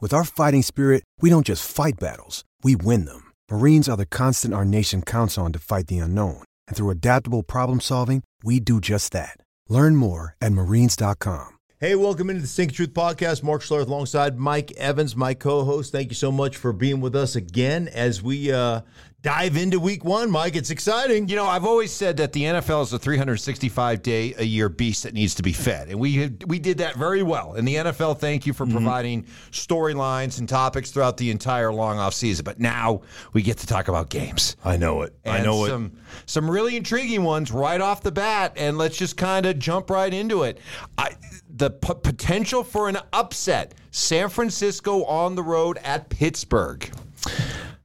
With 0.00 0.14
our 0.14 0.22
fighting 0.22 0.62
spirit, 0.62 1.02
we 1.20 1.28
don't 1.28 1.44
just 1.44 1.68
fight 1.68 1.98
battles, 1.98 2.44
we 2.62 2.76
win 2.76 3.04
them. 3.04 3.32
Marines 3.50 3.88
are 3.88 3.96
the 3.96 4.06
constant 4.06 4.54
our 4.54 4.64
nation 4.64 5.02
counts 5.02 5.36
on 5.36 5.52
to 5.52 5.58
fight 5.58 5.88
the 5.88 5.98
unknown. 5.98 6.44
And 6.68 6.76
through 6.76 6.90
adaptable 6.90 7.42
problem 7.42 7.80
solving, 7.80 8.22
we 8.44 8.60
do 8.60 8.80
just 8.80 9.10
that. 9.12 9.40
Learn 9.68 9.96
more 9.96 10.36
at 10.40 10.52
marines.com. 10.52 11.48
Hey, 11.80 11.96
welcome 11.96 12.30
into 12.30 12.42
the 12.42 12.48
Stinkin 12.48 12.74
Truth 12.74 12.94
Podcast. 12.94 13.42
Mark 13.42 13.62
Schlereth 13.62 13.88
alongside 13.88 14.38
Mike 14.38 14.72
Evans, 14.76 15.16
my 15.16 15.34
co-host. 15.34 15.90
Thank 15.90 16.10
you 16.10 16.16
so 16.16 16.30
much 16.30 16.56
for 16.56 16.72
being 16.72 17.00
with 17.00 17.16
us 17.16 17.34
again 17.34 17.88
as 17.88 18.22
we 18.22 18.52
uh, 18.52 18.82
dive 19.22 19.56
into 19.56 19.80
week 19.80 20.04
one, 20.04 20.30
Mike. 20.30 20.54
It's 20.54 20.70
exciting. 20.70 21.28
You 21.28 21.36
know, 21.36 21.46
I've 21.46 21.64
always 21.64 21.90
said 21.90 22.16
that 22.18 22.32
the 22.32 22.42
NFL 22.42 22.82
is 22.84 22.92
a 22.92 22.98
365 22.98 24.02
day 24.02 24.34
a 24.38 24.44
year 24.44 24.68
beast 24.68 25.02
that 25.02 25.14
needs 25.14 25.34
to 25.36 25.42
be 25.42 25.52
fed, 25.52 25.88
and 25.88 25.98
we 25.98 26.30
we 26.46 26.58
did 26.58 26.78
that 26.78 26.94
very 26.94 27.22
well. 27.22 27.54
And 27.54 27.66
the 27.66 27.76
NFL, 27.76 28.18
thank 28.18 28.46
you 28.46 28.52
for 28.52 28.64
mm-hmm. 28.64 28.76
providing 28.76 29.22
storylines 29.50 30.38
and 30.38 30.48
topics 30.48 30.90
throughout 30.90 31.16
the 31.16 31.30
entire 31.30 31.72
long 31.72 31.98
off 31.98 32.14
season. 32.14 32.44
But 32.44 32.60
now 32.60 33.02
we 33.32 33.42
get 33.42 33.58
to 33.58 33.66
talk 33.66 33.88
about 33.88 34.08
games. 34.08 34.56
I 34.64 34.76
know 34.76 35.02
it. 35.02 35.14
And 35.24 35.36
I 35.36 35.44
know 35.44 35.66
some, 35.66 35.86
it. 35.86 35.92
Some 36.26 36.50
really 36.50 36.76
intriguing 36.76 37.24
ones 37.24 37.50
right 37.50 37.80
off 37.80 38.02
the 38.02 38.12
bat, 38.12 38.52
and 38.56 38.78
let's 38.78 38.96
just 38.96 39.16
kind 39.16 39.46
of 39.46 39.58
jump 39.58 39.90
right 39.90 40.12
into 40.12 40.44
it. 40.44 40.58
I, 40.96 41.16
the 41.50 41.70
p- 41.70 41.94
potential 42.02 42.62
for 42.62 42.88
an 42.88 42.98
upset: 43.12 43.74
San 43.90 44.28
Francisco 44.28 45.04
on 45.04 45.34
the 45.34 45.42
road 45.42 45.78
at 45.82 46.08
Pittsburgh. 46.08 46.88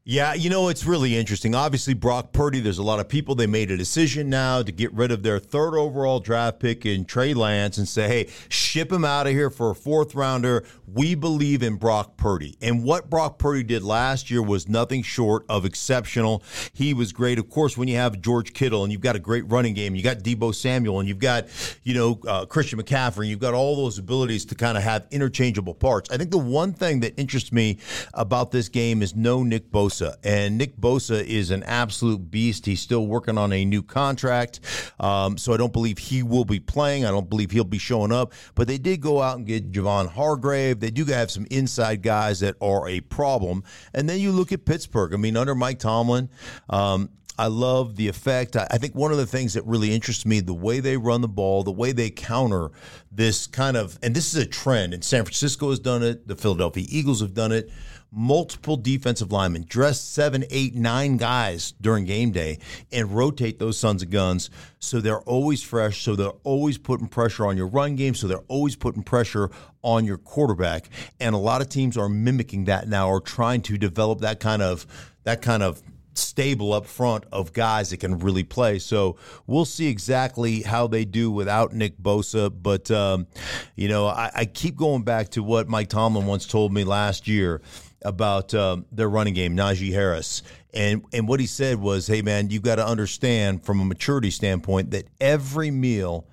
Yeah, 0.05 0.33
you 0.33 0.49
know, 0.49 0.67
it's 0.67 0.85
really 0.85 1.15
interesting. 1.15 1.55
Obviously, 1.55 1.93
Brock 1.93 2.33
Purdy, 2.33 2.59
there's 2.59 2.77
a 2.77 2.83
lot 2.83 2.99
of 2.99 3.07
people, 3.07 3.35
they 3.35 3.47
made 3.47 3.71
a 3.71 3.77
decision 3.77 4.29
now 4.29 4.61
to 4.61 4.69
get 4.69 4.91
rid 4.91 5.11
of 5.11 5.23
their 5.23 5.39
third 5.39 5.77
overall 5.77 6.19
draft 6.19 6.59
pick 6.59 6.85
in 6.85 7.05
Trey 7.05 7.33
Lance 7.33 7.77
and 7.77 7.87
say, 7.87 8.09
hey, 8.09 8.29
ship 8.49 8.91
him 8.91 9.05
out 9.05 9.27
of 9.27 9.31
here 9.31 9.49
for 9.49 9.69
a 9.69 9.75
fourth 9.75 10.13
rounder. 10.13 10.65
We 10.93 11.15
believe 11.15 11.63
in 11.63 11.77
Brock 11.77 12.17
Purdy. 12.17 12.57
And 12.61 12.83
what 12.83 13.09
Brock 13.09 13.39
Purdy 13.39 13.63
did 13.63 13.81
last 13.81 14.29
year 14.29 14.43
was 14.43 14.67
nothing 14.67 15.03
short 15.03 15.45
of 15.47 15.63
exceptional. 15.63 16.43
He 16.73 16.93
was 16.93 17.13
great. 17.13 17.39
Of 17.39 17.49
course, 17.49 17.77
when 17.77 17.87
you 17.87 17.95
have 17.95 18.19
George 18.19 18.51
Kittle 18.51 18.83
and 18.83 18.91
you've 18.91 18.99
got 18.99 19.15
a 19.15 19.19
great 19.19 19.49
running 19.49 19.73
game, 19.73 19.95
you 19.95 20.03
got 20.03 20.17
Deebo 20.17 20.53
Samuel 20.53 20.99
and 20.99 21.07
you've 21.07 21.19
got, 21.19 21.45
you 21.83 21.93
know, 21.93 22.19
uh, 22.27 22.45
Christian 22.45 22.77
McCaffrey, 22.77 23.19
and 23.19 23.27
you've 23.29 23.39
got 23.39 23.53
all 23.53 23.77
those 23.77 23.99
abilities 23.99 24.43
to 24.47 24.55
kind 24.55 24.77
of 24.77 24.83
have 24.83 25.07
interchangeable 25.11 25.73
parts. 25.73 26.09
I 26.11 26.17
think 26.17 26.31
the 26.31 26.37
one 26.37 26.73
thing 26.73 26.99
that 26.99 27.17
interests 27.17 27.53
me 27.53 27.77
about 28.13 28.51
this 28.51 28.67
game 28.67 29.01
is 29.01 29.15
no 29.15 29.43
Nick 29.43 29.71
Bosa. 29.71 29.92
Bosa. 29.93 30.15
And 30.23 30.57
Nick 30.57 30.77
Bosa 30.77 31.23
is 31.23 31.51
an 31.51 31.63
absolute 31.63 32.31
beast. 32.31 32.65
He's 32.65 32.81
still 32.81 33.07
working 33.07 33.37
on 33.37 33.53
a 33.53 33.65
new 33.65 33.83
contract. 33.83 34.59
Um, 34.99 35.37
so 35.37 35.53
I 35.53 35.57
don't 35.57 35.73
believe 35.73 35.97
he 35.97 36.23
will 36.23 36.45
be 36.45 36.59
playing. 36.59 37.05
I 37.05 37.11
don't 37.11 37.29
believe 37.29 37.51
he'll 37.51 37.63
be 37.63 37.77
showing 37.77 38.11
up. 38.11 38.33
But 38.55 38.67
they 38.67 38.77
did 38.77 39.01
go 39.01 39.21
out 39.21 39.37
and 39.37 39.45
get 39.45 39.71
Javon 39.71 40.09
Hargrave. 40.09 40.79
They 40.79 40.91
do 40.91 41.05
have 41.05 41.31
some 41.31 41.45
inside 41.51 42.01
guys 42.01 42.39
that 42.41 42.55
are 42.61 42.87
a 42.87 43.01
problem. 43.01 43.63
And 43.93 44.09
then 44.09 44.19
you 44.19 44.31
look 44.31 44.51
at 44.51 44.65
Pittsburgh. 44.65 45.13
I 45.13 45.17
mean, 45.17 45.37
under 45.37 45.55
Mike 45.55 45.79
Tomlin, 45.79 46.29
um, 46.69 47.09
I 47.37 47.47
love 47.47 47.95
the 47.95 48.07
effect. 48.07 48.55
I 48.55 48.77
think 48.77 48.93
one 48.93 49.11
of 49.11 49.17
the 49.17 49.25
things 49.25 49.55
that 49.55 49.65
really 49.65 49.91
interests 49.91 50.23
me, 50.23 50.39
the 50.39 50.53
way 50.53 50.79
they 50.79 50.97
run 50.97 51.21
the 51.21 51.27
ball, 51.27 51.63
the 51.63 51.71
way 51.71 51.91
they 51.91 52.11
counter 52.11 52.69
this 53.11 53.47
kind 53.47 53.75
of, 53.75 53.97
and 54.03 54.15
this 54.15 54.35
is 54.35 54.41
a 54.41 54.45
trend, 54.45 54.93
and 54.93 55.03
San 55.03 55.23
Francisco 55.23 55.71
has 55.71 55.79
done 55.79 56.03
it, 56.03 56.27
the 56.27 56.35
Philadelphia 56.35 56.85
Eagles 56.87 57.21
have 57.21 57.33
done 57.33 57.51
it 57.51 57.71
multiple 58.13 58.77
defensive 58.77 59.31
linemen, 59.31 59.65
dress 59.67 59.99
seven, 59.99 60.45
eight, 60.49 60.75
nine 60.75 61.17
guys 61.17 61.73
during 61.81 62.05
game 62.05 62.31
day, 62.31 62.59
and 62.91 63.15
rotate 63.15 63.59
those 63.59 63.77
sons 63.77 64.03
of 64.03 64.09
guns 64.09 64.49
so 64.79 64.99
they're 64.99 65.21
always 65.21 65.63
fresh, 65.63 66.01
so 66.03 66.15
they're 66.15 66.29
always 66.43 66.77
putting 66.77 67.07
pressure 67.07 67.45
on 67.45 67.57
your 67.57 67.67
run 67.67 67.95
game, 67.95 68.15
so 68.15 68.27
they're 68.27 68.43
always 68.49 68.75
putting 68.75 69.01
pressure 69.01 69.49
on 69.81 70.05
your 70.05 70.17
quarterback. 70.17 70.89
And 71.19 71.33
a 71.33 71.37
lot 71.37 71.61
of 71.61 71.69
teams 71.69 71.97
are 71.97 72.09
mimicking 72.09 72.65
that 72.65 72.87
now 72.87 73.09
or 73.09 73.21
trying 73.21 73.61
to 73.63 73.77
develop 73.77 74.19
that 74.21 74.39
kind 74.39 74.61
of 74.61 74.85
that 75.23 75.41
kind 75.41 75.63
of 75.63 75.81
stable 76.15 76.73
up 76.73 76.85
front 76.85 77.23
of 77.31 77.53
guys 77.53 77.89
that 77.89 77.97
can 77.97 78.19
really 78.19 78.43
play. 78.43 78.79
So 78.79 79.17
we'll 79.47 79.65
see 79.65 79.87
exactly 79.87 80.61
how 80.61 80.87
they 80.87 81.05
do 81.05 81.31
without 81.31 81.73
Nick 81.73 81.97
Bosa. 81.97 82.53
But, 82.53 82.91
um, 82.91 83.27
you 83.75 83.87
know, 83.87 84.07
I, 84.07 84.31
I, 84.35 84.45
keep 84.45 84.75
going 84.75 85.03
back 85.03 85.29
to 85.29 85.43
what 85.43 85.67
Mike 85.67 85.89
Tomlin 85.89 86.25
once 86.25 86.45
told 86.45 86.71
me 86.71 86.83
last 86.83 87.27
year 87.27 87.61
about 88.05 88.53
um, 88.53 88.85
their 88.91 89.09
running 89.09 89.33
game, 89.33 89.55
Najee 89.55 89.93
Harris. 89.93 90.43
And, 90.73 91.05
and 91.13 91.27
what 91.27 91.39
he 91.39 91.45
said 91.45 91.79
was, 91.79 92.07
hey, 92.07 92.21
man, 92.21 92.49
you've 92.49 92.63
got 92.63 92.75
to 92.75 92.85
understand 92.85 93.63
from 93.63 93.79
a 93.79 93.85
maturity 93.85 94.31
standpoint 94.31 94.91
that 94.91 95.05
every 95.21 95.71
meal 95.71 96.25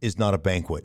is 0.00 0.18
not 0.18 0.34
a 0.34 0.38
banquet. 0.38 0.84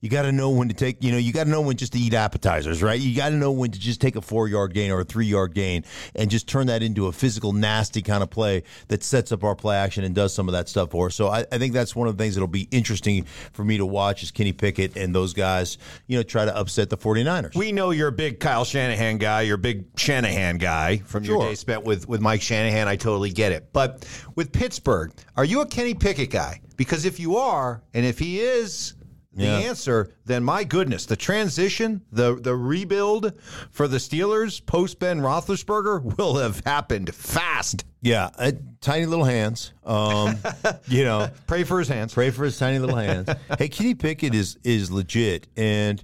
You 0.00 0.08
got 0.08 0.22
to 0.22 0.32
know 0.32 0.50
when 0.50 0.68
to 0.68 0.74
take, 0.74 1.02
you 1.02 1.10
know, 1.10 1.18
you 1.18 1.32
got 1.32 1.44
to 1.44 1.50
know 1.50 1.60
when 1.60 1.76
just 1.76 1.92
to 1.92 1.98
eat 1.98 2.14
appetizers, 2.14 2.82
right? 2.82 3.00
You 3.00 3.16
got 3.16 3.30
to 3.30 3.34
know 3.34 3.50
when 3.50 3.72
to 3.72 3.78
just 3.80 4.00
take 4.00 4.14
a 4.14 4.20
four 4.20 4.46
yard 4.46 4.72
gain 4.72 4.92
or 4.92 5.00
a 5.00 5.04
three 5.04 5.26
yard 5.26 5.54
gain 5.54 5.84
and 6.14 6.30
just 6.30 6.46
turn 6.46 6.68
that 6.68 6.84
into 6.84 7.06
a 7.06 7.12
physical, 7.12 7.52
nasty 7.52 8.00
kind 8.00 8.22
of 8.22 8.30
play 8.30 8.62
that 8.88 9.02
sets 9.02 9.32
up 9.32 9.42
our 9.42 9.56
play 9.56 9.76
action 9.76 10.04
and 10.04 10.14
does 10.14 10.32
some 10.32 10.48
of 10.48 10.52
that 10.52 10.68
stuff 10.68 10.90
for 10.90 11.06
us. 11.06 11.16
So 11.16 11.26
I, 11.26 11.40
I 11.50 11.58
think 11.58 11.72
that's 11.72 11.96
one 11.96 12.06
of 12.06 12.16
the 12.16 12.22
things 12.22 12.36
that'll 12.36 12.46
be 12.46 12.68
interesting 12.70 13.24
for 13.52 13.64
me 13.64 13.78
to 13.78 13.86
watch 13.86 14.22
is 14.22 14.30
Kenny 14.30 14.52
Pickett 14.52 14.96
and 14.96 15.12
those 15.12 15.32
guys, 15.32 15.78
you 16.06 16.16
know, 16.16 16.22
try 16.22 16.44
to 16.44 16.56
upset 16.56 16.90
the 16.90 16.96
49ers. 16.96 17.56
We 17.56 17.72
know 17.72 17.90
you're 17.90 18.08
a 18.08 18.12
big 18.12 18.38
Kyle 18.38 18.64
Shanahan 18.64 19.18
guy. 19.18 19.42
You're 19.42 19.56
a 19.56 19.58
big 19.58 19.86
Shanahan 19.96 20.58
guy 20.58 20.98
from 20.98 21.24
sure. 21.24 21.38
your 21.38 21.48
day 21.48 21.54
spent 21.56 21.82
with, 21.82 22.08
with 22.08 22.20
Mike 22.20 22.42
Shanahan. 22.42 22.86
I 22.86 22.94
totally 22.94 23.30
get 23.30 23.50
it. 23.50 23.72
But 23.72 24.06
with 24.36 24.52
Pittsburgh, 24.52 25.12
are 25.36 25.44
you 25.44 25.60
a 25.60 25.66
Kenny 25.66 25.94
Pickett 25.94 26.30
guy? 26.30 26.60
Because 26.76 27.04
if 27.04 27.18
you 27.18 27.36
are, 27.38 27.82
and 27.92 28.06
if 28.06 28.20
he 28.20 28.38
is, 28.38 28.94
the 29.32 29.44
yeah. 29.44 29.58
answer, 29.58 30.14
then 30.24 30.42
my 30.42 30.64
goodness, 30.64 31.04
the 31.06 31.16
transition, 31.16 32.02
the 32.10 32.36
the 32.36 32.56
rebuild 32.56 33.32
for 33.70 33.86
the 33.86 33.98
Steelers 33.98 34.64
post 34.64 34.98
Ben 34.98 35.20
Roethlisberger 35.20 36.02
will 36.18 36.36
have 36.36 36.60
happened 36.64 37.14
fast. 37.14 37.84
Yeah, 38.00 38.30
uh, 38.38 38.52
tiny 38.80 39.06
little 39.06 39.24
hands. 39.24 39.72
Um, 39.84 40.38
you 40.88 41.04
know, 41.04 41.30
pray 41.46 41.64
for 41.64 41.78
his 41.78 41.88
hands. 41.88 42.14
Pray 42.14 42.30
for 42.30 42.44
his 42.44 42.58
tiny 42.58 42.78
little 42.78 42.96
hands. 42.96 43.28
hey, 43.58 43.68
Kenny 43.68 43.94
Pickett 43.94 44.34
is 44.34 44.56
is 44.64 44.90
legit, 44.90 45.46
and 45.56 46.02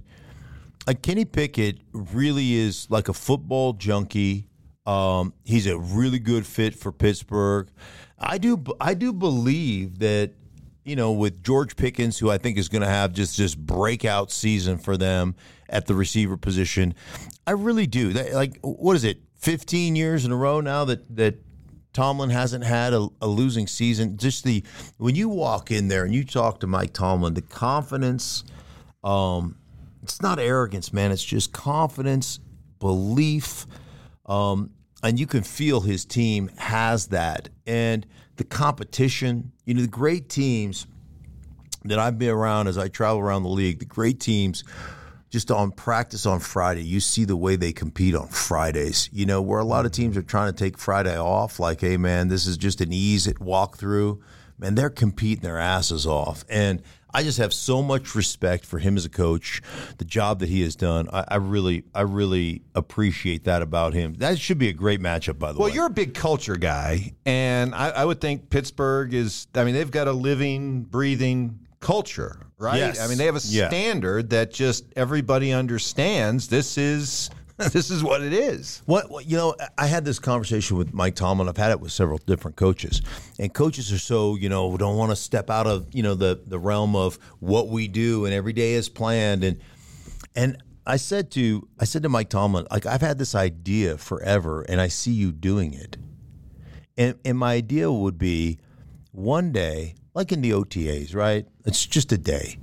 uh, 0.87 0.93
Kenny 1.01 1.25
Pickett 1.25 1.79
really 1.93 2.53
is 2.53 2.87
like 2.89 3.09
a 3.09 3.13
football 3.13 3.73
junkie. 3.73 4.47
Um, 4.85 5.33
he's 5.43 5.65
a 5.65 5.79
really 5.79 6.19
good 6.19 6.45
fit 6.45 6.75
for 6.75 6.91
Pittsburgh. 6.91 7.69
I 8.19 8.37
do 8.37 8.63
I 8.79 8.93
do 8.93 9.11
believe 9.11 9.99
that 9.99 10.31
you 10.85 10.95
know, 10.95 11.11
with 11.11 11.43
George 11.43 11.75
Pickens, 11.75 12.17
who 12.19 12.29
I 12.29 12.37
think 12.37 12.57
is 12.57 12.69
going 12.69 12.83
to 12.83 12.87
have 12.87 13.11
just 13.11 13.37
this 13.37 13.55
breakout 13.55 14.31
season 14.31 14.77
for 14.77 14.95
them 14.95 15.35
at 15.67 15.87
the 15.87 15.95
receiver 15.95 16.37
position, 16.37 16.93
I 17.45 17.51
really 17.51 17.87
do. 17.87 18.11
like, 18.11 18.59
what 18.61 18.95
is 18.95 19.03
it? 19.03 19.19
Fifteen 19.35 19.95
years 19.95 20.25
in 20.25 20.31
a 20.31 20.35
row 20.35 20.59
now 20.59 20.85
that 20.85 21.15
that 21.17 21.35
Tomlin 21.93 22.29
hasn't 22.29 22.63
had 22.63 22.93
a, 22.93 23.07
a, 23.21 23.27
losing 23.27 23.67
season. 23.67 24.17
Just 24.17 24.43
the 24.43 24.63
when 24.97 25.15
you 25.15 25.29
walk 25.29 25.71
in 25.71 25.87
there 25.87 26.03
and 26.03 26.15
you 26.15 26.23
talk 26.23 26.59
to 26.61 26.67
Mike 26.67 26.93
Tomlin, 26.93 27.33
the 27.33 27.41
confidence. 27.41 28.43
Um, 29.03 29.55
it's 30.01 30.21
not 30.21 30.39
arrogance, 30.39 30.91
man. 30.93 31.11
It's 31.11 31.23
just 31.23 31.51
confidence, 31.51 32.39
belief, 32.79 33.65
um, 34.25 34.71
and 35.05 35.19
you 35.19 35.27
can 35.27 35.43
feel 35.43 35.81
his 35.81 36.03
team 36.05 36.49
has 36.57 37.07
that. 37.07 37.49
And 37.65 38.05
the 38.35 38.43
competition. 38.43 39.51
You 39.65 39.73
know, 39.75 39.81
the 39.81 39.87
great 39.87 40.29
teams 40.29 40.87
that 41.85 41.99
I've 41.99 42.17
been 42.17 42.29
around 42.29 42.67
as 42.67 42.77
I 42.77 42.87
travel 42.87 43.19
around 43.19 43.43
the 43.43 43.49
league, 43.49 43.79
the 43.79 43.85
great 43.85 44.19
teams 44.19 44.63
just 45.29 45.51
on 45.51 45.71
practice 45.71 46.25
on 46.25 46.39
Friday, 46.39 46.83
you 46.83 46.99
see 46.99 47.25
the 47.25 47.35
way 47.35 47.55
they 47.55 47.73
compete 47.73 48.15
on 48.15 48.27
Fridays. 48.27 49.09
You 49.11 49.25
know, 49.25 49.41
where 49.41 49.59
a 49.59 49.65
lot 49.65 49.85
of 49.85 49.91
teams 49.91 50.15
are 50.17 50.23
trying 50.23 50.51
to 50.53 50.57
take 50.57 50.77
Friday 50.77 51.17
off, 51.17 51.59
like, 51.59 51.81
hey, 51.81 51.97
man, 51.97 52.27
this 52.27 52.45
is 52.45 52.57
just 52.57 52.81
an 52.81 52.93
ease 52.93 53.31
walk 53.39 53.77
through. 53.77 54.21
man, 54.57 54.75
they're 54.75 54.89
competing 54.89 55.43
their 55.43 55.59
asses 55.59 56.05
off. 56.05 56.45
And 56.49 56.81
I 57.15 57.23
just 57.23 57.37
have 57.37 57.53
so 57.53 57.81
much 57.81 58.13
respect 58.13 58.65
for 58.65 58.77
him 58.77 58.97
as 58.97 59.05
a 59.05 59.09
coach, 59.09 59.61
the 59.99 60.03
job 60.03 60.39
that 60.39 60.49
he 60.49 60.61
has 60.63 60.75
done. 60.75 61.07
I, 61.13 61.23
I 61.29 61.35
really, 61.37 61.85
I 61.93 62.01
really 62.01 62.61
appreciate 62.75 63.45
that 63.45 63.61
about 63.61 63.93
him. 63.93 64.15
That 64.15 64.37
should 64.37 64.57
be 64.57 64.67
a 64.67 64.73
great 64.73 64.99
matchup, 64.99 65.39
by 65.39 65.53
the 65.53 65.57
well, 65.59 65.67
way. 65.67 65.71
Well, 65.71 65.75
you're 65.75 65.85
a 65.85 65.91
big 65.91 66.13
culture 66.13 66.57
guy, 66.57 67.13
and 67.25 67.73
I, 67.73 67.89
I 67.91 68.03
would 68.05 68.19
think 68.19 68.49
Pittsburgh 68.49 69.13
is. 69.13 69.47
I 69.55 69.63
mean, 69.63 69.73
they've 69.75 69.89
got 69.89 70.09
a 70.09 70.11
living, 70.11 70.81
breathing 70.83 71.59
culture, 71.79 72.47
right? 72.57 72.79
Yes. 72.79 72.99
I 72.99 73.07
mean, 73.07 73.17
they 73.17 73.25
have 73.27 73.37
a 73.37 73.41
Yeah. 73.45 73.69
standard 73.69 74.31
that 74.31 74.51
just 74.51 74.83
everybody 74.97 75.53
understands. 75.53 76.49
This 76.49 76.77
is 76.77 77.29
this 77.71 77.89
is 77.89 78.03
what 78.03 78.21
it 78.21 78.33
is. 78.33 78.81
What, 78.85 79.25
you 79.25 79.37
know, 79.37 79.55
I 79.77 79.87
had 79.87 80.03
this 80.03 80.19
conversation 80.19 80.75
with 80.75 80.93
Mike 80.93 81.15
Tomlin. 81.15 81.47
I've 81.47 81.55
had 81.55 81.71
it 81.71 81.79
with 81.79 81.93
several 81.93 82.17
different 82.17 82.57
coaches, 82.57 83.01
and 83.39 83.53
coaches 83.53 83.93
are 83.93 83.97
so 83.97 84.35
you 84.35 84.49
know 84.49 84.75
don't 84.75 84.97
want 84.97 85.11
to 85.11 85.15
step 85.15 85.49
out 85.49 85.65
of 85.65 85.87
you 85.93 86.03
know 86.03 86.15
the 86.15 86.41
the 86.45 86.59
realm 86.59 86.97
of 86.97 87.17
what 87.39 87.69
we 87.69 87.87
do 87.87 88.25
and 88.25 88.33
every 88.33 88.51
day 88.51 88.73
is 88.73 88.89
planned. 88.89 89.45
And 89.45 89.61
and 90.35 90.61
I 90.85 90.97
said 90.97 91.31
to 91.31 91.65
I 91.79 91.85
said 91.85 92.03
to 92.03 92.09
Mike 92.09 92.29
Tomlin, 92.29 92.67
like 92.71 92.85
I've 92.85 93.01
had 93.01 93.17
this 93.19 93.33
idea 93.35 93.97
forever, 93.97 94.63
and 94.63 94.81
I 94.81 94.89
see 94.89 95.13
you 95.13 95.31
doing 95.31 95.73
it. 95.73 95.95
And 96.97 97.15
and 97.23 97.37
my 97.37 97.53
idea 97.53 97.89
would 97.89 98.17
be 98.17 98.59
one 99.13 99.53
day, 99.53 99.95
like 100.13 100.33
in 100.33 100.41
the 100.41 100.51
OTAs, 100.51 101.15
right? 101.15 101.47
It's 101.63 101.85
just 101.85 102.11
a 102.11 102.17
day. 102.17 102.57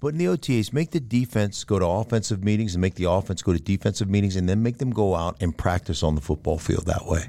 But 0.00 0.08
in 0.08 0.18
the 0.18 0.26
OTAs, 0.26 0.72
make 0.72 0.92
the 0.92 1.00
defense 1.00 1.64
go 1.64 1.78
to 1.78 1.86
offensive 1.86 2.44
meetings 2.44 2.74
and 2.74 2.80
make 2.80 2.94
the 2.94 3.10
offense 3.10 3.42
go 3.42 3.52
to 3.52 3.58
defensive 3.58 4.08
meetings 4.08 4.36
and 4.36 4.48
then 4.48 4.62
make 4.62 4.78
them 4.78 4.90
go 4.90 5.16
out 5.16 5.36
and 5.40 5.56
practice 5.56 6.02
on 6.02 6.14
the 6.14 6.20
football 6.20 6.58
field 6.58 6.86
that 6.86 7.06
way. 7.06 7.28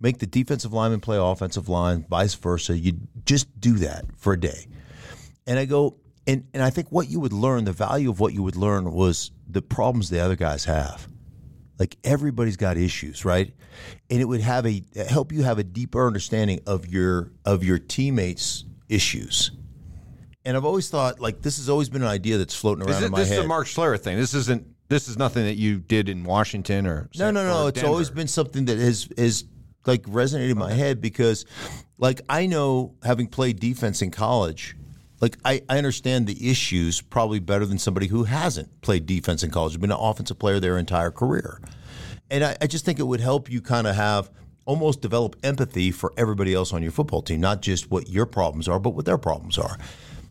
Make 0.00 0.18
the 0.18 0.26
defensive 0.26 0.72
lineman 0.72 1.00
play 1.00 1.16
offensive 1.16 1.68
line, 1.68 2.04
vice 2.08 2.34
versa. 2.34 2.76
You 2.76 2.98
just 3.24 3.60
do 3.60 3.74
that 3.78 4.04
for 4.16 4.34
a 4.34 4.40
day. 4.40 4.66
And 5.46 5.58
I 5.58 5.64
go, 5.64 5.96
and, 6.26 6.46
and 6.52 6.62
I 6.62 6.70
think 6.70 6.92
what 6.92 7.08
you 7.08 7.20
would 7.20 7.32
learn, 7.32 7.64
the 7.64 7.72
value 7.72 8.10
of 8.10 8.20
what 8.20 8.34
you 8.34 8.42
would 8.42 8.56
learn 8.56 8.92
was 8.92 9.30
the 9.48 9.62
problems 9.62 10.10
the 10.10 10.20
other 10.20 10.36
guys 10.36 10.66
have. 10.66 11.08
Like 11.78 11.96
everybody's 12.04 12.56
got 12.56 12.76
issues, 12.76 13.24
right? 13.24 13.52
And 14.10 14.20
it 14.20 14.26
would 14.26 14.40
have 14.40 14.66
a 14.66 14.82
help 15.08 15.32
you 15.32 15.44
have 15.44 15.58
a 15.58 15.64
deeper 15.64 16.06
understanding 16.06 16.60
of 16.66 16.86
your 16.86 17.30
of 17.44 17.62
your 17.62 17.78
teammates' 17.78 18.64
issues. 18.88 19.52
And 20.48 20.56
I've 20.56 20.64
always 20.64 20.88
thought 20.88 21.20
like 21.20 21.42
this 21.42 21.58
has 21.58 21.68
always 21.68 21.90
been 21.90 22.00
an 22.00 22.08
idea 22.08 22.38
that's 22.38 22.54
floating 22.54 22.88
around 22.88 23.02
it, 23.02 23.06
in 23.06 23.12
my 23.12 23.18
this 23.18 23.28
head. 23.28 23.40
is 23.40 23.44
a 23.44 23.48
Mark 23.48 23.66
Schlereth 23.66 24.00
thing. 24.00 24.16
This 24.16 24.32
isn't. 24.32 24.66
This 24.88 25.06
is 25.06 25.18
nothing 25.18 25.44
that 25.44 25.56
you 25.56 25.76
did 25.80 26.08
in 26.08 26.24
Washington 26.24 26.86
or 26.86 27.10
no, 27.18 27.30
no, 27.30 27.44
no. 27.44 27.64
or 27.64 27.68
It's 27.68 27.74
Denver. 27.80 27.90
always 27.90 28.08
been 28.08 28.28
something 28.28 28.64
that 28.64 28.78
has 28.78 29.06
is 29.18 29.44
like 29.84 30.04
resonated 30.04 30.52
in 30.52 30.56
my 30.58 30.72
head 30.72 31.02
because, 31.02 31.44
like, 31.98 32.22
I 32.30 32.46
know 32.46 32.94
having 33.02 33.26
played 33.26 33.60
defense 33.60 34.00
in 34.00 34.10
college, 34.10 34.74
like 35.20 35.36
I, 35.44 35.60
I 35.68 35.76
understand 35.76 36.26
the 36.26 36.50
issues 36.50 37.02
probably 37.02 37.40
better 37.40 37.66
than 37.66 37.78
somebody 37.78 38.06
who 38.06 38.24
hasn't 38.24 38.80
played 38.80 39.04
defense 39.04 39.42
in 39.42 39.50
college, 39.50 39.78
been 39.78 39.92
an 39.92 39.98
offensive 40.00 40.38
player 40.38 40.60
their 40.60 40.78
entire 40.78 41.10
career, 41.10 41.60
and 42.30 42.42
I, 42.42 42.56
I 42.62 42.66
just 42.66 42.86
think 42.86 42.98
it 42.98 43.06
would 43.06 43.20
help 43.20 43.50
you 43.50 43.60
kind 43.60 43.86
of 43.86 43.94
have 43.96 44.30
almost 44.64 45.02
develop 45.02 45.36
empathy 45.42 45.90
for 45.90 46.14
everybody 46.16 46.54
else 46.54 46.72
on 46.72 46.82
your 46.82 46.92
football 46.92 47.20
team, 47.20 47.40
not 47.40 47.60
just 47.60 47.90
what 47.90 48.08
your 48.08 48.24
problems 48.24 48.66
are, 48.66 48.80
but 48.80 48.90
what 48.90 49.04
their 49.04 49.18
problems 49.18 49.58
are. 49.58 49.76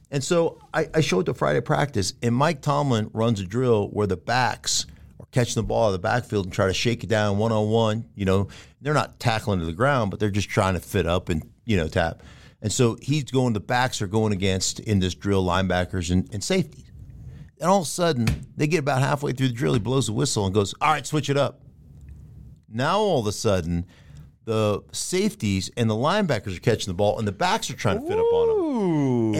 And 0.09 0.23
so 0.23 0.59
I, 0.73 0.87
I 0.93 1.01
showed 1.01 1.25
the 1.25 1.33
Friday 1.33 1.61
practice, 1.61 2.13
and 2.23 2.33
Mike 2.33 2.61
Tomlin 2.61 3.09
runs 3.13 3.39
a 3.39 3.45
drill 3.45 3.89
where 3.89 4.07
the 4.07 4.17
backs 4.17 4.85
are 5.19 5.25
catching 5.31 5.55
the 5.55 5.63
ball 5.63 5.85
out 5.85 5.87
of 5.87 5.93
the 5.93 5.99
backfield 5.99 6.45
and 6.45 6.53
try 6.53 6.67
to 6.67 6.73
shake 6.73 7.03
it 7.03 7.07
down 7.07 7.37
one 7.37 7.51
on 7.51 7.69
one. 7.69 8.05
You 8.15 8.25
know, 8.25 8.47
they're 8.81 8.93
not 8.93 9.19
tackling 9.19 9.59
to 9.59 9.65
the 9.65 9.73
ground, 9.73 10.11
but 10.11 10.19
they're 10.19 10.29
just 10.29 10.49
trying 10.49 10.75
to 10.75 10.79
fit 10.79 11.05
up 11.05 11.29
and 11.29 11.49
you 11.65 11.75
know 11.75 11.87
tap. 11.87 12.23
And 12.61 12.71
so 12.71 12.97
he's 13.01 13.25
going. 13.25 13.53
The 13.53 13.59
backs 13.59 14.01
are 14.01 14.07
going 14.07 14.33
against 14.33 14.79
in 14.79 14.99
this 14.99 15.13
drill 15.13 15.45
linebackers 15.45 16.09
and, 16.09 16.27
and 16.33 16.43
safeties. 16.43 16.85
And 17.59 17.69
all 17.69 17.79
of 17.79 17.83
a 17.83 17.89
sudden, 17.89 18.27
they 18.55 18.67
get 18.67 18.79
about 18.79 19.01
halfway 19.01 19.33
through 19.33 19.49
the 19.49 19.53
drill. 19.53 19.73
He 19.73 19.79
blows 19.79 20.07
the 20.07 20.13
whistle 20.13 20.45
and 20.45 20.53
goes, 20.53 20.73
"All 20.79 20.91
right, 20.91 21.05
switch 21.05 21.29
it 21.29 21.37
up." 21.37 21.61
Now 22.69 22.99
all 22.99 23.19
of 23.19 23.27
a 23.27 23.31
sudden, 23.31 23.85
the 24.45 24.81
safeties 24.91 25.69
and 25.75 25.89
the 25.89 25.95
linebackers 25.95 26.55
are 26.55 26.61
catching 26.61 26.89
the 26.89 26.95
ball, 26.95 27.19
and 27.19 27.27
the 27.27 27.33
backs 27.33 27.69
are 27.69 27.75
trying 27.75 27.99
to 28.01 28.07
fit 28.07 28.17
up 28.17 28.31
on 28.31 28.47
them. 28.47 28.56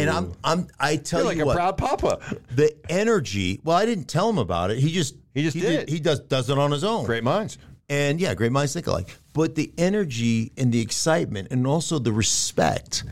And 0.02 0.10
I'm, 0.10 0.34
I'm, 0.44 0.68
I 0.80 0.96
tell 0.98 1.20
You're 1.22 1.28
like 1.28 1.38
you 1.38 1.44
a 1.44 1.48
what, 1.48 1.56
proud 1.56 1.78
papa. 1.78 2.20
the 2.52 2.76
energy. 2.90 3.60
Well, 3.64 3.78
I 3.78 3.86
didn't 3.86 4.06
tell 4.06 4.30
him 4.30 4.38
about 4.38 4.72
it. 4.72 4.80
He 4.80 4.92
just, 4.92 5.16
He 5.34 5.44
just 5.44 5.58
did. 5.58 5.90
He 5.90 6.00
does 6.00 6.20
does 6.22 6.50
it 6.50 6.58
on 6.58 6.72
his 6.72 6.84
own. 6.84 7.06
Great 7.06 7.24
minds. 7.24 7.58
And 7.90 8.20
yeah, 8.20 8.34
great 8.34 8.52
minds 8.52 8.74
think 8.74 8.88
alike. 8.88 9.16
But 9.34 9.56
the 9.56 9.72
energy 9.78 10.52
and 10.58 10.74
the 10.74 10.82
excitement, 10.82 11.50
and 11.52 11.66
also 11.66 12.00
the 12.00 12.12
respect 12.12 13.04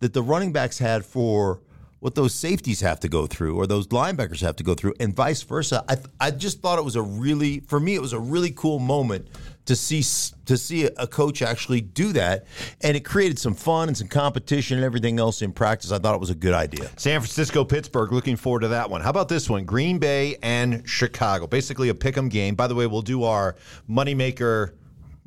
that 0.00 0.12
the 0.12 0.22
running 0.22 0.52
backs 0.52 0.78
had 0.78 1.04
for 1.04 1.60
what 2.00 2.14
those 2.14 2.34
safeties 2.34 2.80
have 2.80 2.98
to 3.00 3.08
go 3.08 3.26
through, 3.26 3.56
or 3.56 3.66
those 3.66 3.86
linebackers 3.88 4.40
have 4.40 4.56
to 4.56 4.64
go 4.64 4.74
through, 4.74 4.94
and 4.98 5.14
vice 5.14 5.42
versa. 5.42 5.84
I 5.88 5.98
I 6.18 6.30
just 6.30 6.60
thought 6.60 6.78
it 6.78 6.84
was 6.84 6.96
a 6.96 7.02
really, 7.02 7.60
for 7.60 7.78
me, 7.78 7.94
it 7.94 8.00
was 8.00 8.12
a 8.12 8.18
really 8.18 8.50
cool 8.50 8.78
moment 8.78 9.28
to 9.66 9.76
see 9.76 10.02
to 10.46 10.56
see 10.56 10.84
a 10.84 11.06
coach 11.06 11.42
actually 11.42 11.80
do 11.80 12.12
that, 12.14 12.46
and 12.80 12.96
it 12.96 13.04
created 13.04 13.38
some 13.38 13.54
fun 13.54 13.88
and 13.88 13.96
some 13.96 14.08
competition 14.08 14.78
and 14.78 14.84
everything 14.84 15.20
else 15.20 15.42
in 15.42 15.52
practice. 15.52 15.92
I 15.92 15.98
thought 15.98 16.14
it 16.14 16.20
was 16.20 16.30
a 16.30 16.34
good 16.34 16.54
idea. 16.54 16.90
San 16.96 17.20
Francisco, 17.20 17.64
Pittsburgh. 17.64 18.12
Looking 18.12 18.36
forward 18.36 18.60
to 18.60 18.68
that 18.68 18.90
one. 18.90 19.02
How 19.02 19.10
about 19.10 19.28
this 19.28 19.48
one? 19.48 19.64
Green 19.64 19.98
Bay 19.98 20.36
and 20.42 20.88
Chicago. 20.88 21.46
Basically 21.46 21.90
a 21.90 21.94
pick'em 21.94 22.30
game. 22.30 22.54
By 22.54 22.66
the 22.66 22.74
way, 22.74 22.86
we'll 22.86 23.02
do 23.02 23.24
our 23.24 23.56
moneymaker 23.88 24.72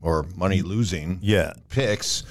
or 0.04 0.26
money 0.36 0.62
losing 0.62 1.18
Yeah. 1.22 1.54
picks. 1.70 2.24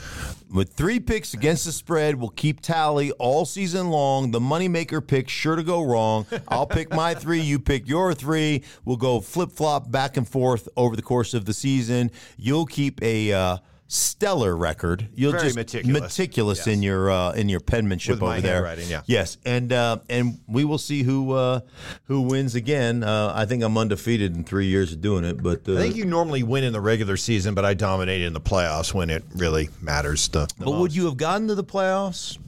With 0.52 0.74
three 0.74 1.00
picks 1.00 1.32
against 1.32 1.64
the 1.64 1.72
spread, 1.72 2.16
we'll 2.16 2.28
keep 2.28 2.60
tally 2.60 3.10
all 3.12 3.46
season 3.46 3.88
long. 3.88 4.30
The 4.32 4.38
moneymaker 4.40 5.04
pick's 5.04 5.32
sure 5.32 5.56
to 5.56 5.62
go 5.62 5.80
wrong. 5.80 6.26
I'll 6.46 6.66
pick 6.66 6.90
my 6.92 7.14
three, 7.22 7.40
you 7.40 7.58
pick 7.58 7.88
your 7.88 8.12
three. 8.12 8.62
We'll 8.84 8.98
go 8.98 9.20
flip 9.20 9.50
flop 9.52 9.90
back 9.90 10.18
and 10.18 10.28
forth 10.28 10.68
over 10.76 10.94
the 10.94 11.00
course 11.02 11.32
of 11.32 11.46
the 11.46 11.54
season. 11.54 12.10
You'll 12.36 12.66
keep 12.66 13.02
a 13.02 13.32
uh, 13.32 13.56
stellar 13.92 14.56
record. 14.56 15.08
You'll 15.14 15.32
Very 15.32 15.44
just 15.44 15.56
meticulous. 15.56 16.00
meticulous 16.02 16.58
Yes. 16.60 16.66
in 16.68 16.82
your 16.82 17.10
uh, 17.10 17.32
in 17.32 17.48
your 17.50 17.60
penmanship 17.60 18.14
With 18.14 18.22
over 18.22 18.40
there. 18.40 18.74
yeah. 18.88 19.02
Yes, 19.06 19.36
and 19.44 19.70
uh, 19.72 19.98
and 20.08 20.38
we 20.46 20.64
will 20.64 20.78
see 20.78 21.02
who 21.02 21.32
uh, 21.32 21.60
who 22.04 22.22
wins 22.22 22.54
again. 22.54 23.04
Uh, 23.04 23.32
I 23.34 23.44
think 23.44 23.62
I'm 23.62 23.76
undefeated 23.76 24.34
in 24.34 24.44
three 24.44 24.66
years 24.66 24.92
of 24.92 25.00
doing 25.02 25.24
it, 25.24 25.42
but 25.42 25.68
uh, 25.68 25.74
I 25.74 25.82
think 25.82 25.96
you 25.96 26.06
normally 26.06 26.42
win 26.42 26.64
in 26.64 26.72
the 26.72 26.80
regular 26.80 27.16
season, 27.18 27.54
but 27.54 27.64
I 27.66 27.74
dominated 27.74 28.24
in 28.26 28.32
the 28.32 28.40
playoffs 28.40 28.94
when 28.94 29.10
it 29.10 29.24
really 29.36 29.68
matters. 29.80 30.26
The, 30.28 30.46
the 30.58 30.64
but 30.64 30.78
would 30.78 30.94
you 30.94 31.04
have 31.04 31.16
gotten 31.18 31.48
to 31.48 31.54
the 31.54 31.64
playoffs? 31.64 32.38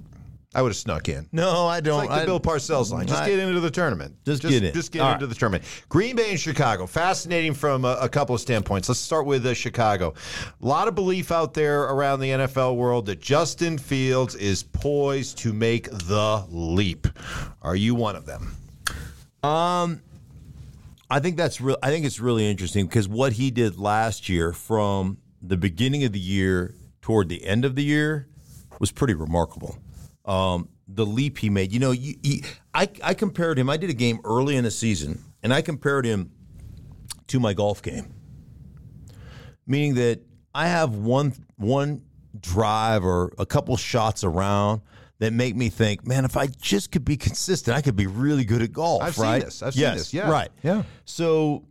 I 0.55 0.62
would 0.62 0.69
have 0.71 0.77
snuck 0.77 1.09
in. 1.09 1.29
No, 1.33 1.67
I 1.67 1.81
don't. 1.81 2.01
It's 2.01 2.09
like 2.11 2.19
the 2.19 2.23
I- 2.23 2.27
Bill 2.27 2.39
Parcells 2.41 2.91
line. 2.93 3.06
Just 3.06 3.23
I- 3.23 3.29
get 3.29 3.39
into 3.39 3.58
the 3.61 3.70
tournament. 3.70 4.17
Just 4.25 4.43
get 4.43 4.63
in. 4.63 4.73
Just 4.73 4.93
get 4.93 5.01
All 5.03 5.13
into 5.13 5.25
right. 5.27 5.29
the 5.29 5.34
tournament. 5.39 5.65
Green 5.89 6.15
Bay 6.15 6.31
and 6.31 6.39
Chicago. 6.39 6.87
Fascinating 6.87 7.55
from 7.55 7.84
a, 7.84 7.99
a 8.01 8.08
couple 8.08 8.34
of 8.34 8.41
standpoints. 8.41 8.89
Let's 8.89 9.01
start 9.01 9.27
with 9.27 9.44
uh, 9.46 9.55
Chicago. 9.55 10.15
A 10.63 10.67
lot 10.67 10.87
of 10.89 10.94
belief 10.94 11.32
out 11.32 11.55
there 11.55 11.82
around 11.82 12.20
the 12.20 12.31
NFL 12.31 12.77
world 12.77 13.06
that 13.06 13.20
Justin 13.20 13.79
Fields 13.79 14.34
is 14.37 14.63
poised 14.63 15.39
to 15.39 15.53
make 15.53 15.91
the 15.91 16.44
leap. 16.51 17.08
Are 17.63 17.77
you 17.77 17.94
one 17.94 18.15
of 18.17 18.27
them? 18.27 18.56
Um, 19.43 20.01
I 21.11 21.20
think 21.20 21.37
that's 21.37 21.61
real. 21.61 21.77
I 21.82 21.91
think 21.91 22.06
it's 22.06 22.20
really 22.20 22.49
interesting 22.49 22.87
because 22.87 23.08
what 23.08 23.32
he 23.34 23.51
did 23.51 23.79
last 23.79 24.29
year, 24.29 24.53
from 24.53 25.19
the 25.43 25.56
beginning 25.56 26.05
of 26.05 26.13
the 26.13 26.20
year 26.20 26.75
toward 27.03 27.29
the 27.29 27.44
end 27.44 27.65
of 27.65 27.75
the 27.75 27.84
year, 27.84 28.27
was 28.81 28.91
pretty 28.91 29.15
remarkable. 29.15 29.77
Um, 30.25 30.69
the 30.89 31.07
leap 31.07 31.39
he 31.39 31.51
made. 31.51 31.73
You 31.73 31.81
know, 31.81 31.91
you, 31.93 32.15
you, 32.23 32.41
I 32.73 32.89
I 33.03 33.15
compared 33.15 33.59
him. 33.59 33.71
I 33.71 33.77
did 33.77 33.91
a 33.91 33.95
game 33.95 34.21
early 34.25 34.57
in 34.57 34.65
the 34.65 34.71
season, 34.71 35.23
and 35.43 35.53
I 35.53 35.63
compared 35.63 36.05
him 36.05 36.31
to 37.29 37.41
my 37.41 37.55
golf 37.55 37.83
game, 37.83 38.13
meaning 39.67 39.95
that 39.95 40.21
I 40.55 40.69
have 40.69 40.95
one 40.95 41.35
one 41.57 42.03
drive 42.39 43.05
or 43.05 43.33
a 43.39 43.47
couple 43.47 43.77
shots 43.77 44.25
around 44.25 44.81
that 45.19 45.33
make 45.33 45.55
me 45.55 45.69
think, 45.69 46.07
man, 46.07 46.25
if 46.25 46.37
I 46.37 46.47
just 46.47 46.91
could 46.91 47.05
be 47.05 47.17
consistent, 47.17 47.77
I 47.77 47.81
could 47.81 47.97
be 47.97 48.07
really 48.07 48.45
good 48.45 48.63
at 48.63 48.73
golf. 48.73 49.03
I've 49.03 49.15
seen 49.15 49.41
this. 49.41 49.63
I've 49.63 49.75
seen 49.75 49.95
this. 49.95 50.13
Yeah. 50.13 50.31
right. 50.31 50.51
Yeah. 50.63 50.83
So 51.05 51.65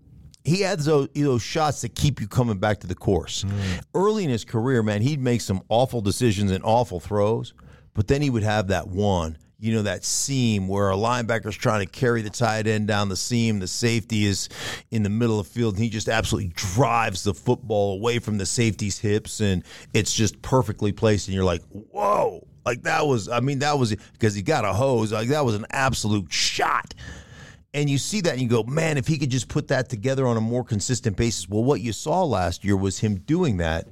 he 0.44 0.62
had 0.62 0.80
those, 0.80 1.10
those 1.14 1.42
shots 1.42 1.82
that 1.82 1.96
keep 1.96 2.20
you 2.22 2.28
coming 2.28 2.58
back 2.58 2.80
to 2.82 2.88
the 2.88 2.96
course. 2.96 3.46
Early 3.94 4.24
in 4.24 4.30
his 4.30 4.46
career, 4.46 4.82
man, 4.84 5.02
he'd 5.02 5.22
make 5.22 5.42
some 5.42 5.62
awful 5.70 6.02
decisions 6.02 6.52
and 6.52 6.64
awful 6.64 7.00
throws, 7.00 7.54
but 7.94 8.08
then 8.08 8.22
he 8.22 8.30
would 8.30 8.44
have 8.44 8.68
that 8.68 8.88
one, 8.88 9.38
you 9.60 9.74
know, 9.74 9.84
that 9.84 10.04
seam 10.04 10.68
where 10.68 10.92
a 10.92 10.96
linebacker's 10.96 11.56
trying 11.56 11.86
to 11.86 11.92
carry 11.92 12.22
the 12.22 12.30
tight 12.30 12.68
end 12.68 12.88
down 12.88 13.10
the 13.10 13.16
seam, 13.16 13.60
the 13.60 13.68
safety 13.68 14.26
is 14.26 14.50
in 14.92 15.04
the 15.04 15.10
middle 15.10 15.40
of 15.40 15.48
the 15.48 15.54
field, 15.54 15.76
and 15.76 15.84
he 15.84 15.90
just 15.90 16.10
absolutely 16.10 16.52
drives 16.56 17.24
the 17.24 17.34
football 17.34 17.94
away 17.94 18.20
from 18.20 18.38
the 18.38 18.46
safety's 18.46 19.00
hips, 19.00 19.40
and 19.40 19.64
it's 19.94 20.14
just 20.14 20.42
perfectly 20.42 20.92
placed, 20.92 21.28
and 21.28 21.36
you're 21.36 21.44
like, 21.44 21.62
whoa. 21.70 22.46
Like 22.66 22.84
that 22.84 23.06
was, 23.06 23.28
I 23.28 23.42
mean, 23.42 23.60
that 23.60 23.78
was 23.78 23.94
because 23.94 24.34
he 24.36 24.42
got 24.42 24.64
a 24.64 24.72
hose. 24.72 25.12
Like 25.12 25.28
that 25.28 25.44
was 25.44 25.56
an 25.56 25.66
absolute 25.72 26.32
shot. 26.32 26.94
And 27.74 27.90
you 27.90 27.98
see 27.98 28.22
that 28.22 28.34
and 28.34 28.42
you 28.42 28.48
go, 28.48 28.64
man, 28.64 28.98
if 28.98 29.06
he 29.08 29.18
could 29.18 29.32
just 29.32 29.50
put 29.50 29.68
that 29.68 29.90
together 29.90 30.26
on 30.26 30.38
a 30.38 30.42
more 30.42 30.64
consistent 30.64 31.18
basis. 31.18 31.50
Well, 31.50 31.64
what 31.64 31.82
you 31.82 31.92
saw 31.92 32.24
last 32.24 32.64
year 32.64 32.78
was 32.78 33.00
him 33.00 33.16
doing 33.16 33.58
that 33.58 33.90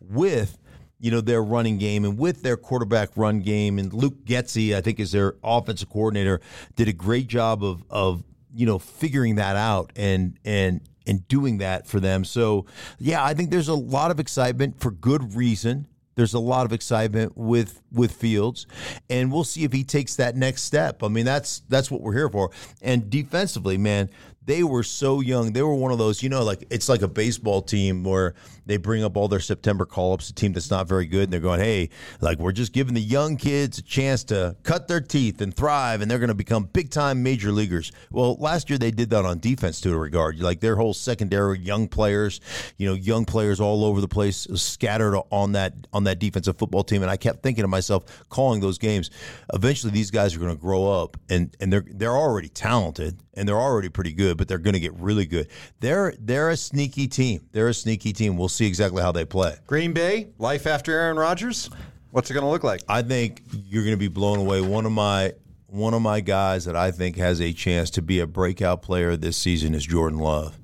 with, 0.00 0.56
you 1.04 1.10
know, 1.10 1.20
their 1.20 1.42
running 1.42 1.76
game 1.76 2.06
and 2.06 2.16
with 2.18 2.42
their 2.42 2.56
quarterback 2.56 3.10
run 3.14 3.40
game. 3.40 3.78
And 3.78 3.92
Luke 3.92 4.24
Getsy, 4.24 4.74
I 4.74 4.80
think, 4.80 4.98
is 4.98 5.12
their 5.12 5.34
offensive 5.44 5.90
coordinator, 5.90 6.40
did 6.76 6.88
a 6.88 6.94
great 6.94 7.26
job 7.26 7.62
of 7.62 7.84
of 7.90 8.24
you 8.54 8.64
know 8.64 8.78
figuring 8.78 9.34
that 9.34 9.54
out 9.54 9.92
and 9.96 10.38
and 10.46 10.80
and 11.06 11.28
doing 11.28 11.58
that 11.58 11.86
for 11.86 12.00
them. 12.00 12.24
So 12.24 12.64
yeah, 12.98 13.22
I 13.22 13.34
think 13.34 13.50
there's 13.50 13.68
a 13.68 13.74
lot 13.74 14.10
of 14.10 14.18
excitement 14.18 14.80
for 14.80 14.90
good 14.90 15.34
reason. 15.34 15.86
There's 16.14 16.32
a 16.32 16.38
lot 16.38 16.64
of 16.64 16.72
excitement 16.72 17.36
with 17.36 17.82
with 17.92 18.12
Fields, 18.12 18.66
and 19.10 19.30
we'll 19.30 19.44
see 19.44 19.64
if 19.64 19.74
he 19.74 19.84
takes 19.84 20.16
that 20.16 20.36
next 20.36 20.62
step. 20.62 21.02
I 21.02 21.08
mean, 21.08 21.26
that's 21.26 21.60
that's 21.68 21.90
what 21.90 22.00
we're 22.00 22.14
here 22.14 22.30
for. 22.30 22.50
And 22.80 23.10
defensively, 23.10 23.76
man, 23.76 24.08
they 24.46 24.62
were 24.62 24.82
so 24.82 25.20
young. 25.20 25.52
They 25.52 25.62
were 25.62 25.74
one 25.74 25.92
of 25.92 25.98
those, 25.98 26.22
you 26.22 26.30
know, 26.30 26.44
like 26.44 26.64
it's 26.70 26.88
like 26.88 27.02
a 27.02 27.08
baseball 27.08 27.60
team 27.60 28.04
where 28.04 28.34
they 28.66 28.76
bring 28.76 29.04
up 29.04 29.16
all 29.16 29.28
their 29.28 29.40
September 29.40 29.84
call 29.84 30.14
ups, 30.14 30.30
a 30.30 30.34
team 30.34 30.52
that's 30.52 30.70
not 30.70 30.88
very 30.88 31.06
good, 31.06 31.24
and 31.24 31.32
they're 31.32 31.40
going, 31.40 31.60
hey, 31.60 31.90
like 32.20 32.38
we're 32.38 32.52
just 32.52 32.72
giving 32.72 32.94
the 32.94 33.00
young 33.00 33.36
kids 33.36 33.78
a 33.78 33.82
chance 33.82 34.24
to 34.24 34.56
cut 34.62 34.88
their 34.88 35.00
teeth 35.00 35.40
and 35.40 35.54
thrive, 35.54 36.00
and 36.00 36.10
they're 36.10 36.18
going 36.18 36.28
to 36.28 36.34
become 36.34 36.64
big 36.64 36.90
time 36.90 37.22
major 37.22 37.52
leaguers. 37.52 37.92
Well, 38.10 38.36
last 38.36 38.70
year 38.70 38.78
they 38.78 38.90
did 38.90 39.10
that 39.10 39.24
on 39.24 39.38
defense 39.38 39.80
to 39.82 39.92
a 39.92 39.96
regard. 39.96 40.40
Like 40.40 40.60
their 40.60 40.76
whole 40.76 40.94
secondary, 40.94 41.58
young 41.58 41.88
players, 41.88 42.40
you 42.76 42.88
know, 42.88 42.94
young 42.94 43.24
players 43.24 43.60
all 43.60 43.84
over 43.84 44.00
the 44.00 44.08
place, 44.08 44.46
scattered 44.54 45.16
on 45.30 45.52
that 45.52 45.74
on 45.92 46.04
that 46.04 46.18
defensive 46.18 46.56
football 46.56 46.84
team. 46.84 47.02
And 47.02 47.10
I 47.10 47.16
kept 47.16 47.42
thinking 47.42 47.62
to 47.62 47.68
myself, 47.68 48.04
calling 48.28 48.60
those 48.60 48.78
games, 48.78 49.10
eventually 49.52 49.92
these 49.92 50.10
guys 50.10 50.34
are 50.34 50.38
going 50.38 50.54
to 50.54 50.60
grow 50.60 50.86
up, 50.86 51.16
and 51.28 51.54
and 51.60 51.72
they're 51.72 51.84
they're 51.86 52.16
already 52.16 52.48
talented 52.48 53.18
and 53.36 53.48
they're 53.48 53.60
already 53.60 53.88
pretty 53.88 54.12
good, 54.12 54.36
but 54.36 54.48
they're 54.48 54.58
going 54.58 54.74
to 54.74 54.80
get 54.80 54.94
really 54.94 55.26
good. 55.26 55.48
They're 55.80 56.14
they're 56.18 56.50
a 56.50 56.56
sneaky 56.56 57.08
team. 57.08 57.48
They're 57.52 57.68
a 57.68 57.74
sneaky 57.74 58.12
team. 58.12 58.36
We'll 58.36 58.48
see 58.54 58.66
exactly 58.66 59.02
how 59.02 59.12
they 59.12 59.24
play. 59.24 59.56
Green 59.66 59.92
Bay, 59.92 60.28
life 60.38 60.66
after 60.66 60.92
Aaron 60.92 61.16
Rodgers. 61.16 61.70
What's 62.10 62.30
it 62.30 62.34
going 62.34 62.44
to 62.44 62.50
look 62.50 62.64
like? 62.64 62.82
I 62.88 63.02
think 63.02 63.42
you're 63.50 63.82
going 63.82 63.94
to 63.94 63.98
be 63.98 64.08
blown 64.08 64.38
away. 64.38 64.60
One 64.60 64.86
of 64.86 64.92
my 64.92 65.32
one 65.66 65.92
of 65.92 66.02
my 66.02 66.20
guys 66.20 66.66
that 66.66 66.76
I 66.76 66.92
think 66.92 67.16
has 67.16 67.40
a 67.40 67.52
chance 67.52 67.90
to 67.90 68.02
be 68.02 68.20
a 68.20 68.26
breakout 68.28 68.80
player 68.82 69.16
this 69.16 69.36
season 69.36 69.74
is 69.74 69.84
Jordan 69.84 70.20
Love. 70.20 70.56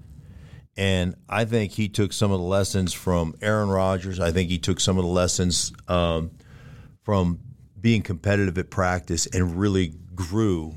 And 0.76 1.16
I 1.28 1.44
think 1.44 1.72
he 1.72 1.88
took 1.88 2.12
some 2.12 2.30
of 2.30 2.38
the 2.38 2.46
lessons 2.46 2.92
from 2.92 3.34
Aaron 3.42 3.68
Rodgers. 3.70 4.20
I 4.20 4.30
think 4.30 4.50
he 4.50 4.58
took 4.58 4.78
some 4.78 4.98
of 4.98 5.04
the 5.04 5.10
lessons 5.10 5.72
um, 5.88 6.30
from 7.02 7.40
being 7.80 8.02
competitive 8.02 8.56
at 8.56 8.70
practice 8.70 9.26
and 9.26 9.58
really 9.58 9.94
grew 10.14 10.76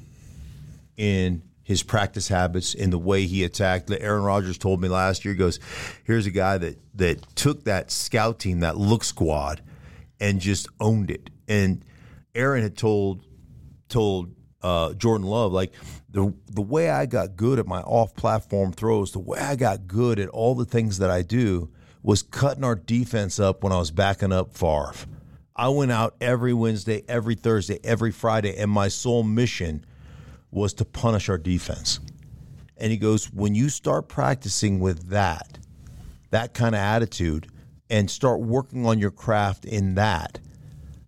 in 0.97 1.43
his 1.63 1.81
practice 1.81 2.27
habits 2.27 2.75
and 2.75 2.91
the 2.91 2.97
way 2.99 3.25
he 3.25 3.43
attacked. 3.43 3.89
Aaron 3.89 4.23
Rodgers 4.23 4.57
told 4.57 4.81
me 4.81 4.89
last 4.89 5.23
year, 5.23 5.33
he 5.33 5.37
goes, 5.37 5.59
here's 6.03 6.25
a 6.25 6.31
guy 6.31 6.57
that 6.57 6.77
that 6.95 7.35
took 7.35 7.63
that 7.63 7.89
scout 7.89 8.39
team, 8.39 8.59
that 8.59 8.77
look 8.77 9.03
squad, 9.03 9.61
and 10.19 10.39
just 10.39 10.67
owned 10.79 11.09
it. 11.09 11.29
And 11.47 11.83
Aaron 12.35 12.63
had 12.63 12.77
told 12.77 13.25
told 13.87 14.33
uh, 14.61 14.93
Jordan 14.93 15.27
Love, 15.27 15.53
like 15.53 15.73
the 16.09 16.33
the 16.47 16.61
way 16.61 16.89
I 16.89 17.05
got 17.05 17.35
good 17.35 17.59
at 17.59 17.65
my 17.65 17.81
off 17.81 18.13
platform 18.15 18.73
throws, 18.73 19.11
the 19.11 19.19
way 19.19 19.39
I 19.39 19.55
got 19.55 19.87
good 19.87 20.19
at 20.19 20.29
all 20.29 20.55
the 20.55 20.65
things 20.65 20.97
that 20.97 21.09
I 21.09 21.21
do 21.21 21.69
was 22.01 22.21
cutting 22.21 22.65
our 22.65 22.75
defense 22.75 23.39
up 23.39 23.63
when 23.63 23.71
I 23.71 23.77
was 23.77 23.91
backing 23.91 24.33
up 24.33 24.53
Favre. 24.53 24.93
I 25.55 25.69
went 25.69 25.91
out 25.91 26.15
every 26.19 26.53
Wednesday, 26.53 27.03
every 27.07 27.35
Thursday, 27.35 27.79
every 27.83 28.11
Friday, 28.11 28.57
and 28.57 28.69
my 28.69 28.87
sole 28.89 29.23
mission 29.23 29.85
was 30.53 30.73
to 30.75 30.85
punish 30.85 31.29
our 31.29 31.37
defense. 31.37 31.99
And 32.77 32.91
he 32.91 32.97
goes, 32.97 33.31
when 33.31 33.55
you 33.55 33.69
start 33.69 34.07
practicing 34.07 34.79
with 34.79 35.09
that, 35.09 35.59
that 36.31 36.53
kind 36.53 36.75
of 36.75 36.79
attitude, 36.79 37.47
and 37.89 38.09
start 38.09 38.41
working 38.41 38.85
on 38.85 38.97
your 38.99 39.11
craft 39.11 39.65
in 39.65 39.95
that, 39.95 40.39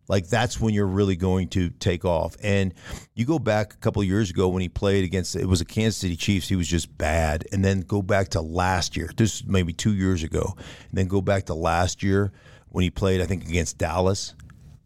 like 0.07 0.27
that's 0.27 0.59
when 0.59 0.73
you're 0.73 0.85
really 0.85 1.15
going 1.15 1.47
to 1.49 1.69
take 1.71 2.05
off. 2.05 2.37
And 2.43 2.73
you 3.15 3.25
go 3.25 3.39
back 3.39 3.73
a 3.73 3.77
couple 3.77 4.03
years 4.03 4.29
ago 4.29 4.47
when 4.47 4.61
he 4.61 4.69
played 4.69 5.03
against 5.03 5.35
it 5.35 5.47
was 5.47 5.61
a 5.61 5.65
Kansas 5.65 5.97
City 5.97 6.15
Chiefs, 6.15 6.47
he 6.47 6.55
was 6.55 6.67
just 6.67 6.95
bad. 6.97 7.45
And 7.51 7.65
then 7.65 7.81
go 7.81 8.01
back 8.01 8.29
to 8.29 8.41
last 8.41 8.95
year, 8.95 9.09
this 9.17 9.43
maybe 9.45 9.73
two 9.73 9.95
years 9.95 10.21
ago, 10.23 10.53
and 10.57 10.93
then 10.93 11.07
go 11.07 11.21
back 11.21 11.45
to 11.45 11.55
last 11.55 12.03
year 12.03 12.31
when 12.69 12.83
he 12.83 12.91
played, 12.91 13.21
I 13.21 13.25
think 13.25 13.47
against 13.47 13.77
Dallas 13.77 14.35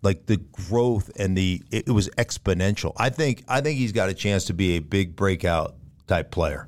like 0.02 0.26
the 0.26 0.38
growth 0.38 1.12
and 1.18 1.38
the 1.38 1.62
it, 1.72 1.90
was 1.90 2.10
exponential. 2.10 2.94
I 2.98 3.10
think 3.10 3.44
I 3.48 3.62
think 3.62 3.78
he's 3.78 3.92
got 3.92 4.10
a 4.10 4.14
chance 4.14 4.46
to 4.46 4.54
be 4.54 4.78
a 4.78 4.80
big 4.80 5.16
breakout 5.16 5.76
type 6.08 6.32
player. 6.32 6.68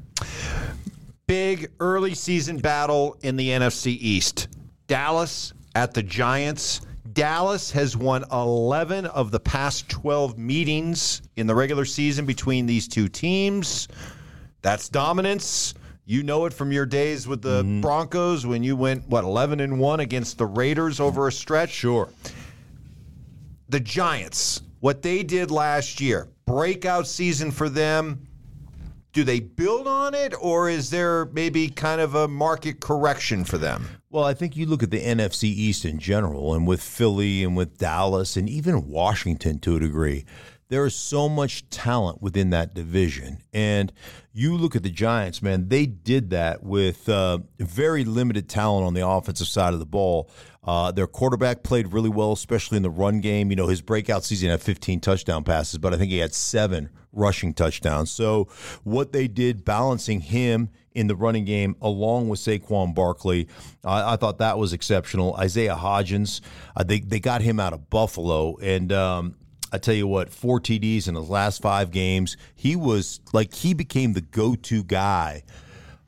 Big 1.27 1.71
early 1.79 2.13
season 2.13 2.57
battle 2.57 3.17
in 3.21 3.38
the 3.38 3.50
NFC 3.50 3.97
East. 4.00 4.50
Dallas 4.88 5.53
at 5.75 5.93
the 5.93 6.03
Giants. 6.03 6.81
Dallas 7.13 7.71
has 7.71 7.95
won 7.97 8.23
11 8.31 9.05
of 9.05 9.31
the 9.31 9.39
past 9.39 9.89
12 9.89 10.38
meetings 10.38 11.21
in 11.35 11.47
the 11.47 11.55
regular 11.55 11.85
season 11.85 12.25
between 12.25 12.65
these 12.65 12.88
two 12.88 13.07
teams. 13.07 13.88
That's 14.61 14.88
dominance. 14.89 15.73
You 16.05 16.23
know 16.23 16.45
it 16.45 16.53
from 16.53 16.71
your 16.71 16.85
days 16.85 17.27
with 17.27 17.41
the 17.41 17.63
mm-hmm. 17.63 17.81
Broncos 17.81 18.45
when 18.45 18.63
you 18.63 18.75
went 18.75 19.07
what 19.07 19.23
11 19.23 19.59
and 19.59 19.79
1 19.79 20.00
against 20.00 20.38
the 20.38 20.45
Raiders 20.45 21.00
over 21.00 21.27
a 21.27 21.31
stretch. 21.31 21.71
Sure 21.71 22.09
the 23.71 23.79
Giants, 23.79 24.61
what 24.81 25.01
they 25.01 25.23
did 25.23 25.49
last 25.49 26.01
year, 26.01 26.27
breakout 26.45 27.07
season 27.07 27.51
for 27.51 27.69
them. 27.69 28.27
Do 29.13 29.23
they 29.23 29.39
build 29.39 29.87
on 29.87 30.13
it, 30.13 30.33
or 30.39 30.69
is 30.69 30.89
there 30.89 31.25
maybe 31.25 31.69
kind 31.69 31.99
of 31.99 32.15
a 32.15 32.27
market 32.27 32.79
correction 32.79 33.43
for 33.43 33.57
them? 33.57 33.85
Well, 34.09 34.23
I 34.23 34.33
think 34.33 34.55
you 34.55 34.65
look 34.65 34.83
at 34.83 34.91
the 34.91 35.01
NFC 35.01 35.45
East 35.45 35.83
in 35.85 35.99
general, 35.99 36.53
and 36.53 36.67
with 36.67 36.81
Philly 36.81 37.43
and 37.43 37.55
with 37.55 37.77
Dallas 37.77 38.37
and 38.37 38.47
even 38.47 38.87
Washington 38.87 39.59
to 39.59 39.75
a 39.75 39.79
degree, 39.79 40.25
there 40.67 40.85
is 40.85 40.95
so 40.95 41.27
much 41.27 41.69
talent 41.69 42.21
within 42.21 42.49
that 42.51 42.73
division. 42.73 43.43
And 43.53 43.91
you 44.31 44.55
look 44.55 44.75
at 44.75 44.83
the 44.83 44.89
Giants, 44.89 45.41
man, 45.41 45.67
they 45.67 45.85
did 45.85 46.29
that 46.29 46.63
with 46.63 47.09
uh, 47.09 47.39
very 47.59 48.05
limited 48.05 48.47
talent 48.47 48.87
on 48.87 48.93
the 48.93 49.05
offensive 49.05 49.47
side 49.47 49.73
of 49.73 49.79
the 49.79 49.85
ball. 49.85 50.29
Uh, 50.63 50.91
their 50.91 51.08
quarterback 51.08 51.63
played 51.63 51.91
really 51.91 52.10
well, 52.10 52.34
especially 52.34 52.77
in 52.77 52.84
the 52.84 52.89
run 52.89 53.20
game. 53.20 53.50
You 53.50 53.56
know, 53.56 53.68
his 53.68 53.82
breakout 53.82 54.24
season 54.24 54.50
had 54.50 54.62
15 54.62 55.00
touchdown 55.00 55.44
passes, 55.44 55.80
but 55.80 55.94
I 55.94 55.98
think 55.98 56.12
he 56.12 56.20
had 56.20 56.36
seven 56.36 56.89
rushing 57.12 57.53
touchdowns. 57.53 58.12
So, 58.12 58.48
what 58.84 59.12
they 59.12 59.27
did, 59.27 59.65
balancing 59.65 60.22
him 60.22 60.70
in 60.94 61.08
the 61.08 61.15
running 61.15 61.46
game 61.46 61.75
along 61.82 62.30
with 62.30 62.39
Saquon 62.39 62.94
Barkley, 62.94 63.48
I 63.84 64.15
thought 64.18 64.38
that 64.38 64.60
was 64.60 64.72
exceptional. 64.72 65.36
Isaiah 65.36 65.75
Hodgins, 65.75 66.41
uh, 66.75 66.84
they 66.84 67.00
they 67.00 67.20
got 67.20 67.41
him 67.41 67.60
out 67.60 67.74
of 67.74 67.89
Buffalo, 67.89 68.58
and 68.58 68.91
um, 68.91 69.36
I 69.72 69.80
tell 69.80 69.96
you 69.96 70.06
what, 70.06 70.32
four 70.32 70.60
TDs 70.60 71.08
in 71.08 71.15
his 71.15 71.30
last 71.30 71.62
five 71.63 71.89
games. 71.89 72.38
He 72.53 72.75
was 72.75 73.20
like 73.34 73.53
he 73.53 73.74
became 73.74 74.13
the 74.13 74.22
go-to 74.22 74.84
guy 74.84 75.44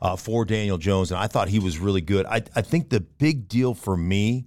uh, 0.04 0.18
for 0.18 0.44
Daniel 0.44 0.78
Jones, 0.78 1.12
and 1.12 1.20
I 1.20 1.28
thought 1.28 1.48
he 1.48 1.60
was 1.60 1.80
really 1.80 2.02
good. 2.02 2.26
I, 2.26 2.44
I 2.56 2.62
think 2.62 2.90
the 2.90 3.00
big 3.00 3.48
deal 3.48 3.74
for 3.74 3.96
me 3.96 4.46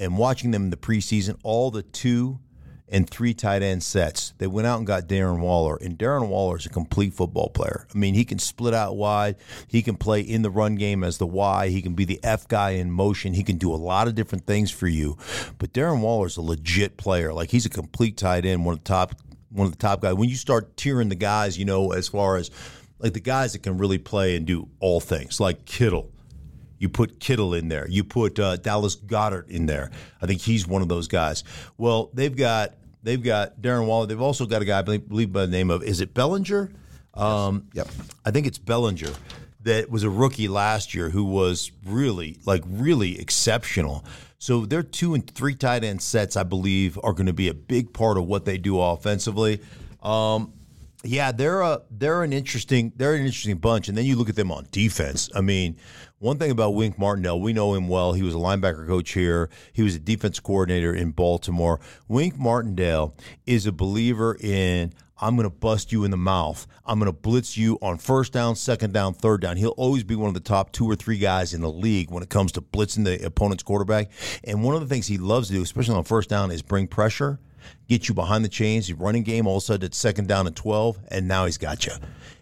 and 0.00 0.18
watching 0.18 0.50
them 0.50 0.64
in 0.64 0.70
the 0.70 0.76
preseason, 0.76 1.38
all 1.44 1.70
the 1.70 1.82
two 1.82 2.40
and 2.88 3.08
three 3.08 3.32
tight 3.32 3.62
end 3.62 3.84
sets. 3.84 4.34
They 4.38 4.48
went 4.48 4.66
out 4.66 4.78
and 4.78 4.86
got 4.86 5.06
Darren 5.06 5.38
Waller, 5.38 5.76
and 5.76 5.96
Darren 5.96 6.26
Waller 6.26 6.56
is 6.56 6.66
a 6.66 6.70
complete 6.70 7.14
football 7.14 7.50
player. 7.50 7.86
I 7.94 7.96
mean, 7.96 8.14
he 8.14 8.24
can 8.24 8.40
split 8.40 8.74
out 8.74 8.96
wide. 8.96 9.36
He 9.68 9.80
can 9.80 9.96
play 9.96 10.22
in 10.22 10.42
the 10.42 10.50
run 10.50 10.74
game 10.74 11.04
as 11.04 11.18
the 11.18 11.26
Y. 11.26 11.68
He 11.68 11.82
can 11.82 11.94
be 11.94 12.04
the 12.04 12.18
F 12.24 12.48
guy 12.48 12.70
in 12.70 12.90
motion. 12.90 13.34
He 13.34 13.44
can 13.44 13.58
do 13.58 13.72
a 13.72 13.76
lot 13.76 14.08
of 14.08 14.16
different 14.16 14.44
things 14.44 14.72
for 14.72 14.88
you. 14.88 15.16
But 15.58 15.72
Darren 15.72 16.00
Waller 16.00 16.26
is 16.26 16.36
a 16.36 16.42
legit 16.42 16.96
player. 16.96 17.32
Like 17.32 17.50
he's 17.50 17.64
a 17.64 17.70
complete 17.70 18.16
tight 18.16 18.44
end, 18.44 18.64
one 18.64 18.72
of 18.72 18.80
the 18.80 18.88
top, 18.88 19.14
one 19.50 19.66
of 19.66 19.72
the 19.72 19.78
top 19.78 20.00
guys. 20.00 20.14
When 20.14 20.28
you 20.28 20.34
start 20.34 20.74
tiering 20.74 21.10
the 21.10 21.14
guys, 21.14 21.56
you 21.56 21.64
know, 21.64 21.92
as 21.92 22.08
far 22.08 22.38
as 22.38 22.50
like 23.00 23.12
the 23.12 23.20
guys 23.20 23.52
that 23.52 23.62
can 23.62 23.78
really 23.78 23.98
play 23.98 24.36
and 24.36 24.46
do 24.46 24.68
all 24.78 25.00
things, 25.00 25.40
like 25.40 25.64
Kittle. 25.64 26.10
You 26.78 26.88
put 26.88 27.20
Kittle 27.20 27.52
in 27.54 27.68
there. 27.68 27.86
You 27.88 28.04
put 28.04 28.38
uh, 28.38 28.56
Dallas 28.56 28.96
Goedert 28.96 29.48
in 29.50 29.66
there. 29.66 29.90
I 30.22 30.26
think 30.26 30.40
he's 30.40 30.66
one 30.66 30.80
of 30.80 30.88
those 30.88 31.08
guys. 31.08 31.44
Well, 31.76 32.10
they've 32.14 32.34
got 32.34 32.74
they've 33.02 33.22
got 33.22 33.60
Darren 33.60 33.86
Waller. 33.86 34.06
They've 34.06 34.20
also 34.20 34.46
got 34.46 34.62
a 34.62 34.64
guy 34.64 34.78
I 34.78 34.82
believe 34.82 35.32
by 35.32 35.42
the 35.42 35.52
name 35.52 35.70
of 35.70 35.82
is 35.82 36.00
it 36.00 36.14
Bellinger? 36.14 36.70
Um, 37.14 37.66
yes. 37.74 37.86
Yep, 37.86 38.06
I 38.24 38.30
think 38.30 38.46
it's 38.46 38.58
Bellinger 38.58 39.12
that 39.62 39.90
was 39.90 40.04
a 40.04 40.10
rookie 40.10 40.48
last 40.48 40.94
year 40.94 41.10
who 41.10 41.24
was 41.24 41.70
really 41.84 42.38
like 42.46 42.62
really 42.66 43.20
exceptional. 43.20 44.04
So 44.38 44.64
their 44.64 44.82
two 44.82 45.14
and 45.14 45.28
three 45.30 45.54
tight 45.54 45.84
end 45.84 46.00
sets, 46.00 46.36
I 46.36 46.44
believe, 46.44 46.98
are 47.02 47.12
going 47.12 47.26
to 47.26 47.32
be 47.32 47.48
a 47.48 47.54
big 47.54 47.92
part 47.92 48.16
of 48.16 48.24
what 48.24 48.46
they 48.46 48.56
do 48.56 48.80
offensively. 48.80 49.60
Um, 50.02 50.54
yeah, 51.02 51.32
they're 51.32 51.62
a 51.62 51.82
they're 51.90 52.22
an 52.22 52.32
interesting 52.32 52.92
they're 52.96 53.14
an 53.14 53.24
interesting 53.24 53.56
bunch, 53.56 53.88
and 53.88 53.96
then 53.96 54.04
you 54.04 54.16
look 54.16 54.28
at 54.28 54.36
them 54.36 54.52
on 54.52 54.66
defense. 54.70 55.30
I 55.34 55.40
mean, 55.40 55.76
one 56.18 56.38
thing 56.38 56.50
about 56.50 56.74
Wink 56.74 56.98
Martindale, 56.98 57.40
we 57.40 57.52
know 57.52 57.74
him 57.74 57.88
well. 57.88 58.12
He 58.12 58.22
was 58.22 58.34
a 58.34 58.38
linebacker 58.38 58.86
coach 58.86 59.12
here. 59.12 59.48
He 59.72 59.82
was 59.82 59.94
a 59.94 59.98
defense 59.98 60.38
coordinator 60.40 60.94
in 60.94 61.12
Baltimore. 61.12 61.80
Wink 62.08 62.38
Martindale 62.38 63.14
is 63.46 63.66
a 63.66 63.72
believer 63.72 64.36
in 64.40 64.92
I'm 65.22 65.36
going 65.36 65.48
to 65.48 65.54
bust 65.54 65.92
you 65.92 66.04
in 66.04 66.10
the 66.10 66.16
mouth. 66.16 66.66
I'm 66.86 66.98
going 66.98 67.12
to 67.12 67.18
blitz 67.18 67.56
you 67.56 67.78
on 67.82 67.98
first 67.98 68.32
down, 68.32 68.56
second 68.56 68.94
down, 68.94 69.12
third 69.12 69.42
down. 69.42 69.58
He'll 69.58 69.70
always 69.70 70.02
be 70.02 70.16
one 70.16 70.28
of 70.28 70.34
the 70.34 70.40
top 70.40 70.72
two 70.72 70.86
or 70.86 70.96
three 70.96 71.18
guys 71.18 71.52
in 71.52 71.60
the 71.60 71.70
league 71.70 72.10
when 72.10 72.22
it 72.22 72.30
comes 72.30 72.52
to 72.52 72.62
blitzing 72.62 73.04
the 73.04 73.24
opponent's 73.24 73.62
quarterback. 73.62 74.10
And 74.44 74.64
one 74.64 74.74
of 74.74 74.80
the 74.80 74.86
things 74.86 75.06
he 75.06 75.18
loves 75.18 75.48
to 75.48 75.54
do, 75.54 75.62
especially 75.62 75.94
on 75.94 76.04
first 76.04 76.30
down, 76.30 76.50
is 76.50 76.62
bring 76.62 76.86
pressure, 76.86 77.38
get 77.88 78.08
you 78.08 78.14
behind 78.14 78.44
the 78.44 78.48
chains. 78.48 78.86
He's 78.88 78.96
running 78.96 79.22
game 79.22 79.46
all 79.46 79.56
of 79.56 79.62
a 79.62 79.66
sudden 79.66 79.86
it's 79.86 79.98
second 79.98 80.28
down 80.28 80.46
and 80.46 80.54
12, 80.56 80.98
and 81.08 81.26
now 81.28 81.44
he's 81.46 81.58
got 81.58 81.86
you. 81.86 81.92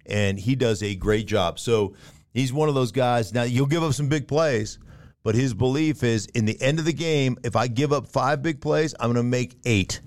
And 0.07 0.39
he 0.39 0.55
does 0.55 0.83
a 0.83 0.95
great 0.95 1.27
job. 1.27 1.59
So 1.59 1.95
he's 2.33 2.53
one 2.53 2.69
of 2.69 2.75
those 2.75 2.93
guys. 2.93 3.33
Now, 3.35 3.43
you'll 3.43 3.67
give 3.67 3.83
up 3.83 3.93
some 3.93 4.09
big 4.09 4.27
plays. 4.29 4.79
But 5.25 5.35
his 5.35 5.53
belief 5.53 6.05
is 6.05 6.27
in 6.27 6.45
the 6.47 6.59
end 6.63 6.79
of 6.79 6.85
the 6.87 6.93
game, 6.93 7.37
if 7.45 7.57
I 7.57 7.67
give 7.67 7.93
up 7.93 8.07
five 8.07 8.41
big 8.41 8.61
plays, 8.61 8.95
I'm 8.99 9.09
going 9.13 9.17
to 9.17 9.23
make 9.29 9.57
eight 9.67 10.01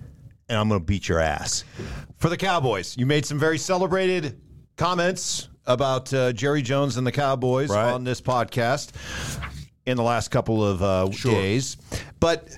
and 0.50 0.58
I'm 0.58 0.68
going 0.68 0.80
to 0.82 0.86
beat 0.86 1.08
your 1.08 1.20
ass. 1.20 1.64
For 2.18 2.30
the 2.30 2.38
Cowboys, 2.38 2.98
you 2.98 3.06
made 3.06 3.26
some 3.26 3.38
very 3.38 3.58
celebrated 3.60 4.42
comments 4.78 5.50
about 5.68 6.12
uh, 6.14 6.32
Jerry 6.34 6.62
Jones 6.62 6.98
and 6.98 7.06
the 7.06 7.12
Cowboys 7.12 7.70
Right. 7.70 7.92
on 7.92 8.04
this 8.04 8.20
podcast 8.22 8.92
in 9.86 9.98
the 9.98 10.04
last 10.04 10.30
couple 10.30 10.66
of 10.66 10.82
uh, 10.82 11.08
days. 11.10 11.78
But 12.20 12.50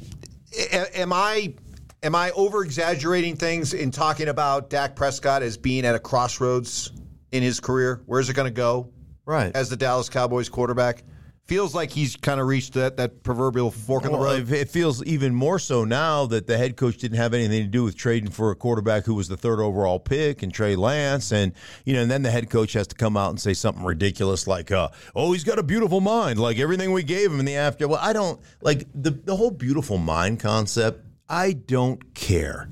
a- 0.71 0.99
am 0.99 1.11
I 1.11 1.55
am 2.03 2.15
I 2.15 2.31
over 2.31 2.63
exaggerating 2.63 3.35
things 3.35 3.73
in 3.73 3.89
talking 3.89 4.27
about 4.27 4.69
Dak 4.69 4.95
Prescott 4.95 5.41
as 5.41 5.57
being 5.57 5.85
at 5.85 5.95
a 5.95 5.99
crossroads 5.99 6.91
in 7.31 7.41
his 7.41 7.59
career? 7.59 8.01
Where's 8.05 8.29
it 8.29 8.33
going 8.33 8.51
to 8.51 8.55
go? 8.55 8.89
Right. 9.25 9.55
As 9.55 9.69
the 9.69 9.77
Dallas 9.77 10.09
Cowboys 10.09 10.49
quarterback, 10.49 11.03
feels 11.45 11.75
like 11.75 11.91
he's 11.91 12.15
kind 12.15 12.39
of 12.39 12.47
reached 12.47 12.73
that 12.73 12.95
that 12.97 13.21
proverbial 13.21 13.69
fork 13.69 14.05
in 14.05 14.11
the 14.11 14.17
road. 14.17 14.49
it 14.49 14.61
it 14.61 14.69
feels 14.69 15.03
even 15.03 15.35
more 15.35 15.59
so 15.59 15.83
now 15.83 16.25
that 16.25 16.47
the 16.47 16.57
head 16.57 16.77
coach 16.77 16.97
didn't 16.97 17.17
have 17.17 17.33
anything 17.33 17.61
to 17.61 17.67
do 17.67 17.83
with 17.83 17.97
trading 17.97 18.29
for 18.31 18.51
a 18.51 18.55
quarterback 18.55 19.03
who 19.05 19.13
was 19.13 19.27
the 19.27 19.35
third 19.35 19.59
overall 19.59 19.99
pick 19.99 20.41
and 20.41 20.53
Trey 20.53 20.75
Lance, 20.75 21.31
and 21.31 21.53
you 21.85 21.93
know, 21.93 22.01
and 22.01 22.11
then 22.11 22.21
the 22.23 22.31
head 22.31 22.49
coach 22.49 22.73
has 22.73 22.87
to 22.87 22.95
come 22.95 23.17
out 23.17 23.29
and 23.29 23.39
say 23.39 23.53
something 23.53 23.83
ridiculous 23.83 24.47
like, 24.47 24.71
uh, 24.71 24.89
"Oh, 25.15 25.33
he's 25.33 25.43
got 25.43 25.59
a 25.59 25.63
beautiful 25.63 25.99
mind," 25.99 26.39
like 26.39 26.59
everything 26.59 26.91
we 26.91 27.03
gave 27.03 27.31
him 27.31 27.39
in 27.39 27.45
the 27.45 27.55
after. 27.55 27.87
Well, 27.87 27.99
I 28.01 28.13
don't 28.13 28.39
like 28.61 28.87
the 28.95 29.11
the 29.11 29.35
whole 29.35 29.51
beautiful 29.51 29.97
mind 29.97 30.39
concept. 30.39 31.02
I 31.29 31.53
don't 31.53 32.13
care. 32.13 32.69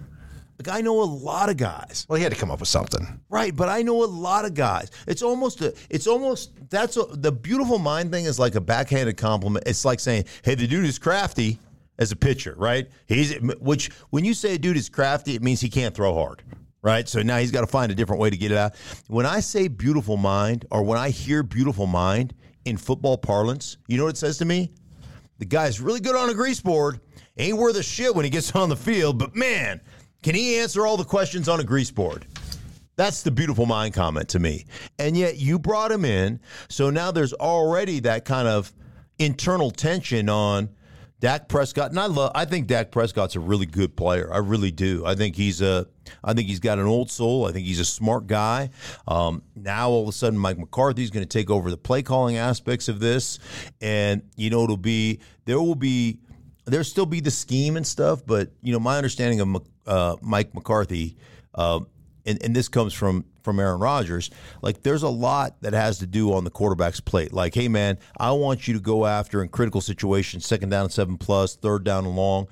Like 0.66 0.78
I 0.78 0.82
know 0.82 1.02
a 1.02 1.06
lot 1.06 1.50
of 1.50 1.58
guys 1.58 2.06
Well, 2.08 2.18
he 2.18 2.24
had 2.24 2.32
to 2.34 2.38
come 2.38 2.52
up 2.52 2.60
with 2.60 2.70
something. 2.70 3.20
Right, 3.30 3.56
but 3.56 3.70
I 3.70 3.82
know 3.82 4.04
a 4.04 4.06
lot 4.06 4.46
of 4.46 4.54
guys. 4.54 4.92
It's 5.08 5.24
almost 5.24 5.62
a. 5.62 5.74
It's 5.90 6.06
almost 6.06 6.52
that's 6.70 6.98
a, 6.98 7.04
the 7.10 7.32
beautiful 7.32 7.80
mind 7.80 8.12
thing 8.12 8.26
is 8.26 8.38
like 8.38 8.56
a 8.56 8.62
backhanded 8.62 9.18
compliment. 9.18 9.68
It's 9.68 9.86
like 9.86 10.00
saying, 10.00 10.26
"Hey, 10.44 10.56
the 10.56 10.68
dude 10.68 10.86
is 10.86 11.00
crafty 11.00 11.58
as 11.98 12.12
a 12.12 12.16
pitcher, 12.16 12.54
right? 12.58 12.88
He's 13.08 13.34
which 13.60 13.90
when 14.12 14.24
you 14.24 14.34
say 14.34 14.56
a 14.56 14.58
dude 14.58 14.78
is 14.78 14.90
crafty, 14.90 15.34
it 15.34 15.42
means 15.42 15.62
he 15.62 15.70
can't 15.70 15.96
throw 15.96 16.14
hard." 16.14 16.44
Right, 16.84 17.08
so 17.08 17.22
now 17.22 17.38
he's 17.38 17.52
got 17.52 17.62
to 17.62 17.68
find 17.68 17.92
a 17.92 17.96
different 17.96 18.20
way 18.20 18.32
to 18.32 18.38
get 18.38 18.52
it 18.52 18.58
out. 18.58 18.74
When 19.08 19.26
I 19.26 19.40
say 19.40 19.68
beautiful 19.68 20.18
mind, 20.18 20.66
or 20.72 20.82
when 20.82 20.98
I 20.98 21.12
hear 21.12 21.44
beautiful 21.44 21.86
mind 21.86 22.34
in 22.66 22.76
football 22.78 23.20
parlance, 23.20 23.78
you 23.88 23.98
know 23.98 24.06
what 24.06 24.16
it 24.16 24.18
says 24.18 24.40
to 24.40 24.46
me? 24.46 24.72
The 25.42 25.46
guy's 25.46 25.82
really 25.82 26.02
good 26.02 26.16
on 26.16 26.30
a 26.30 26.36
grease 26.36 26.62
board. 26.62 27.00
Ain't 27.36 27.58
worth 27.58 27.76
a 27.76 27.82
shit 27.82 28.14
when 28.14 28.26
he 28.26 28.30
gets 28.30 28.52
on 28.56 28.70
the 28.70 28.76
field, 28.76 29.18
but 29.18 29.36
man, 29.36 29.82
can 30.22 30.36
he 30.36 30.60
answer 30.60 30.86
all 30.86 30.98
the 30.98 31.04
questions 31.04 31.50
on 31.50 31.60
a 31.60 31.64
grease 31.64 31.90
board? 31.90 32.28
That's 32.96 33.24
the 33.24 33.32
beautiful 33.32 33.66
mind 33.66 33.96
comment 33.96 34.30
to 34.30 34.40
me. 34.40 34.68
And 35.00 35.18
yet 35.18 35.38
you 35.38 35.58
brought 35.58 35.92
him 35.92 36.06
in, 36.06 36.40
so 36.70 36.92
now 36.92 37.10
there's 37.10 37.34
already 37.34 38.02
that 38.02 38.24
kind 38.24 38.48
of 38.48 38.72
internal 39.18 39.72
tension 39.72 40.30
on 40.30 40.70
Dak 41.22 41.48
Prescott. 41.48 41.92
And 41.92 42.00
I 42.00 42.08
love 42.08 42.32
I 42.36 42.46
think 42.46 42.68
Dak 42.68 42.92
Prescott's 42.92 43.36
a 43.36 43.40
really 43.40 43.68
good 43.68 43.96
player. 43.96 44.34
I 44.34 44.40
really 44.40 44.72
do. 44.72 45.06
I 45.06 45.16
think 45.16 45.36
he's 45.36 45.62
a 45.62 45.88
I 46.24 46.34
think 46.34 46.50
he's 46.50 46.60
got 46.60 46.80
an 46.80 46.88
old 46.88 47.10
soul. 47.10 47.46
I 47.46 47.52
think 47.52 47.66
he's 47.68 47.80
a 47.80 47.86
smart 47.86 48.28
guy. 48.28 48.72
Um, 49.08 49.44
now 49.56 49.92
all 49.92 50.02
of 50.02 50.10
a 50.10 50.12
sudden 50.12 50.38
Mike 50.38 50.58
McCarthy's 50.58 51.12
going 51.12 51.26
to 51.26 51.30
take 51.30 51.50
over 51.50 51.70
the 51.70 51.78
play 51.78 52.02
calling 52.02 52.38
aspects 52.38 52.90
of 52.90 53.00
this. 53.00 53.38
And 53.80 54.24
you 54.36 54.50
know 54.50 54.64
it'll 54.64 54.78
be 54.78 55.20
there 55.46 55.60
will 55.60 55.76
be 55.76 56.20
there'll 56.66 56.84
still 56.84 57.06
be 57.06 57.20
the 57.20 57.32
scheme 57.32 57.78
and 57.78 57.86
stuff, 57.86 58.26
but 58.26 58.52
you 58.62 58.74
know 58.74 58.80
my 58.80 58.98
understanding 58.98 59.40
of 59.42 59.68
uh, 59.86 60.16
Mike 60.22 60.56
McCarthy, 60.56 61.18
uh, 61.54 61.82
and, 62.26 62.44
and 62.44 62.56
this 62.56 62.68
comes 62.68 62.94
from 62.94 63.26
from 63.44 63.60
Aaron 63.60 63.80
Rodgers. 63.80 64.30
Like 64.62 64.84
there's 64.84 65.04
a 65.04 65.10
lot 65.10 65.62
that 65.62 65.74
has 65.74 66.00
to 66.00 66.08
do 66.08 66.34
on 66.34 66.44
the 66.44 66.50
quarterback's 66.50 67.00
plate. 67.00 67.34
Like, 67.34 67.54
hey 67.56 67.68
man, 67.68 67.98
I 68.18 68.32
want 68.32 68.68
you 68.68 68.74
to 68.74 68.80
go 68.80 69.06
after 69.06 69.42
in 69.42 69.50
critical 69.50 69.82
situations, 69.82 70.46
second 70.46 70.70
down 70.70 70.84
and 70.84 70.94
seven 70.94 71.18
plus, 71.18 71.56
third 71.56 71.84
down 71.84 72.06
and 72.06 72.16
long. 72.16 72.48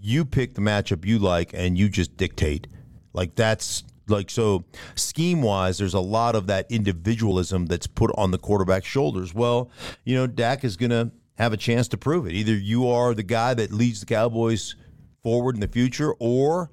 You 0.00 0.24
pick 0.24 0.54
the 0.54 0.60
matchup 0.60 1.04
you 1.04 1.18
like, 1.18 1.52
and 1.54 1.78
you 1.78 1.88
just 1.88 2.16
dictate. 2.16 2.66
Like 3.12 3.34
that's 3.34 3.84
like 4.08 4.30
so 4.30 4.64
scheme 4.94 5.42
wise 5.42 5.78
there's 5.78 5.94
a 5.94 6.00
lot 6.00 6.34
of 6.34 6.46
that 6.46 6.70
individualism 6.70 7.66
that's 7.66 7.86
put 7.86 8.10
on 8.16 8.30
the 8.30 8.38
quarterback's 8.38 8.86
shoulders 8.86 9.32
well 9.32 9.70
you 10.04 10.14
know 10.14 10.26
dak 10.26 10.62
is 10.62 10.76
going 10.76 10.90
to 10.90 11.10
have 11.38 11.52
a 11.52 11.56
chance 11.56 11.88
to 11.88 11.96
prove 11.96 12.26
it 12.26 12.32
either 12.32 12.52
you 12.52 12.86
are 12.86 13.14
the 13.14 13.22
guy 13.22 13.54
that 13.54 13.72
leads 13.72 14.00
the 14.00 14.06
cowboys 14.06 14.74
forward 15.22 15.56
in 15.56 15.60
the 15.60 15.68
future 15.68 16.12
or 16.18 16.70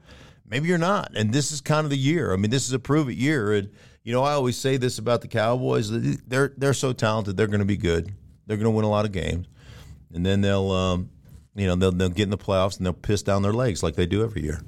maybe 0.51 0.67
you're 0.67 0.77
not 0.77 1.11
and 1.15 1.33
this 1.33 1.51
is 1.51 1.61
kind 1.61 1.85
of 1.85 1.89
the 1.89 1.97
year 1.97 2.31
i 2.31 2.35
mean 2.35 2.51
this 2.51 2.67
is 2.67 2.73
a 2.73 2.79
prove 2.79 3.09
it 3.09 3.15
year 3.15 3.53
and 3.53 3.69
you 4.03 4.13
know 4.13 4.21
i 4.21 4.33
always 4.33 4.57
say 4.57 4.77
this 4.77 4.99
about 4.99 5.21
the 5.21 5.27
cowboys 5.27 5.89
they're 6.27 6.53
they're 6.57 6.73
so 6.73 6.93
talented 6.93 7.35
they're 7.35 7.47
going 7.47 7.59
to 7.59 7.65
be 7.65 7.77
good 7.77 8.13
they're 8.45 8.57
going 8.57 8.65
to 8.65 8.71
win 8.71 8.85
a 8.85 8.89
lot 8.89 9.05
of 9.05 9.11
games 9.11 9.47
and 10.13 10.23
then 10.25 10.41
they'll 10.41 10.69
um, 10.69 11.09
you 11.55 11.65
know 11.65 11.75
they'll, 11.75 11.91
they'll 11.91 12.09
get 12.09 12.23
in 12.23 12.29
the 12.29 12.37
playoffs 12.37 12.77
and 12.77 12.85
they'll 12.85 12.93
piss 12.93 13.23
down 13.23 13.41
their 13.41 13.53
legs 13.53 13.81
like 13.81 13.95
they 13.95 14.05
do 14.05 14.23
every 14.23 14.43
year 14.43 14.61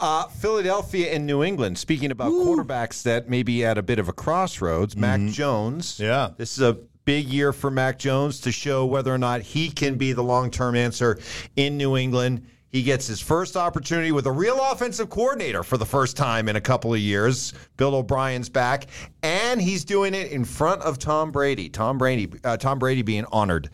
Uh, 0.00 0.26
Philadelphia 0.26 1.12
and 1.12 1.26
New 1.26 1.42
England. 1.42 1.78
Speaking 1.78 2.10
about 2.10 2.32
quarterbacks 2.32 3.02
that 3.04 3.28
may 3.28 3.42
be 3.42 3.64
at 3.64 3.78
a 3.78 3.82
bit 3.82 3.98
of 3.98 4.08
a 4.08 4.12
crossroads, 4.12 4.96
Mac 4.96 5.20
Jones. 5.30 5.94
Mm-hmm. 5.94 6.04
Yeah. 6.04 6.30
This 6.36 6.56
is 6.58 6.62
a 6.62 6.74
big 7.04 7.26
year 7.26 7.52
for 7.52 7.70
Mac 7.70 7.98
Jones 7.98 8.40
to 8.40 8.52
show 8.52 8.84
whether 8.86 9.14
or 9.14 9.18
not 9.18 9.42
he 9.42 9.70
can 9.70 9.96
be 9.96 10.12
the 10.12 10.22
long 10.22 10.50
term 10.50 10.74
answer 10.74 11.18
in 11.54 11.76
New 11.76 11.96
England. 11.96 12.46
He 12.72 12.82
gets 12.82 13.06
his 13.06 13.20
first 13.20 13.56
opportunity 13.56 14.12
with 14.12 14.26
a 14.26 14.32
real 14.32 14.58
offensive 14.60 15.08
coordinator 15.08 15.62
for 15.62 15.78
the 15.78 15.86
first 15.86 16.16
time 16.16 16.48
in 16.48 16.56
a 16.56 16.60
couple 16.60 16.92
of 16.92 16.98
years. 17.00 17.54
Bill 17.76 17.94
O'Brien's 17.94 18.48
back, 18.48 18.86
and 19.22 19.62
he's 19.62 19.84
doing 19.84 20.14
it 20.14 20.30
in 20.32 20.44
front 20.44 20.82
of 20.82 20.98
Tom 20.98 21.30
Brady. 21.30 21.68
Tom 21.70 21.96
Brady, 21.96 22.28
uh, 22.44 22.56
Tom 22.56 22.78
Brady 22.78 23.02
being 23.02 23.24
honored 23.32 23.70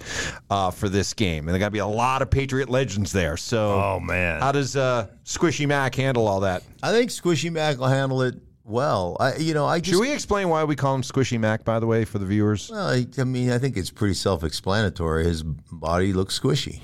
uh, 0.50 0.70
for 0.70 0.88
this 0.88 1.14
game, 1.14 1.48
and 1.48 1.54
there 1.54 1.58
got 1.58 1.68
to 1.68 1.70
be 1.72 1.78
a 1.80 1.86
lot 1.86 2.22
of 2.22 2.30
Patriot 2.30 2.68
legends 2.68 3.10
there. 3.12 3.36
So, 3.36 3.72
Oh, 3.80 3.98
man. 4.00 4.40
how 4.40 4.52
does 4.52 4.76
uh, 4.76 5.08
Squishy 5.24 5.66
Mac 5.66 5.94
handle 5.94 6.28
all 6.28 6.40
that? 6.40 6.62
I 6.82 6.92
think 6.92 7.10
Squishy 7.10 7.50
Mac 7.50 7.78
will 7.78 7.86
handle 7.88 8.22
it 8.22 8.36
well. 8.62 9.16
I, 9.18 9.36
you 9.36 9.54
know, 9.54 9.64
I 9.66 9.80
just. 9.80 9.94
Should 9.94 10.00
we 10.02 10.12
explain 10.12 10.48
why 10.48 10.62
we 10.64 10.76
call 10.76 10.94
him 10.94 11.02
Squishy 11.02 11.40
Mac, 11.40 11.64
by 11.64 11.80
the 11.80 11.86
way, 11.86 12.04
for 12.04 12.18
the 12.18 12.26
viewers? 12.26 12.70
Well, 12.70 12.86
I, 12.88 13.06
I 13.18 13.24
mean, 13.24 13.50
I 13.50 13.58
think 13.58 13.76
it's 13.76 13.90
pretty 13.90 14.14
self-explanatory. 14.14 15.24
His 15.24 15.42
body 15.42 16.12
looks 16.12 16.38
squishy. 16.38 16.80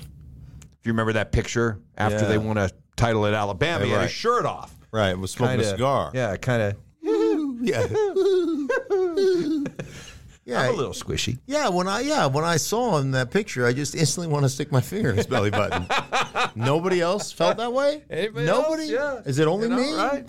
If 0.79 0.85
you 0.87 0.93
remember 0.93 1.13
that 1.13 1.31
picture 1.31 1.79
after 1.97 2.19
Yeah. 2.19 2.25
they 2.25 2.37
won 2.37 2.57
a 2.57 2.69
title 2.95 3.25
at 3.25 3.33
Alabama, 3.33 3.83
he 3.85 3.91
had 3.91 3.97
Right. 3.97 4.03
his 4.03 4.11
shirt 4.11 4.45
off. 4.45 4.73
Right, 4.91 5.17
was 5.17 5.31
smoking 5.31 5.57
Kinda- 5.57 5.67
a 5.67 5.77
cigar. 5.77 6.11
Yeah, 6.13 6.35
kind 6.37 6.61
of. 6.63 6.75
yeah, 7.61 7.85
yeah. 10.45 10.61
I'm 10.61 10.73
a 10.73 10.77
little 10.77 10.93
squishy. 10.93 11.37
Yeah, 11.45 11.69
when 11.69 11.87
I 11.87 11.99
yeah 12.01 12.25
when 12.25 12.43
I 12.43 12.57
saw 12.57 12.97
him 12.97 13.05
in 13.05 13.11
that 13.11 13.29
picture, 13.29 13.67
I 13.67 13.73
just 13.73 13.93
instantly 13.93 14.31
want 14.33 14.45
to 14.45 14.49
stick 14.49 14.71
my 14.71 14.81
finger 14.81 15.11
in 15.11 15.17
his 15.17 15.27
belly 15.27 15.51
button. 15.51 15.85
Nobody 16.55 17.01
else 17.01 17.31
felt 17.31 17.57
that 17.57 17.71
way. 17.71 18.03
Anybody 18.09 18.45
Nobody. 18.47 18.95
else? 18.95 19.21
Yeah. 19.25 19.29
Is 19.29 19.37
it 19.39 19.47
only 19.47 19.67
You 19.67 19.75
know, 19.75 19.81
me? 19.81 19.93
right? 19.93 20.27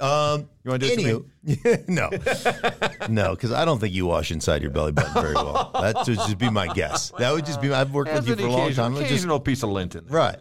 Um, 0.00 0.48
You 0.64 0.70
wanna 0.70 0.78
do 0.78 0.86
it 0.86 0.98
to 0.98 1.24
anywho, 1.44 1.88
no, 3.00 3.06
no, 3.08 3.30
because 3.34 3.52
I 3.52 3.64
don't 3.64 3.78
think 3.78 3.94
you 3.94 4.06
wash 4.06 4.30
inside 4.30 4.62
your 4.62 4.70
belly 4.70 4.92
button 4.92 5.12
very 5.12 5.34
well. 5.34 5.70
That 5.74 5.94
would 5.94 6.16
just 6.16 6.38
be 6.38 6.50
my 6.50 6.68
guess. 6.68 7.12
That 7.18 7.32
would 7.32 7.44
just 7.44 7.60
be. 7.60 7.72
I've 7.72 7.92
worked 7.92 8.12
with 8.12 8.26
you 8.28 8.36
for 8.36 8.46
a 8.46 8.50
long 8.50 8.72
time. 8.72 8.94
It 8.94 9.00
would 9.00 9.08
just 9.08 9.44
piece 9.44 9.62
of 9.62 9.70
lint 9.70 9.94
in 9.94 10.06
there. 10.06 10.16
Right. 10.16 10.36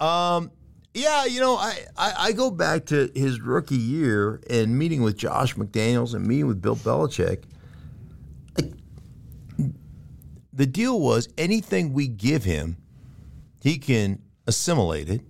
Um, 0.00 0.52
yeah, 0.94 1.24
you 1.24 1.40
know, 1.40 1.56
I, 1.56 1.76
I, 1.96 2.12
I 2.18 2.32
go 2.32 2.50
back 2.50 2.86
to 2.86 3.10
his 3.14 3.40
rookie 3.40 3.76
year 3.76 4.40
and 4.50 4.76
meeting 4.76 5.02
with 5.02 5.16
Josh 5.16 5.54
McDaniels 5.54 6.14
and 6.14 6.26
meeting 6.26 6.46
with 6.46 6.60
Bill 6.60 6.76
Belichick. 6.76 7.44
Like, 8.56 8.72
the 10.52 10.66
deal 10.66 11.00
was 11.00 11.28
anything 11.38 11.92
we 11.92 12.08
give 12.08 12.44
him, 12.44 12.76
he 13.62 13.78
can 13.78 14.20
assimilate 14.46 15.08
it, 15.08 15.20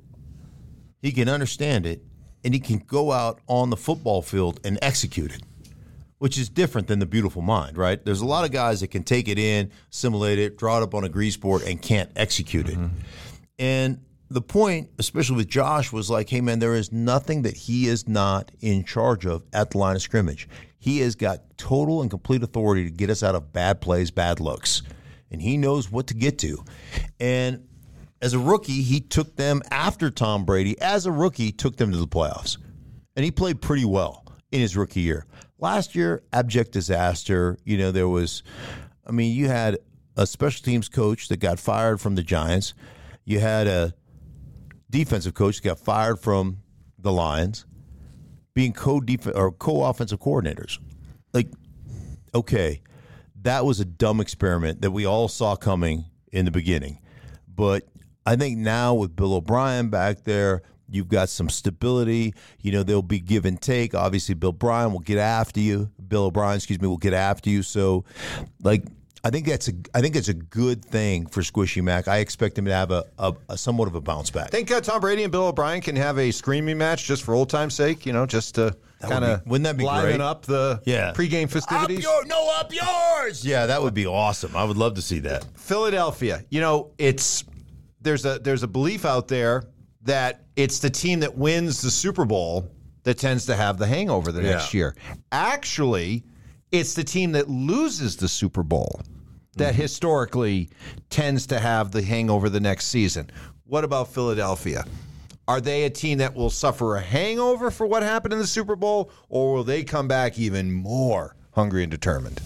he 1.02 1.12
can 1.12 1.28
understand 1.28 1.84
it, 1.84 2.02
and 2.44 2.54
he 2.54 2.60
can 2.60 2.78
go 2.78 3.12
out 3.12 3.40
on 3.46 3.70
the 3.70 3.76
football 3.76 4.22
field 4.22 4.60
and 4.64 4.78
execute 4.82 5.34
it 5.34 5.42
which 6.20 6.36
is 6.36 6.50
different 6.50 6.86
than 6.86 6.98
the 6.98 7.06
beautiful 7.06 7.40
mind, 7.40 7.78
right? 7.78 8.04
There's 8.04 8.20
a 8.20 8.26
lot 8.26 8.44
of 8.44 8.52
guys 8.52 8.82
that 8.82 8.88
can 8.88 9.04
take 9.04 9.26
it 9.26 9.38
in, 9.38 9.70
simulate 9.88 10.38
it, 10.38 10.58
draw 10.58 10.76
it 10.76 10.82
up 10.82 10.94
on 10.94 11.02
a 11.02 11.08
grease 11.08 11.38
board, 11.38 11.62
and 11.62 11.80
can't 11.80 12.10
execute 12.14 12.68
it. 12.68 12.74
Mm-hmm. 12.74 12.94
And 13.58 14.00
the 14.28 14.42
point, 14.42 14.90
especially 14.98 15.36
with 15.36 15.48
Josh, 15.48 15.92
was 15.92 16.10
like, 16.10 16.28
hey, 16.28 16.42
man, 16.42 16.58
there 16.58 16.74
is 16.74 16.92
nothing 16.92 17.40
that 17.42 17.56
he 17.56 17.88
is 17.88 18.06
not 18.06 18.52
in 18.60 18.84
charge 18.84 19.24
of 19.24 19.44
at 19.54 19.70
the 19.70 19.78
line 19.78 19.96
of 19.96 20.02
scrimmage. 20.02 20.46
He 20.78 20.98
has 21.00 21.14
got 21.14 21.56
total 21.56 22.02
and 22.02 22.10
complete 22.10 22.42
authority 22.42 22.84
to 22.84 22.90
get 22.90 23.08
us 23.08 23.22
out 23.22 23.34
of 23.34 23.50
bad 23.54 23.80
plays, 23.80 24.10
bad 24.10 24.40
looks. 24.40 24.82
And 25.30 25.40
he 25.40 25.56
knows 25.56 25.90
what 25.90 26.06
to 26.08 26.14
get 26.14 26.38
to. 26.40 26.62
And 27.18 27.66
as 28.22 28.34
a 28.34 28.38
rookie, 28.38 28.82
he 28.82 29.00
took 29.00 29.36
them 29.36 29.62
after 29.70 30.10
Tom 30.10 30.44
Brady. 30.44 30.78
As 30.80 31.06
a 31.06 31.12
rookie, 31.12 31.52
took 31.52 31.76
them 31.76 31.90
to 31.92 31.98
the 31.98 32.06
playoffs, 32.06 32.58
and 33.16 33.24
he 33.24 33.30
played 33.30 33.60
pretty 33.62 33.84
well 33.84 34.24
in 34.52 34.60
his 34.60 34.76
rookie 34.76 35.00
year. 35.00 35.26
Last 35.58 35.94
year, 35.94 36.22
abject 36.32 36.72
disaster. 36.72 37.58
You 37.64 37.78
know, 37.78 37.92
there 37.92 38.08
was, 38.08 38.42
I 39.06 39.12
mean, 39.12 39.34
you 39.34 39.48
had 39.48 39.78
a 40.16 40.26
special 40.26 40.64
teams 40.64 40.88
coach 40.88 41.28
that 41.28 41.38
got 41.38 41.58
fired 41.58 42.00
from 42.00 42.14
the 42.14 42.22
Giants. 42.22 42.74
You 43.24 43.40
had 43.40 43.66
a 43.66 43.94
defensive 44.90 45.34
coach 45.34 45.56
that 45.56 45.68
got 45.68 45.78
fired 45.78 46.18
from 46.18 46.58
the 46.98 47.12
Lions, 47.12 47.64
being 48.54 48.72
co 48.72 49.00
or 49.34 49.52
co 49.52 49.84
offensive 49.84 50.20
coordinators. 50.20 50.78
Like, 51.32 51.48
okay, 52.34 52.82
that 53.42 53.64
was 53.64 53.80
a 53.80 53.84
dumb 53.84 54.20
experiment 54.20 54.82
that 54.82 54.90
we 54.90 55.06
all 55.06 55.28
saw 55.28 55.56
coming 55.56 56.04
in 56.32 56.44
the 56.44 56.50
beginning. 56.50 56.98
But 57.48 57.88
I 58.26 58.36
think 58.36 58.58
now 58.58 58.94
with 58.94 59.16
Bill 59.16 59.34
O'Brien 59.34 59.88
back 59.90 60.24
there, 60.24 60.62
you've 60.88 61.08
got 61.08 61.28
some 61.28 61.48
stability. 61.48 62.34
You 62.60 62.72
know, 62.72 62.82
there'll 62.82 63.02
be 63.02 63.20
give 63.20 63.44
and 63.44 63.60
take. 63.60 63.94
Obviously, 63.94 64.34
Bill 64.34 64.50
O'Brien 64.50 64.92
will 64.92 64.98
get 65.00 65.18
after 65.18 65.60
you. 65.60 65.90
Bill 66.06 66.24
O'Brien, 66.24 66.56
excuse 66.56 66.80
me, 66.80 66.88
will 66.88 66.96
get 66.98 67.14
after 67.14 67.48
you. 67.50 67.62
So, 67.62 68.04
like, 68.62 68.84
I 69.22 69.28
think 69.30 69.46
that's 69.46 69.68
a 69.68 69.72
I 69.94 70.00
think 70.00 70.16
it's 70.16 70.28
a 70.28 70.34
good 70.34 70.82
thing 70.84 71.26
for 71.26 71.42
Squishy 71.42 71.82
Mac. 71.82 72.08
I 72.08 72.18
expect 72.18 72.56
him 72.56 72.64
to 72.64 72.72
have 72.74 72.90
a, 72.90 73.04
a, 73.18 73.34
a 73.50 73.58
somewhat 73.58 73.86
of 73.88 73.94
a 73.94 74.00
bounce 74.00 74.30
back. 74.30 74.50
Think 74.50 74.70
uh, 74.70 74.80
Tom 74.80 75.00
Brady 75.00 75.22
and 75.24 75.30
Bill 75.32 75.46
O'Brien 75.48 75.80
can 75.82 75.94
have 75.96 76.18
a 76.18 76.30
screaming 76.30 76.78
match 76.78 77.04
just 77.04 77.22
for 77.22 77.34
old 77.34 77.50
time's 77.50 77.74
sake. 77.74 78.06
You 78.06 78.12
know, 78.14 78.24
just 78.26 78.54
to 78.54 78.74
kind 79.02 79.24
of 79.24 79.46
wouldn't 79.46 79.64
that 79.64 79.76
be 79.76 79.84
liven 79.84 80.10
great? 80.16 80.20
up 80.22 80.46
the 80.46 80.80
Yeah. 80.86 81.12
pregame 81.14 81.50
festivities. 81.50 81.98
Up 81.98 82.02
your, 82.02 82.26
no, 82.26 82.50
up 82.58 82.72
yours. 82.74 83.44
Yeah, 83.44 83.66
that 83.66 83.82
would 83.82 83.94
be 83.94 84.06
awesome. 84.06 84.56
I 84.56 84.64
would 84.64 84.76
love 84.78 84.94
to 84.94 85.02
see 85.02 85.18
that. 85.20 85.44
Philadelphia. 85.54 86.42
You 86.50 86.60
know, 86.62 86.90
it's 86.98 87.44
there's 88.00 88.24
a 88.24 88.38
there's 88.38 88.62
a 88.62 88.68
belief 88.68 89.04
out 89.04 89.28
there 89.28 89.64
that 90.02 90.44
it's 90.56 90.78
the 90.78 90.90
team 90.90 91.20
that 91.20 91.36
wins 91.36 91.82
the 91.82 91.90
Super 91.90 92.24
Bowl 92.24 92.70
that 93.02 93.18
tends 93.18 93.46
to 93.46 93.56
have 93.56 93.78
the 93.78 93.86
hangover 93.86 94.32
the 94.32 94.42
next 94.42 94.74
year. 94.74 94.94
Actually, 95.32 96.24
it's 96.72 96.94
the 96.94 97.04
team 97.04 97.32
that 97.32 97.48
loses 97.48 98.16
the 98.16 98.28
Super 98.28 98.62
Bowl 98.62 99.00
that 99.56 99.72
mm-hmm. 99.72 99.82
historically 99.82 100.70
tends 101.08 101.46
to 101.48 101.58
have 101.58 101.90
the 101.90 102.02
hangover 102.02 102.48
the 102.48 102.60
next 102.60 102.86
season. 102.86 103.30
What 103.64 103.84
about 103.84 104.12
Philadelphia? 104.12 104.84
Are 105.48 105.60
they 105.60 105.84
a 105.84 105.90
team 105.90 106.18
that 106.18 106.34
will 106.34 106.50
suffer 106.50 106.96
a 106.96 107.00
hangover 107.00 107.70
for 107.70 107.86
what 107.86 108.02
happened 108.02 108.32
in 108.32 108.38
the 108.38 108.46
Super 108.46 108.76
Bowl, 108.76 109.10
or 109.28 109.54
will 109.54 109.64
they 109.64 109.82
come 109.82 110.06
back 110.06 110.38
even 110.38 110.70
more 110.70 111.34
hungry 111.52 111.82
and 111.82 111.90
determined? 111.90 112.40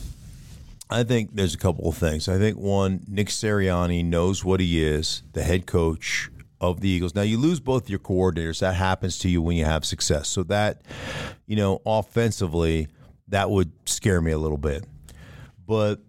I 0.90 1.02
think 1.02 1.34
there's 1.34 1.54
a 1.54 1.58
couple 1.58 1.88
of 1.88 1.96
things. 1.96 2.28
I 2.28 2.38
think 2.38 2.58
one, 2.58 3.04
Nick 3.08 3.28
Sirianni 3.28 4.04
knows 4.04 4.44
what 4.44 4.60
he 4.60 4.82
is, 4.84 5.22
the 5.32 5.42
head 5.42 5.66
coach 5.66 6.30
of 6.60 6.80
the 6.80 6.88
Eagles. 6.88 7.14
Now 7.14 7.22
you 7.22 7.38
lose 7.38 7.60
both 7.60 7.88
your 7.88 7.98
coordinators. 7.98 8.60
That 8.60 8.74
happens 8.74 9.18
to 9.18 9.28
you 9.28 9.42
when 9.42 9.56
you 9.56 9.64
have 9.64 9.84
success. 9.84 10.28
So 10.28 10.42
that, 10.44 10.82
you 11.46 11.56
know, 11.56 11.80
offensively, 11.84 12.88
that 13.28 13.50
would 13.50 13.72
scare 13.88 14.20
me 14.20 14.32
a 14.32 14.38
little 14.38 14.58
bit. 14.58 14.84
But 15.66 16.00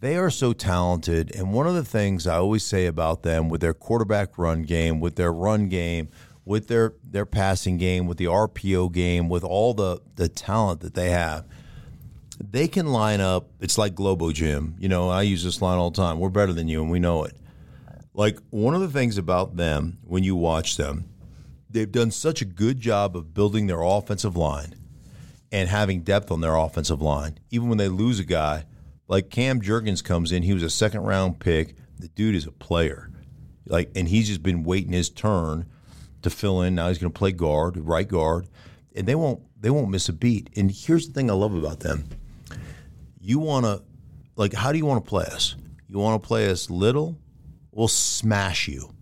they 0.00 0.16
are 0.16 0.30
so 0.30 0.52
talented, 0.52 1.34
and 1.36 1.52
one 1.52 1.68
of 1.68 1.74
the 1.74 1.84
things 1.84 2.26
I 2.26 2.36
always 2.36 2.64
say 2.64 2.86
about 2.86 3.22
them 3.22 3.48
with 3.48 3.60
their 3.60 3.74
quarterback 3.74 4.36
run 4.36 4.62
game, 4.62 4.98
with 4.98 5.14
their 5.14 5.32
run 5.32 5.68
game, 5.68 6.08
with 6.44 6.66
their 6.66 6.94
their 7.04 7.26
passing 7.26 7.76
game, 7.76 8.08
with 8.08 8.18
the 8.18 8.24
RPO 8.24 8.90
game, 8.92 9.28
with 9.28 9.44
all 9.44 9.74
the 9.74 10.00
the 10.16 10.28
talent 10.28 10.80
that 10.80 10.94
they 10.94 11.10
have, 11.10 11.46
they 12.36 12.68
can 12.68 12.86
line 12.86 13.20
up. 13.20 13.50
It's 13.60 13.78
like 13.78 13.94
Globo 13.94 14.32
Gym. 14.32 14.74
You 14.78 14.88
know, 14.88 15.08
I 15.08 15.22
use 15.22 15.44
this 15.44 15.62
line 15.62 15.78
all 15.78 15.90
the 15.90 15.96
time. 15.96 16.18
We're 16.18 16.28
better 16.28 16.52
than 16.52 16.68
you, 16.68 16.82
and 16.82 16.90
we 16.90 16.98
know 16.98 17.24
it. 17.24 17.36
Like 18.14 18.38
one 18.50 18.74
of 18.74 18.80
the 18.80 18.88
things 18.88 19.18
about 19.18 19.56
them 19.56 19.98
when 20.02 20.22
you 20.22 20.36
watch 20.36 20.76
them, 20.76 21.08
they've 21.70 21.90
done 21.90 22.10
such 22.10 22.42
a 22.42 22.46
good 22.46 22.78
job 22.80 23.16
of 23.16 23.32
building 23.32 23.66
their 23.66 23.80
offensive 23.80 24.36
line 24.36 24.74
and 25.50 25.68
having 25.68 26.02
depth 26.02 26.30
on 26.30 26.40
their 26.40 26.56
offensive 26.56 27.00
line. 27.00 27.38
Even 27.50 27.68
when 27.68 27.78
they 27.78 27.88
lose 27.88 28.18
a 28.18 28.24
guy, 28.24 28.64
like 29.08 29.30
Cam 29.30 29.60
Jurgens 29.60 30.04
comes 30.04 30.32
in, 30.32 30.42
he 30.42 30.52
was 30.52 30.62
a 30.62 30.70
second 30.70 31.02
round 31.02 31.40
pick. 31.40 31.74
The 31.98 32.08
dude 32.08 32.34
is 32.34 32.46
a 32.46 32.52
player. 32.52 33.10
Like 33.66 33.90
and 33.94 34.08
he's 34.08 34.28
just 34.28 34.42
been 34.42 34.64
waiting 34.64 34.92
his 34.92 35.08
turn 35.08 35.66
to 36.22 36.30
fill 36.30 36.62
in. 36.62 36.74
Now 36.74 36.88
he's 36.88 36.98
going 36.98 37.12
to 37.12 37.18
play 37.18 37.32
guard, 37.32 37.76
right 37.76 38.08
guard, 38.08 38.48
and 38.94 39.06
they 39.06 39.14
won't 39.14 39.42
they 39.60 39.70
won't 39.70 39.90
miss 39.90 40.08
a 40.08 40.12
beat. 40.12 40.50
And 40.56 40.70
here's 40.70 41.06
the 41.06 41.14
thing 41.14 41.30
I 41.30 41.34
love 41.34 41.54
about 41.54 41.80
them. 41.80 42.04
You 43.24 43.38
want 43.38 43.64
to 43.64 43.82
like 44.34 44.52
how 44.52 44.72
do 44.72 44.78
you 44.78 44.84
want 44.84 45.04
to 45.04 45.08
play 45.08 45.24
us? 45.24 45.54
You 45.86 45.98
want 45.98 46.20
to 46.20 46.26
play 46.26 46.50
us 46.50 46.68
little? 46.68 47.16
We'll 47.70 47.86
smash 47.86 48.66
you. 48.66 48.92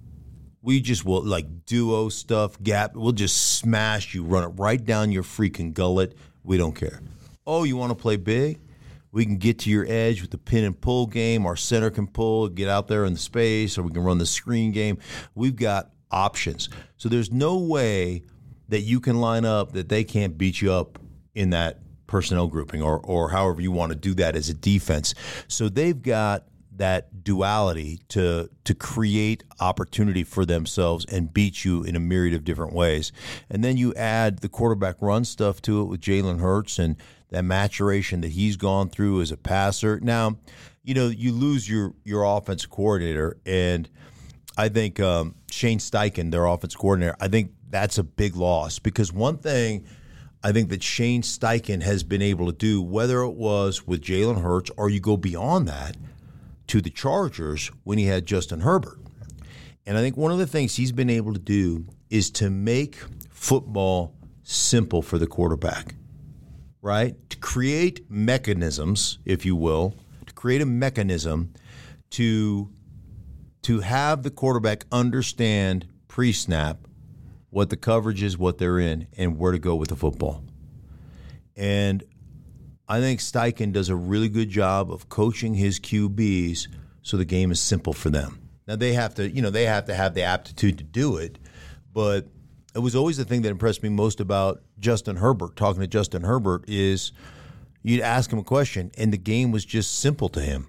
We 0.61 0.83
just 0.83 1.06
will 1.06 1.22
like 1.22 1.64
duo 1.64 2.11
stuff, 2.11 2.62
gap. 2.62 2.94
We'll 2.94 3.12
just 3.12 3.56
smash 3.56 4.14
you, 4.14 4.22
run 4.22 4.44
it 4.44 4.61
right 4.61 4.85
down 4.85 5.11
your 5.11 5.22
freaking 5.22 5.72
gullet. 5.72 6.18
We 6.44 6.59
don't 6.59 6.74
care. 6.74 7.00
Oh, 7.46 7.64
you 7.64 7.78
want 7.78 7.92
to 7.92 7.94
play 7.94 8.16
big? 8.16 8.61
We 9.11 9.24
can 9.24 9.38
get 9.38 9.61
to 9.61 9.70
your 9.70 9.87
edge 9.88 10.20
with 10.20 10.30
the 10.30 10.38
pin 10.38 10.64
and 10.64 10.78
pull 10.78 11.06
game. 11.06 11.46
Our 11.46 11.56
center 11.56 11.90
can 11.90 12.06
pull, 12.06 12.48
get 12.48 12.68
out 12.68 12.88
there 12.88 13.06
in 13.06 13.14
the 13.14 13.18
space, 13.18 13.78
or 13.78 13.83
we 13.83 13.90
can 13.90 14.04
run 14.04 14.18
the 14.18 14.26
screen 14.26 14.70
game. 14.70 14.98
We've 15.35 15.56
got 15.56 15.92
options. 16.11 16.68
So 16.98 17.09
there's 17.09 17.33
no 17.33 17.56
way 17.56 18.22
that 18.68 18.83
you 18.83 19.00
can 19.00 19.18
line 19.18 19.46
up 19.46 19.72
that 19.72 19.88
they 19.88 20.04
can't 20.04 20.37
beat 20.37 20.61
you 20.61 20.72
up 20.72 20.98
in 21.35 21.50
that 21.50 21.78
personnel 22.10 22.48
grouping 22.48 22.82
or, 22.82 22.98
or 22.98 23.30
however 23.30 23.62
you 23.62 23.70
want 23.70 23.92
to 23.92 23.96
do 23.96 24.12
that 24.14 24.36
as 24.36 24.48
a 24.50 24.54
defense. 24.54 25.14
So 25.48 25.68
they've 25.68 26.00
got 26.00 26.44
that 26.76 27.22
duality 27.22 28.00
to 28.08 28.48
to 28.64 28.74
create 28.74 29.44
opportunity 29.60 30.24
for 30.24 30.44
themselves 30.46 31.04
and 31.06 31.32
beat 31.32 31.64
you 31.64 31.82
in 31.82 31.94
a 31.94 32.00
myriad 32.00 32.34
of 32.34 32.44
different 32.44 32.72
ways. 32.72 33.12
And 33.48 33.62
then 33.62 33.76
you 33.76 33.94
add 33.94 34.38
the 34.38 34.48
quarterback 34.48 34.96
run 35.00 35.24
stuff 35.24 35.62
to 35.62 35.82
it 35.82 35.84
with 35.84 36.00
Jalen 36.00 36.40
Hurts 36.40 36.78
and 36.78 36.96
that 37.28 37.44
maturation 37.44 38.22
that 38.22 38.32
he's 38.32 38.56
gone 38.56 38.88
through 38.88 39.20
as 39.20 39.30
a 39.30 39.36
passer. 39.36 40.00
Now, 40.00 40.38
you 40.82 40.94
know, 40.94 41.08
you 41.08 41.32
lose 41.32 41.68
your 41.68 41.94
your 42.04 42.24
offensive 42.24 42.70
coordinator 42.70 43.36
and 43.46 43.88
I 44.56 44.68
think 44.68 45.00
um, 45.00 45.36
Shane 45.50 45.78
Steichen, 45.78 46.30
their 46.30 46.44
offense 46.44 46.74
coordinator, 46.74 47.16
I 47.20 47.28
think 47.28 47.52
that's 47.70 47.98
a 47.98 48.02
big 48.02 48.36
loss 48.36 48.78
because 48.78 49.12
one 49.12 49.38
thing 49.38 49.86
I 50.42 50.53
think 50.53 50.70
that 50.70 50.83
Shane 50.83 51.22
Steichen 51.22 51.83
has 51.83 52.03
been 52.03 52.22
able 52.22 52.46
to 52.46 52.53
do, 52.53 52.81
whether 52.81 53.20
it 53.22 53.35
was 53.35 53.87
with 53.87 54.00
Jalen 54.00 54.42
Hurts 54.42 54.70
or 54.76 54.88
you 54.88 55.00
go 55.00 55.16
beyond 55.16 55.68
that 55.68 55.96
to 56.68 56.81
the 56.81 56.90
Chargers 56.90 57.70
when 57.85 57.98
he 57.98 58.07
had 58.07 58.26
Justin 58.26 58.61
Herbert. 58.61 58.98
And 59.85 59.98
I 59.98 60.00
think 60.00 60.16
one 60.16 60.33
of 60.33 60.38
the 60.38 60.46
things 60.46 60.76
he's 60.76 60.92
been 60.92 61.11
able 61.11 61.33
to 61.33 61.38
do 61.38 61.87
is 62.09 62.31
to 62.33 62.48
make 62.48 62.98
football 63.31 64.14
simple 64.42 65.03
for 65.03 65.18
the 65.18 65.26
quarterback, 65.26 65.94
right? 66.81 67.14
To 67.31 67.37
create 67.38 68.11
mechanisms, 68.11 69.18
if 69.24 69.44
you 69.44 69.57
will, 69.57 69.94
to 70.26 70.33
create 70.33 70.62
a 70.62 70.66
mechanism 70.66 71.53
to 72.11 72.70
to 73.62 73.81
have 73.81 74.22
the 74.22 74.31
quarterback 74.31 74.87
understand 74.90 75.87
pre-snap 76.09 76.79
what 77.50 77.70
the 77.70 77.76
coverage 77.76 78.22
is, 78.22 78.38
what 78.38 78.58
they're 78.58 78.78
in, 78.78 79.06
and 79.16 79.38
where 79.38 79.52
to 79.52 79.58
go 79.58 79.74
with 79.74 79.88
the 79.90 79.96
football. 79.96 80.42
And 81.56 82.02
I 82.88 83.00
think 83.00 83.20
Steichen 83.20 83.72
does 83.72 83.88
a 83.88 83.96
really 83.96 84.28
good 84.28 84.48
job 84.48 84.90
of 84.90 85.08
coaching 85.08 85.54
his 85.54 85.78
QBs 85.78 86.68
so 87.02 87.16
the 87.16 87.24
game 87.24 87.50
is 87.50 87.60
simple 87.60 87.92
for 87.92 88.10
them. 88.10 88.40
Now 88.66 88.76
they 88.76 88.92
have 88.92 89.14
to, 89.14 89.28
you 89.28 89.42
know, 89.42 89.50
they 89.50 89.66
have 89.66 89.86
to 89.86 89.94
have 89.94 90.14
the 90.14 90.22
aptitude 90.22 90.78
to 90.78 90.84
do 90.84 91.16
it, 91.16 91.38
but 91.92 92.28
it 92.74 92.78
was 92.78 92.94
always 92.94 93.16
the 93.16 93.24
thing 93.24 93.42
that 93.42 93.50
impressed 93.50 93.82
me 93.82 93.88
most 93.88 94.20
about 94.20 94.62
Justin 94.78 95.16
Herbert. 95.16 95.56
Talking 95.56 95.80
to 95.80 95.86
Justin 95.86 96.22
Herbert 96.22 96.64
is 96.68 97.12
you'd 97.82 98.00
ask 98.00 98.32
him 98.32 98.38
a 98.38 98.44
question 98.44 98.90
and 98.96 99.12
the 99.12 99.18
game 99.18 99.50
was 99.50 99.64
just 99.64 99.98
simple 99.98 100.28
to 100.30 100.40
him. 100.40 100.66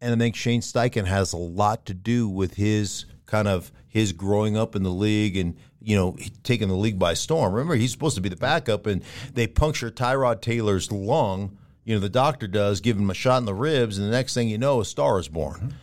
And 0.00 0.14
I 0.14 0.18
think 0.18 0.36
Shane 0.36 0.60
Steichen 0.60 1.06
has 1.06 1.32
a 1.32 1.38
lot 1.38 1.86
to 1.86 1.94
do 1.94 2.28
with 2.28 2.54
his 2.54 3.06
kind 3.24 3.48
of 3.48 3.72
his 3.88 4.12
growing 4.12 4.56
up 4.56 4.76
in 4.76 4.82
the 4.82 4.90
league 4.90 5.36
and 5.36 5.56
you 5.86 5.96
know 5.96 6.16
taking 6.42 6.68
the 6.68 6.74
league 6.74 6.98
by 6.98 7.14
storm. 7.14 7.54
Remember, 7.54 7.76
he's 7.76 7.92
supposed 7.92 8.16
to 8.16 8.20
be 8.20 8.28
the 8.28 8.36
backup, 8.36 8.86
and 8.86 9.02
they 9.32 9.46
puncture 9.46 9.90
Tyrod 9.90 10.42
Taylor's 10.42 10.90
lung. 10.90 11.56
You 11.84 11.94
know, 11.94 12.00
the 12.00 12.08
doctor 12.08 12.48
does, 12.48 12.80
give 12.80 12.98
him 12.98 13.08
a 13.08 13.14
shot 13.14 13.38
in 13.38 13.44
the 13.44 13.54
ribs, 13.54 13.96
and 13.96 14.06
the 14.06 14.10
next 14.10 14.34
thing 14.34 14.48
you 14.48 14.58
know, 14.58 14.80
a 14.80 14.84
star 14.84 15.20
is 15.20 15.28
born. 15.28 15.74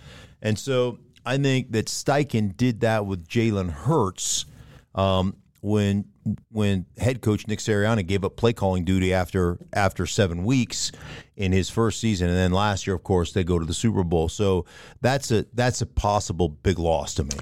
And 0.41 0.59
so 0.59 0.99
I 1.25 1.37
think 1.37 1.71
that 1.71 1.85
Steichen 1.85 2.57
did 2.57 2.81
that 2.81 3.05
with 3.05 3.25
Jalen 3.25 3.71
Hurts 3.71 4.45
um, 4.93 5.37
when 5.61 6.03
when 6.51 6.85
head 6.97 7.21
coach 7.21 7.47
Nick 7.47 7.59
Sirianni 7.59 8.05
gave 8.05 8.25
up 8.25 8.35
play 8.35 8.51
calling 8.51 8.83
duty 8.83 9.13
after 9.13 9.57
after 9.71 10.05
seven 10.05 10.43
weeks 10.43 10.91
in 11.37 11.53
his 11.53 11.69
first 11.69 12.01
season, 12.01 12.27
and 12.27 12.37
then 12.37 12.51
last 12.51 12.85
year, 12.85 12.95
of 12.97 13.03
course, 13.03 13.31
they 13.31 13.45
go 13.45 13.57
to 13.57 13.65
the 13.65 13.73
Super 13.73 14.03
Bowl. 14.03 14.27
So 14.27 14.65
that's 14.99 15.31
a 15.31 15.45
that's 15.53 15.81
a 15.81 15.85
possible 15.85 16.49
big 16.49 16.77
loss 16.77 17.13
to 17.15 17.23
me. 17.23 17.35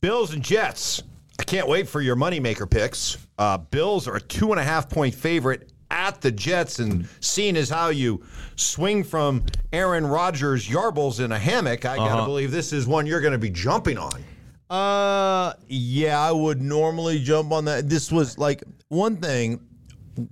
Bills 0.00 0.32
and 0.32 0.44
Jets. 0.44 1.02
I 1.42 1.44
can't 1.44 1.66
wait 1.66 1.88
for 1.88 2.00
your 2.00 2.14
moneymaker 2.14 2.70
picks. 2.70 3.18
Uh, 3.36 3.58
Bills 3.58 4.06
are 4.06 4.14
a 4.14 4.20
two 4.20 4.52
and 4.52 4.60
a 4.60 4.62
half 4.62 4.88
point 4.88 5.12
favorite 5.12 5.72
at 5.90 6.20
the 6.20 6.30
Jets, 6.30 6.78
and 6.78 7.08
seeing 7.18 7.56
as 7.56 7.68
how 7.68 7.88
you 7.88 8.24
swing 8.54 9.02
from 9.02 9.44
Aaron 9.72 10.06
Rodgers' 10.06 10.68
yarbles 10.68 11.18
in 11.18 11.32
a 11.32 11.38
hammock, 11.40 11.84
I 11.84 11.96
got 11.96 12.20
to 12.20 12.24
believe 12.26 12.52
this 12.52 12.72
is 12.72 12.86
one 12.86 13.06
you're 13.06 13.20
going 13.20 13.32
to 13.32 13.38
be 13.38 13.50
jumping 13.50 13.98
on. 13.98 14.22
Uh, 14.70 15.54
yeah, 15.66 16.20
I 16.20 16.30
would 16.30 16.62
normally 16.62 17.18
jump 17.18 17.50
on 17.50 17.64
that. 17.64 17.88
This 17.88 18.12
was 18.12 18.38
like 18.38 18.62
one 18.86 19.16
thing 19.16 19.66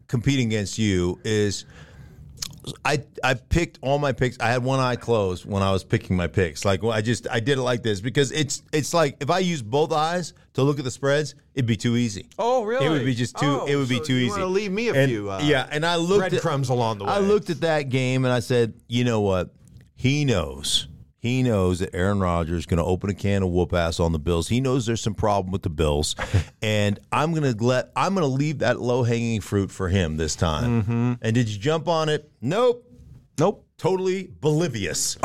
competing 0.06 0.46
against 0.46 0.78
you 0.78 1.18
is 1.24 1.64
I 2.84 3.02
I 3.22 3.34
picked 3.34 3.78
all 3.82 3.98
my 3.98 4.12
picks. 4.12 4.38
I 4.40 4.48
had 4.48 4.62
one 4.64 4.80
eye 4.80 4.96
closed 4.96 5.44
when 5.46 5.62
I 5.62 5.72
was 5.72 5.84
picking 5.84 6.16
my 6.16 6.26
picks. 6.26 6.64
Like 6.64 6.82
I 6.84 7.00
just 7.02 7.26
I 7.30 7.40
did 7.40 7.58
it 7.58 7.62
like 7.62 7.82
this 7.82 8.00
because 8.00 8.32
it's 8.32 8.62
it's 8.72 8.92
like 8.94 9.16
if 9.20 9.30
I 9.30 9.38
use 9.40 9.62
both 9.62 9.92
eyes 9.92 10.32
to 10.54 10.62
look 10.62 10.78
at 10.78 10.84
the 10.84 10.90
spreads, 10.90 11.34
it'd 11.54 11.66
be 11.66 11.76
too 11.76 11.96
easy. 11.96 12.26
Oh, 12.38 12.64
really? 12.64 12.86
It 12.86 12.88
would 12.90 13.04
be 13.04 13.14
just 13.14 13.36
too. 13.36 13.60
Oh, 13.62 13.66
it 13.66 13.76
would 13.76 13.88
be 13.88 14.00
too 14.00 14.14
you 14.14 14.26
easy. 14.32 14.42
leave 14.42 14.72
me 14.72 14.88
a 14.88 14.94
And- 14.94 15.08
few, 15.10 15.30
uh, 15.30 15.40
yeah, 15.42 15.66
and 15.70 15.86
I 15.86 15.96
looked 15.96 16.24
at, 16.24 16.30
breadcrumbs 16.32 16.68
along 16.68 16.98
the 16.98 17.04
I 17.04 17.18
looked 17.20 17.50
at 17.50 17.60
that 17.60 17.88
game 17.88 18.24
and 18.24 18.32
I 18.32 18.40
said, 18.40 18.74
you 18.88 19.04
know 19.04 19.20
what? 19.20 19.50
He 19.94 20.24
knows. 20.24 20.88
He 21.20 21.42
knows 21.42 21.78
that 21.80 21.94
Aaron 21.94 22.18
Rodgers 22.18 22.60
is 22.60 22.66
going 22.66 22.78
to 22.78 22.84
open 22.84 23.10
a 23.10 23.14
can 23.14 23.42
of 23.42 23.50
whoop 23.50 23.72
ass 23.74 24.00
on 24.00 24.12
the 24.12 24.18
Bills. 24.18 24.48
He 24.48 24.60
knows 24.60 24.86
there's 24.86 25.02
some 25.02 25.14
problem 25.14 25.52
with 25.52 25.62
the 25.62 25.70
Bills, 25.70 26.16
and 26.62 26.98
I'm 27.12 27.32
going 27.32 27.54
to 27.54 27.64
let 27.64 27.92
I'm 27.94 28.14
going 28.14 28.26
to 28.26 28.34
leave 28.34 28.60
that 28.60 28.80
low 28.80 29.02
hanging 29.02 29.40
fruit 29.40 29.70
for 29.70 29.88
him 29.88 30.16
this 30.16 30.34
time. 30.34 30.82
Mm-hmm. 30.82 31.12
And 31.22 31.34
did 31.34 31.48
you 31.48 31.58
jump 31.58 31.88
on 31.88 32.08
it? 32.08 32.30
Nope. 32.40 32.86
Nope. 33.38 33.66
Totally 33.78 34.26
oblivious 34.26 35.16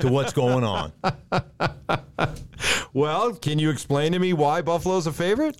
to 0.00 0.08
what's 0.08 0.32
going 0.32 0.64
on. 0.64 0.92
Well, 2.92 3.34
can 3.34 3.58
you 3.58 3.70
explain 3.70 4.12
to 4.12 4.18
me 4.18 4.32
why 4.32 4.62
Buffalo's 4.62 5.06
a 5.06 5.12
favorite? 5.12 5.56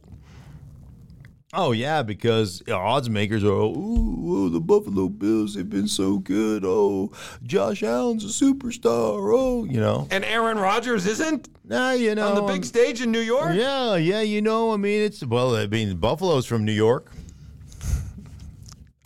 Oh 1.52 1.72
yeah, 1.72 2.02
because 2.02 2.62
odds 2.68 3.10
makers 3.10 3.42
are 3.42 3.50
oh, 3.50 3.74
ooh, 3.76 4.50
the 4.50 4.60
Buffalo 4.60 5.08
Bills 5.08 5.56
have 5.56 5.68
been 5.68 5.88
so 5.88 6.18
good. 6.18 6.64
Oh, 6.64 7.10
Josh 7.42 7.82
Allen's 7.82 8.24
a 8.24 8.44
superstar. 8.44 9.34
Oh, 9.34 9.64
you 9.64 9.80
know, 9.80 10.06
And 10.12 10.24
Aaron 10.24 10.58
Rodgers 10.58 11.06
isn't 11.06 11.48
nah, 11.64 11.90
you 11.90 12.14
know, 12.14 12.28
on 12.28 12.34
the 12.36 12.42
big 12.42 12.64
stage 12.64 13.02
in 13.02 13.10
New 13.10 13.20
York? 13.20 13.54
Yeah, 13.54 13.96
yeah, 13.96 14.20
you 14.20 14.40
know, 14.42 14.72
I 14.72 14.76
mean, 14.76 15.02
it's 15.02 15.24
well, 15.26 15.56
I 15.56 15.66
mean, 15.66 15.96
Buffalo's 15.96 16.46
from 16.46 16.64
New 16.64 16.72
York. 16.72 17.10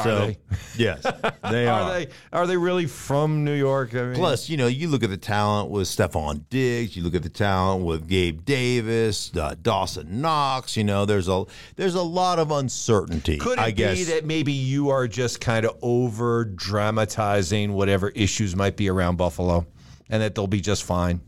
So, 0.02 0.26
they? 0.26 0.38
yes, 0.76 1.07
they 1.50 1.68
are. 1.68 1.80
Are 1.83 1.92
they 1.92 2.09
are 2.33 2.46
they 2.48 2.57
really 2.57 2.87
from 2.87 3.44
New 3.44 3.54
York? 3.54 3.94
I 3.94 4.02
mean, 4.02 4.14
Plus, 4.14 4.48
you 4.48 4.57
know, 4.57 4.66
you 4.66 4.88
look 4.88 5.04
at 5.04 5.11
the 5.11 5.16
talent 5.16 5.70
with 5.70 5.87
Stefon 5.87 6.42
Diggs. 6.50 6.96
You 6.96 7.04
look 7.04 7.14
at 7.14 7.22
the 7.22 7.28
talent 7.28 7.85
with 7.85 8.09
Gabe 8.09 8.44
Davis, 8.44 9.30
uh, 9.37 9.54
Dawson 9.62 10.20
Knox. 10.20 10.76
You 10.76 10.83
know, 10.83 11.04
there's 11.04 11.28
a 11.28 11.44
there's 11.76 11.94
a 11.94 12.02
lot 12.02 12.40
of 12.40 12.50
uncertainty. 12.50 13.38
could 13.38 13.59
it 13.59 13.62
I 13.62 13.70
guess. 13.70 13.98
be 13.98 14.04
that 14.04 14.24
maybe 14.24 14.52
you 14.52 14.90
are 14.90 15.07
just 15.07 15.40
kind 15.40 15.64
of 15.64 15.78
over 15.80 16.44
dramatizing 16.44 17.72
whatever 17.72 18.09
issues 18.11 18.57
might 18.57 18.76
be 18.76 18.90
around 18.90 19.16
Buffalo, 19.16 19.64
and 20.11 20.20
that 20.22 20.35
they'll 20.35 20.48
be 20.48 20.61
just 20.61 20.83
fine, 20.83 21.20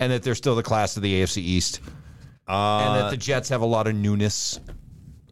and 0.00 0.10
that 0.10 0.24
they're 0.24 0.34
still 0.34 0.56
the 0.56 0.62
class 0.64 0.96
of 0.96 1.04
the 1.04 1.22
AFC 1.22 1.36
East, 1.38 1.80
and 2.48 3.00
that 3.00 3.10
the 3.10 3.16
Jets 3.16 3.48
have 3.50 3.60
a 3.60 3.66
lot 3.66 3.86
of 3.86 3.94
newness. 3.94 4.58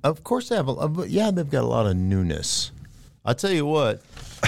Of 0.04 0.22
course, 0.22 0.50
they 0.50 0.56
have. 0.56 0.68
A, 0.68 1.06
yeah, 1.08 1.30
they've 1.30 1.48
got 1.48 1.64
a 1.64 1.66
lot 1.66 1.86
of 1.86 1.96
newness. 1.96 2.70
I'll 3.24 3.34
tell 3.34 3.50
you 3.50 3.64
what. 3.64 4.02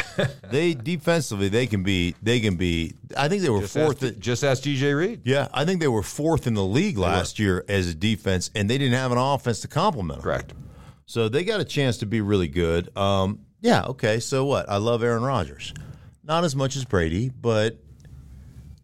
they 0.51 0.75
defensively, 0.75 1.49
they 1.49 1.67
can 1.67 1.83
be. 1.83 2.15
They 2.23 2.41
can 2.41 2.57
be. 2.57 2.93
I 3.17 3.29
think 3.29 3.43
they 3.43 3.49
were 3.49 3.61
Just 3.63 3.73
fourth. 3.73 4.03
ask, 4.03 4.19
just 4.19 4.45
ask 4.45 4.63
DJ 4.63 4.97
Reed. 4.97 5.23
yeah, 5.25 5.49
I 5.55 5.65
think 5.65 5.81
they 5.81 5.89
were 5.89 6.03
fourth 6.03 6.47
in 6.47 6.53
the 6.53 6.63
league 6.63 6.99
last 6.99 7.39
year 7.39 7.65
as 7.69 7.89
a 7.89 7.95
defense, 7.95 8.51
and 8.55 8.69
they 8.69 8.77
didn't 8.77 8.99
have 8.99 9.13
an 9.13 9.19
offense 9.19 9.61
to 9.61 9.69
complement 9.69 10.19
them. 10.19 10.25
Correct. 10.25 10.53
So 11.07 11.31
they 11.31 11.43
got 11.43 11.61
a 11.61 11.65
chance 11.65 11.99
to 11.99 12.07
be 12.07 12.21
really 12.21 12.49
good. 12.49 12.95
Um, 12.97 13.41
yeah, 13.63 13.85
okay. 13.87 14.21
So 14.21 14.45
what? 14.45 14.69
I 14.69 14.77
love 14.77 15.03
Aaron 15.03 15.23
Rodgers. 15.23 15.73
Not 16.23 16.45
as 16.45 16.55
much 16.55 16.77
as 16.77 16.85
Brady, 16.85 17.31
but 17.31 17.79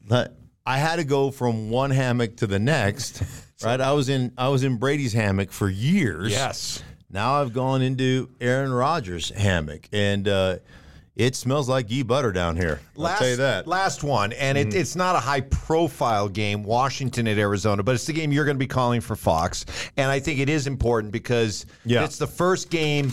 but 0.08 0.35
I 0.64 0.78
had 0.78 0.96
to 0.96 1.04
go 1.04 1.30
from 1.30 1.68
one 1.68 1.90
hammock 1.90 2.37
to 2.37 2.46
the 2.46 2.58
next. 2.58 3.22
Right? 3.64 3.81
I 3.81 3.92
was 3.92 4.09
in 4.09 4.33
I 4.37 4.48
was 4.48 4.64
in 4.64 4.77
Brady's 4.77 5.12
hammock 5.12 5.51
for 5.53 5.68
years. 5.68 6.31
Yes. 6.33 6.83
Now 7.11 7.40
I've 7.40 7.53
gone 7.53 7.83
into 7.83 8.31
Aaron 8.40 8.72
Rodgers' 8.72 9.29
hammock, 9.31 9.87
and 9.92 10.27
uh, 10.27 10.57
it 11.14 11.37
smells 11.37 11.68
like 11.68 11.88
ghee 11.88 12.03
butter 12.03 12.33
down 12.33 12.57
here. 12.57 12.81
I'll 12.98 13.16
tell 13.18 13.29
you 13.29 13.37
that. 13.37 13.62
Mm-hmm. 13.62 13.70
Last 13.70 14.03
one, 14.03 14.33
and 14.33 14.57
it, 14.57 14.75
it's 14.75 14.96
not 14.96 15.14
a 15.14 15.18
high 15.18 15.42
profile 15.42 16.27
game, 16.29 16.62
Washington 16.62 17.29
at 17.29 17.37
Arizona, 17.37 17.83
but 17.83 17.94
it's 17.94 18.07
the 18.07 18.14
game 18.14 18.33
you're 18.33 18.46
going 18.46 18.57
to 18.57 18.59
be 18.59 18.66
calling 18.66 19.03
for 19.03 19.14
Fox. 19.14 19.66
And 19.98 20.11
I 20.11 20.20
think 20.20 20.40
it 20.40 20.48
is 20.48 20.66
important 20.66 21.12
because 21.12 21.66
Yeah. 21.85 22.03
it's 22.03 22.16
the 22.16 22.27
first 22.27 22.70
game 22.70 23.12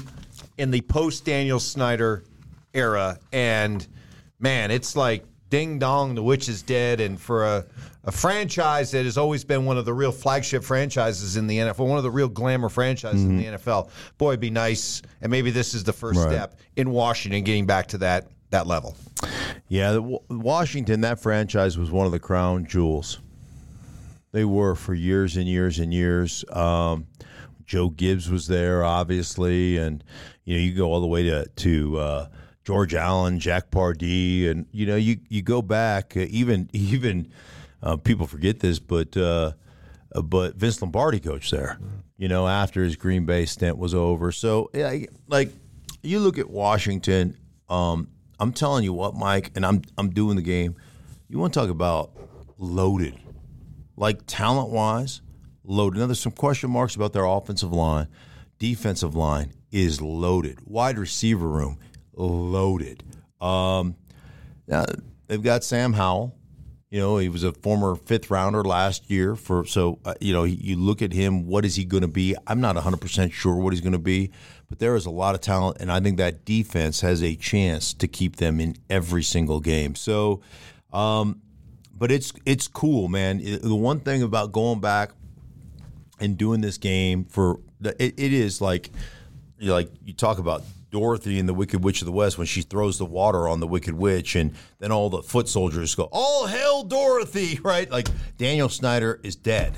in 0.57 0.71
the 0.71 0.79
post 0.79 1.25
Daniel 1.25 1.59
Snyder 1.59 2.23
era. 2.73 3.19
And 3.33 3.85
man, 4.39 4.71
it's 4.71 4.95
like 4.95 5.25
ding 5.49 5.79
dong, 5.79 6.15
the 6.15 6.23
witch 6.23 6.47
is 6.49 6.61
dead. 6.61 7.01
And 7.01 7.19
for 7.19 7.45
a, 7.45 7.65
a 8.03 8.11
franchise 8.11 8.91
that 8.91 9.05
has 9.05 9.17
always 9.17 9.43
been 9.43 9.65
one 9.65 9.77
of 9.77 9.85
the 9.85 9.93
real 9.93 10.11
flagship 10.11 10.63
franchises 10.63 11.37
in 11.37 11.47
the 11.47 11.57
NFL, 11.57 11.87
one 11.87 11.97
of 11.97 12.03
the 12.03 12.11
real 12.11 12.27
glamour 12.29 12.69
franchises 12.69 13.23
in 13.23 13.37
the 13.37 13.45
NFL, 13.45 13.89
boy, 14.17 14.29
it'd 14.31 14.39
be 14.39 14.49
nice. 14.49 15.01
And 15.21 15.31
maybe 15.31 15.51
this 15.51 15.73
is 15.73 15.83
the 15.83 15.93
first 15.93 16.19
Mm-hmm. 16.19 16.29
Right. 16.29 16.35
step 16.35 16.59
in 16.75 16.89
Washington 16.91 17.43
getting 17.43 17.65
back 17.65 17.87
to 17.87 17.97
that 17.99 18.27
that 18.51 18.65
level. 18.65 18.95
Yeah, 19.67 19.91
the, 19.91 20.01
Washington, 20.29 21.01
that 21.01 21.19
franchise 21.19 21.77
was 21.77 21.91
one 21.91 22.07
of 22.07 22.11
the 22.11 22.19
crown 22.19 22.65
jewels. 22.65 23.19
They 24.31 24.43
were 24.43 24.73
for 24.75 24.93
years 24.95 25.37
and 25.37 25.47
years 25.47 25.77
and 25.79 25.93
years. 25.93 26.43
Um, 26.51 27.05
Joe 27.65 27.89
Gibbs 27.89 28.29
was 28.29 28.47
there, 28.47 28.83
obviously, 28.83 29.77
and 29.77 30.03
you 30.45 30.55
know 30.57 30.63
you 30.63 30.73
go 30.73 30.91
all 30.91 30.99
the 31.01 31.07
way 31.07 31.23
to 31.23 31.45
to 31.47 31.97
uh, 31.99 32.27
George 32.69 32.93
Allen, 32.93 33.39
Jack 33.39 33.71
Pardee, 33.71 34.47
and 34.47 34.67
you 34.71 34.85
know 34.85 34.95
you 34.95 35.17
you 35.27 35.41
go 35.41 35.59
back 35.63 36.15
uh, 36.15 36.19
even 36.29 36.69
even 36.73 37.31
uh, 37.81 37.97
people 37.97 38.27
forget 38.27 38.59
this, 38.59 38.77
but 38.77 39.17
uh, 39.17 39.53
uh, 40.13 40.21
but 40.21 40.53
Vince 40.55 40.79
Lombardi 40.79 41.19
coached 41.19 41.49
there. 41.49 41.79
You 42.17 42.27
know 42.27 42.47
after 42.47 42.83
his 42.83 42.95
Green 42.95 43.25
Bay 43.25 43.47
stint 43.47 43.79
was 43.79 43.95
over, 43.95 44.31
so 44.31 44.69
like 45.27 45.51
you 46.03 46.19
look 46.19 46.37
at 46.37 46.47
Washington. 46.47 47.35
Um, 47.69 48.09
I'm 48.39 48.53
telling 48.53 48.83
you 48.83 48.93
what, 48.93 49.15
Mike, 49.15 49.49
and 49.55 49.65
I'm 49.65 49.81
I'm 49.97 50.11
doing 50.11 50.35
the 50.35 50.43
game. 50.43 50.75
You 51.27 51.39
want 51.39 51.51
to 51.51 51.59
talk 51.59 51.71
about 51.71 52.11
loaded, 52.59 53.17
like 53.97 54.19
talent 54.27 54.69
wise, 54.69 55.21
loaded. 55.63 56.01
Now 56.01 56.05
there's 56.05 56.19
some 56.19 56.33
question 56.33 56.69
marks 56.69 56.95
about 56.95 57.13
their 57.13 57.25
offensive 57.25 57.73
line, 57.73 58.09
defensive 58.59 59.15
line 59.15 59.53
is 59.71 60.03
loaded, 60.03 60.59
wide 60.67 60.99
receiver 60.99 61.47
room 61.47 61.79
loaded. 62.27 63.03
Um, 63.41 63.95
now, 64.67 64.85
they've 65.27 65.41
got 65.41 65.63
Sam 65.63 65.93
Howell. 65.93 66.35
You 66.91 66.99
know, 66.99 67.17
he 67.19 67.29
was 67.29 67.43
a 67.43 67.51
former 67.53 67.95
fifth 67.95 68.31
rounder 68.31 68.63
last 68.63 69.11
year. 69.11 69.35
For 69.35 69.63
so, 69.65 69.99
uh, 70.05 70.15
you 70.19 70.33
know, 70.33 70.43
you 70.43 70.75
look 70.75 71.01
at 71.03 71.13
him. 71.13 71.45
What 71.45 71.63
is 71.63 71.75
he 71.75 71.85
going 71.85 72.01
to 72.01 72.07
be? 72.07 72.35
I'm 72.47 72.61
not 72.61 72.75
100 72.75 72.97
percent 72.99 73.31
sure 73.31 73.55
what 73.55 73.73
he's 73.73 73.81
going 73.81 73.93
to 73.93 73.99
be, 73.99 74.31
but 74.69 74.79
there 74.79 74.95
is 74.95 75.05
a 75.05 75.11
lot 75.11 75.35
of 75.35 75.41
talent, 75.41 75.77
and 75.79 75.91
I 75.91 75.99
think 75.99 76.17
that 76.17 76.45
defense 76.45 77.01
has 77.01 77.21
a 77.23 77.35
chance 77.35 77.93
to 77.93 78.07
keep 78.07 78.37
them 78.37 78.59
in 78.59 78.75
every 78.89 79.21
single 79.21 79.59
game. 79.59 79.93
So, 79.93 80.41
um, 80.91 81.41
but 81.95 82.11
it's 82.11 82.33
it's 82.45 82.67
cool, 82.67 83.07
man. 83.07 83.39
It- 83.39 83.61
the 83.61 83.75
one 83.75 83.99
thing 83.99 84.23
about 84.23 84.51
going 84.51 84.79
back 84.79 85.11
and 86.19 86.37
doing 86.39 86.61
this 86.61 86.79
game 86.79 87.23
for 87.25 87.59
it, 87.83 88.15
it 88.17 88.33
is 88.33 88.61
like 88.61 88.89
you 89.59 89.71
like 89.73 89.91
you 90.03 90.13
talk 90.13 90.39
about 90.39 90.63
Dorothy 90.91 91.39
in 91.39 91.45
the 91.45 91.53
Wicked 91.53 91.83
Witch 91.83 92.01
of 92.01 92.05
the 92.05 92.11
West 92.11 92.37
when 92.37 92.47
she 92.47 92.61
throws 92.61 92.97
the 92.97 93.05
water 93.05 93.47
on 93.47 93.59
the 93.59 93.67
Wicked 93.67 93.93
Witch, 93.93 94.35
and 94.35 94.53
then 94.79 94.91
all 94.91 95.09
the 95.09 95.21
foot 95.21 95.47
soldiers 95.47 95.95
go, 95.95 96.09
"All 96.11 96.47
hail 96.47 96.83
Dorothy!" 96.83 97.59
Right? 97.69 97.89
Like 97.89 98.07
Daniel 98.37 98.69
Snyder 98.69 99.19
is 99.23 99.35
dead, 99.35 99.73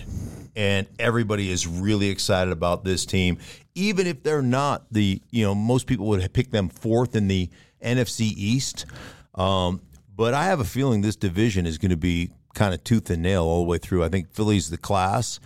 and 0.55 0.87
everybody 0.99 1.51
is 1.51 1.67
really 1.67 2.09
excited 2.09 2.51
about 2.51 2.83
this 2.83 3.05
team, 3.05 3.37
even 3.75 4.07
if 4.07 4.23
they're 4.23 4.41
not 4.41 4.85
the 4.91 5.21
you 5.29 5.43
know 5.43 5.55
most 5.55 5.87
people 5.87 6.07
would 6.07 6.33
pick 6.33 6.51
them 6.51 6.69
fourth 6.69 7.15
in 7.15 7.27
the 7.27 7.49
NFC 7.83 8.31
East. 8.35 8.85
Um, 9.35 9.81
but 10.15 10.33
I 10.33 10.45
have 10.45 10.59
a 10.59 10.65
feeling 10.65 11.01
this 11.01 11.15
division 11.15 11.65
is 11.65 11.77
going 11.77 11.91
to 11.91 11.97
be 11.97 12.31
kind 12.53 12.73
of 12.73 12.83
tooth 12.83 13.09
and 13.09 13.23
nail 13.23 13.43
all 13.43 13.63
the 13.63 13.67
way 13.67 13.77
through. 13.77 14.03
I 14.03 14.09
think 14.09 14.31
Philly's 14.33 14.69
the 14.69 14.77
class, 14.77 15.39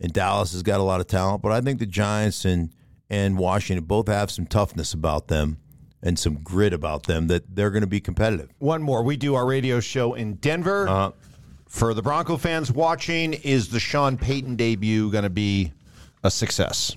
and 0.00 0.12
Dallas 0.12 0.52
has 0.52 0.62
got 0.62 0.80
a 0.80 0.82
lot 0.82 1.00
of 1.00 1.06
talent. 1.06 1.42
But 1.42 1.52
I 1.52 1.60
think 1.60 1.78
the 1.78 1.86
Giants 1.86 2.44
and 2.44 2.70
and 3.10 3.36
Washington 3.36 3.84
both 3.84 4.06
have 4.08 4.30
some 4.30 4.46
toughness 4.46 4.94
about 4.94 5.28
them 5.28 5.58
and 6.02 6.18
some 6.18 6.36
grit 6.36 6.72
about 6.72 7.02
them 7.02 7.26
that 7.26 7.54
they're 7.54 7.70
going 7.70 7.82
to 7.82 7.86
be 7.86 8.00
competitive. 8.00 8.48
One 8.58 8.82
more. 8.82 9.02
We 9.02 9.16
do 9.16 9.34
our 9.34 9.46
radio 9.46 9.80
show 9.80 10.14
in 10.14 10.34
Denver. 10.36 10.88
Uh, 10.88 11.10
For 11.66 11.92
the 11.92 12.02
Bronco 12.02 12.36
fans 12.36 12.72
watching, 12.72 13.34
is 13.34 13.68
the 13.68 13.78
Sean 13.78 14.16
Payton 14.16 14.56
debut 14.56 15.10
going 15.10 15.24
to 15.24 15.30
be 15.30 15.72
a 16.24 16.30
success? 16.30 16.96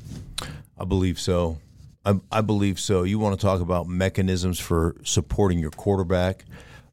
I 0.80 0.86
believe 0.86 1.20
so. 1.20 1.60
I, 2.06 2.20
I 2.32 2.42
believe 2.42 2.80
so. 2.80 3.04
You 3.04 3.20
want 3.20 3.40
to 3.40 3.46
talk 3.46 3.62
about 3.62 3.88
mechanisms 3.88 4.60
for 4.60 4.96
supporting 5.04 5.60
your 5.60 5.72
quarterback, 5.72 6.46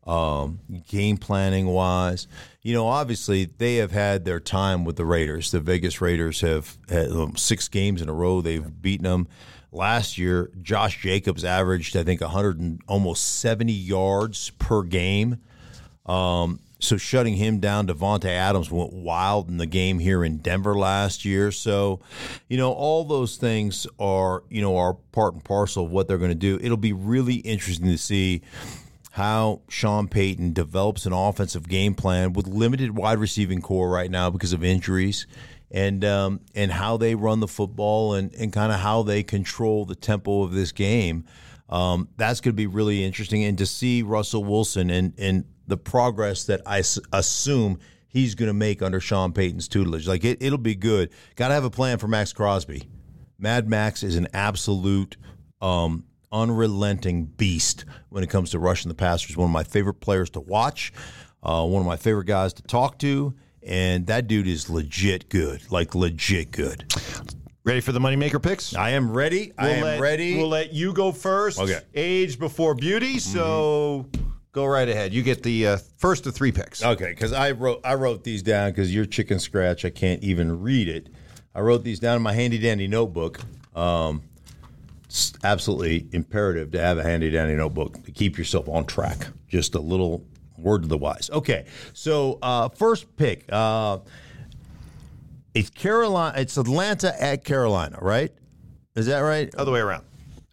um, 0.06 0.60
game 0.88 1.16
planning 1.16 1.66
wise. 1.66 2.26
You 2.62 2.74
know, 2.74 2.86
obviously 2.86 3.44
they 3.44 3.76
have 3.76 3.92
had 3.92 4.24
their 4.24 4.40
time 4.40 4.84
with 4.84 4.96
the 4.96 5.04
Raiders. 5.04 5.50
The 5.50 5.60
Vegas 5.60 6.00
Raiders 6.00 6.40
have 6.40 6.76
had 6.88 7.10
um, 7.10 7.36
six 7.36 7.68
games 7.68 8.02
in 8.02 8.08
a 8.08 8.12
row. 8.12 8.40
They've 8.40 8.82
beaten 8.82 9.04
them. 9.04 9.28
Last 9.72 10.18
year, 10.18 10.50
Josh 10.60 11.00
Jacobs 11.00 11.44
averaged, 11.44 11.96
I 11.96 12.02
think, 12.02 12.20
100 12.20 12.58
and 12.58 12.80
almost 12.88 13.40
70 13.40 13.72
yards 13.72 14.50
per 14.58 14.82
game. 14.82 15.38
Um, 16.06 16.58
so 16.80 16.96
shutting 16.96 17.34
him 17.34 17.60
down, 17.60 17.86
Davante 17.86 18.24
Adams 18.24 18.70
went 18.70 18.92
wild 18.92 19.48
in 19.48 19.58
the 19.58 19.66
game 19.66 19.98
here 19.98 20.24
in 20.24 20.38
Denver 20.38 20.74
last 20.74 21.24
year. 21.24 21.52
So, 21.52 22.00
you 22.48 22.56
know, 22.56 22.72
all 22.72 23.04
those 23.04 23.36
things 23.36 23.86
are 23.98 24.42
you 24.48 24.62
know 24.62 24.76
are 24.76 24.94
part 25.12 25.34
and 25.34 25.44
parcel 25.44 25.84
of 25.84 25.90
what 25.90 26.08
they're 26.08 26.18
going 26.18 26.30
to 26.30 26.34
do. 26.34 26.58
It'll 26.60 26.76
be 26.76 26.94
really 26.94 27.36
interesting 27.36 27.86
to 27.86 27.98
see 27.98 28.42
how 29.11 29.62
Sean 29.68 30.09
Payton 30.09 30.53
develops 30.53 31.05
an 31.05 31.12
offensive 31.12 31.68
game 31.68 31.94
plan 31.94 32.33
with 32.33 32.46
limited 32.46 32.96
wide 32.96 33.18
receiving 33.18 33.61
corps 33.61 33.90
right 33.90 34.11
now 34.11 34.31
because 34.31 34.53
of 34.53 34.62
injuries, 34.62 35.27
and 35.70 36.05
um, 36.05 36.40
and 36.55 36.70
how 36.70 36.96
they 36.96 37.14
run 37.14 37.40
the 37.40 37.49
football 37.49 38.14
and 38.14 38.33
and 38.35 38.53
kind 38.53 38.73
of 38.73 38.81
how 38.81 39.03
they 39.03 39.23
control 39.23 39.85
the 39.85 39.96
tempo 39.96 40.42
of 40.42 40.53
this 40.53 40.73
game. 40.73 41.25
Um, 41.68 42.09
that's 42.16 42.40
going 42.40 42.53
to 42.53 42.57
be 42.57 42.66
really 42.66 43.05
interesting, 43.05 43.44
and 43.44 43.59
to 43.59 43.66
see 43.66 44.03
Russell 44.03 44.44
Wilson 44.44 44.90
and 44.90 45.12
and 45.18 45.44
the 45.66 45.77
progress 45.77 46.44
that 46.44 46.61
I 46.66 46.81
s- 46.81 46.99
assume 47.12 47.79
he's 48.09 48.35
going 48.35 48.49
to 48.49 48.55
make 48.55 48.83
under 48.83 49.01
Sean 49.01 49.33
Payton's 49.33 49.68
tutelage. 49.68 50.07
Like 50.07 50.25
it, 50.25 50.42
it'll 50.42 50.59
be 50.59 50.75
good. 50.75 51.11
Got 51.37 51.49
to 51.49 51.55
have 51.55 51.64
a 51.64 51.70
plan 51.70 51.99
for 51.99 52.09
Maxx 52.09 52.33
Crosby. 52.33 52.88
Mad 53.38 53.68
Max 53.68 54.03
is 54.03 54.16
an 54.16 54.29
absolute 54.35 55.16
um, 55.62 56.05
unrelenting 56.32 57.24
beast 57.24 57.84
when 58.08 58.22
it 58.22 58.30
comes 58.30 58.50
to 58.50 58.58
rushing 58.58 58.88
the 58.88 58.94
passer. 58.94 59.26
He's 59.28 59.36
one 59.36 59.46
of 59.46 59.52
my 59.52 59.64
favorite 59.64 60.00
players 60.00 60.30
to 60.30 60.40
watch, 60.40 60.92
uh, 61.42 61.64
one 61.66 61.80
of 61.80 61.86
my 61.86 61.96
favorite 61.96 62.26
guys 62.26 62.52
to 62.54 62.62
talk 62.62 62.98
to, 63.00 63.34
and 63.62 64.06
that 64.06 64.26
dude 64.26 64.46
is 64.46 64.70
legit 64.70 65.28
good, 65.28 65.70
like 65.70 65.94
legit 65.94 66.50
good. 66.50 66.92
Ready 67.62 67.80
for 67.80 67.92
the 67.92 68.00
moneymaker 68.00 68.42
picks? 68.42 68.74
I 68.74 68.90
am 68.90 69.10
ready. 69.12 69.52
I 69.58 69.70
am 69.70 69.82
let, 69.82 70.00
ready. 70.00 70.36
We'll 70.36 70.48
let 70.48 70.72
you 70.72 70.94
go 70.94 71.12
first. 71.12 71.58
Okay. 71.58 71.80
Age 71.94 72.38
before 72.38 72.74
beauty. 72.74 73.18
So 73.18 74.08
go 74.52 74.64
right 74.64 74.88
ahead. 74.88 75.12
You 75.12 75.22
get 75.22 75.42
the 75.42 75.66
uh, 75.66 75.78
first 75.98 76.26
of 76.26 76.34
three 76.34 76.52
picks. 76.52 76.82
Okay, 76.82 77.10
because 77.10 77.34
I 77.34 77.50
wrote 77.50 77.80
I 77.84 77.94
wrote 77.94 78.24
these 78.24 78.42
down 78.42 78.70
because 78.70 78.94
you're 78.94 79.04
chicken 79.04 79.38
scratch. 79.38 79.84
I 79.84 79.90
can't 79.90 80.22
even 80.22 80.62
read 80.62 80.88
it. 80.88 81.10
I 81.54 81.60
wrote 81.60 81.84
these 81.84 82.00
down 82.00 82.16
in 82.16 82.22
my 82.22 82.32
handy 82.32 82.58
dandy 82.58 82.88
notebook. 82.88 83.40
Um, 83.74 84.22
it's 85.11 85.33
absolutely 85.42 86.07
imperative 86.12 86.70
to 86.70 86.81
have 86.81 86.96
a 86.96 87.03
handy 87.03 87.31
dandy 87.31 87.57
notebook 87.57 88.01
to 88.05 88.12
keep 88.12 88.38
yourself 88.38 88.68
on 88.68 88.85
track. 88.85 89.27
Just 89.49 89.75
a 89.75 89.81
little 89.81 90.25
word 90.57 90.83
to 90.83 90.88
the 90.88 90.96
wise. 90.96 91.29
Okay, 91.33 91.66
so 91.92 92.38
uh, 92.40 92.68
first 92.68 93.16
pick. 93.16 93.44
Uh, 93.49 93.99
it's 95.53 95.68
Carolina. 95.68 96.38
It's 96.38 96.57
Atlanta 96.57 97.20
at 97.20 97.44
Carolina, 97.44 97.99
right? 98.01 98.33
Is 98.94 99.07
that 99.07 99.18
right? 99.18 99.53
Other 99.57 99.73
way 99.73 99.81
around. 99.81 100.05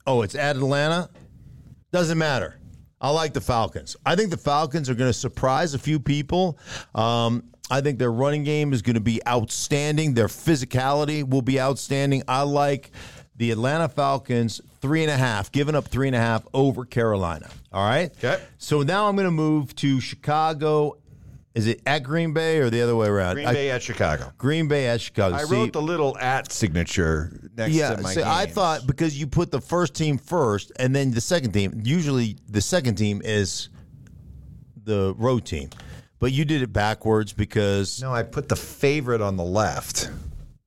Oh, 0.07 0.23
it's 0.23 0.33
at 0.33 0.55
Atlanta? 0.55 1.11
Doesn't 1.91 2.17
matter. 2.17 2.57
I 2.99 3.11
like 3.11 3.33
the 3.33 3.41
Falcons. 3.41 3.95
I 4.07 4.15
think 4.15 4.31
the 4.31 4.37
Falcons 4.37 4.89
are 4.89 4.95
going 4.95 5.09
to 5.09 5.17
surprise 5.17 5.75
a 5.75 5.79
few 5.79 5.99
people. 5.99 6.57
Um, 6.95 7.43
I 7.69 7.81
think 7.81 7.99
their 7.99 8.11
running 8.11 8.43
game 8.43 8.73
is 8.73 8.81
going 8.81 8.95
to 8.95 9.01
be 9.01 9.21
outstanding. 9.27 10.15
Their 10.15 10.27
physicality 10.27 11.27
will 11.29 11.43
be 11.43 11.61
outstanding. 11.61 12.23
I 12.27 12.41
like 12.41 12.91
the 13.37 13.51
Atlanta 13.51 13.87
Falcons 13.87 14.61
three 14.81 15.03
and 15.03 15.11
a 15.11 15.17
half, 15.17 15.51
giving 15.51 15.75
up 15.75 15.87
three 15.87 16.07
and 16.07 16.15
a 16.15 16.19
half 16.19 16.45
over 16.53 16.85
Carolina. 16.85 17.49
All 17.71 17.87
right. 17.87 18.11
Okay. 18.17 18.41
So 18.57 18.81
now 18.81 19.07
I'm 19.07 19.15
going 19.15 19.25
to 19.27 19.31
move 19.31 19.75
to 19.77 19.99
Chicago. 19.99 20.97
Is 21.53 21.65
it 21.65 21.81
at 21.87 22.03
Green 22.03 22.33
Bay 22.33 22.59
or 22.59 22.69
the 22.69 22.81
other 22.81 22.95
way 22.95 23.07
around? 23.07 23.35
Green 23.35 23.47
I- 23.47 23.53
Bay 23.53 23.71
at 23.71 23.81
Chicago. 23.81 24.31
Green 24.37 24.67
Bay 24.67 24.87
at 24.87 25.01
Chicago. 25.01 25.35
I 25.35 25.43
See- 25.43 25.55
wrote 25.55 25.73
the 25.73 25.81
little 25.81 26.17
at 26.17 26.51
signature 26.51 27.49
next 27.55 27.73
yeah, 27.73 27.95
to 27.95 28.01
my 28.01 28.15
I 28.23 28.45
thought 28.45 28.85
because 28.85 29.19
you 29.19 29.25
put 29.25 29.49
the 29.51 29.61
first 29.61 29.95
team 29.95 30.17
first 30.19 30.71
and 30.77 30.95
then 30.95 31.11
the 31.11 31.21
second 31.21 31.53
team. 31.53 31.81
Usually, 31.83 32.37
the 32.47 32.61
second 32.61 32.95
team 32.95 33.21
is 33.23 33.69
the 34.83 35.15
road 35.17 35.45
team, 35.45 35.69
but 36.19 36.31
you 36.31 36.45
did 36.45 36.61
it 36.61 36.71
backwards 36.71 37.33
because 37.33 38.01
No, 38.01 38.13
I 38.13 38.21
put 38.23 38.49
the 38.49 38.55
favorite 38.55 39.21
on 39.21 39.35
the 39.35 39.43
left. 39.43 40.11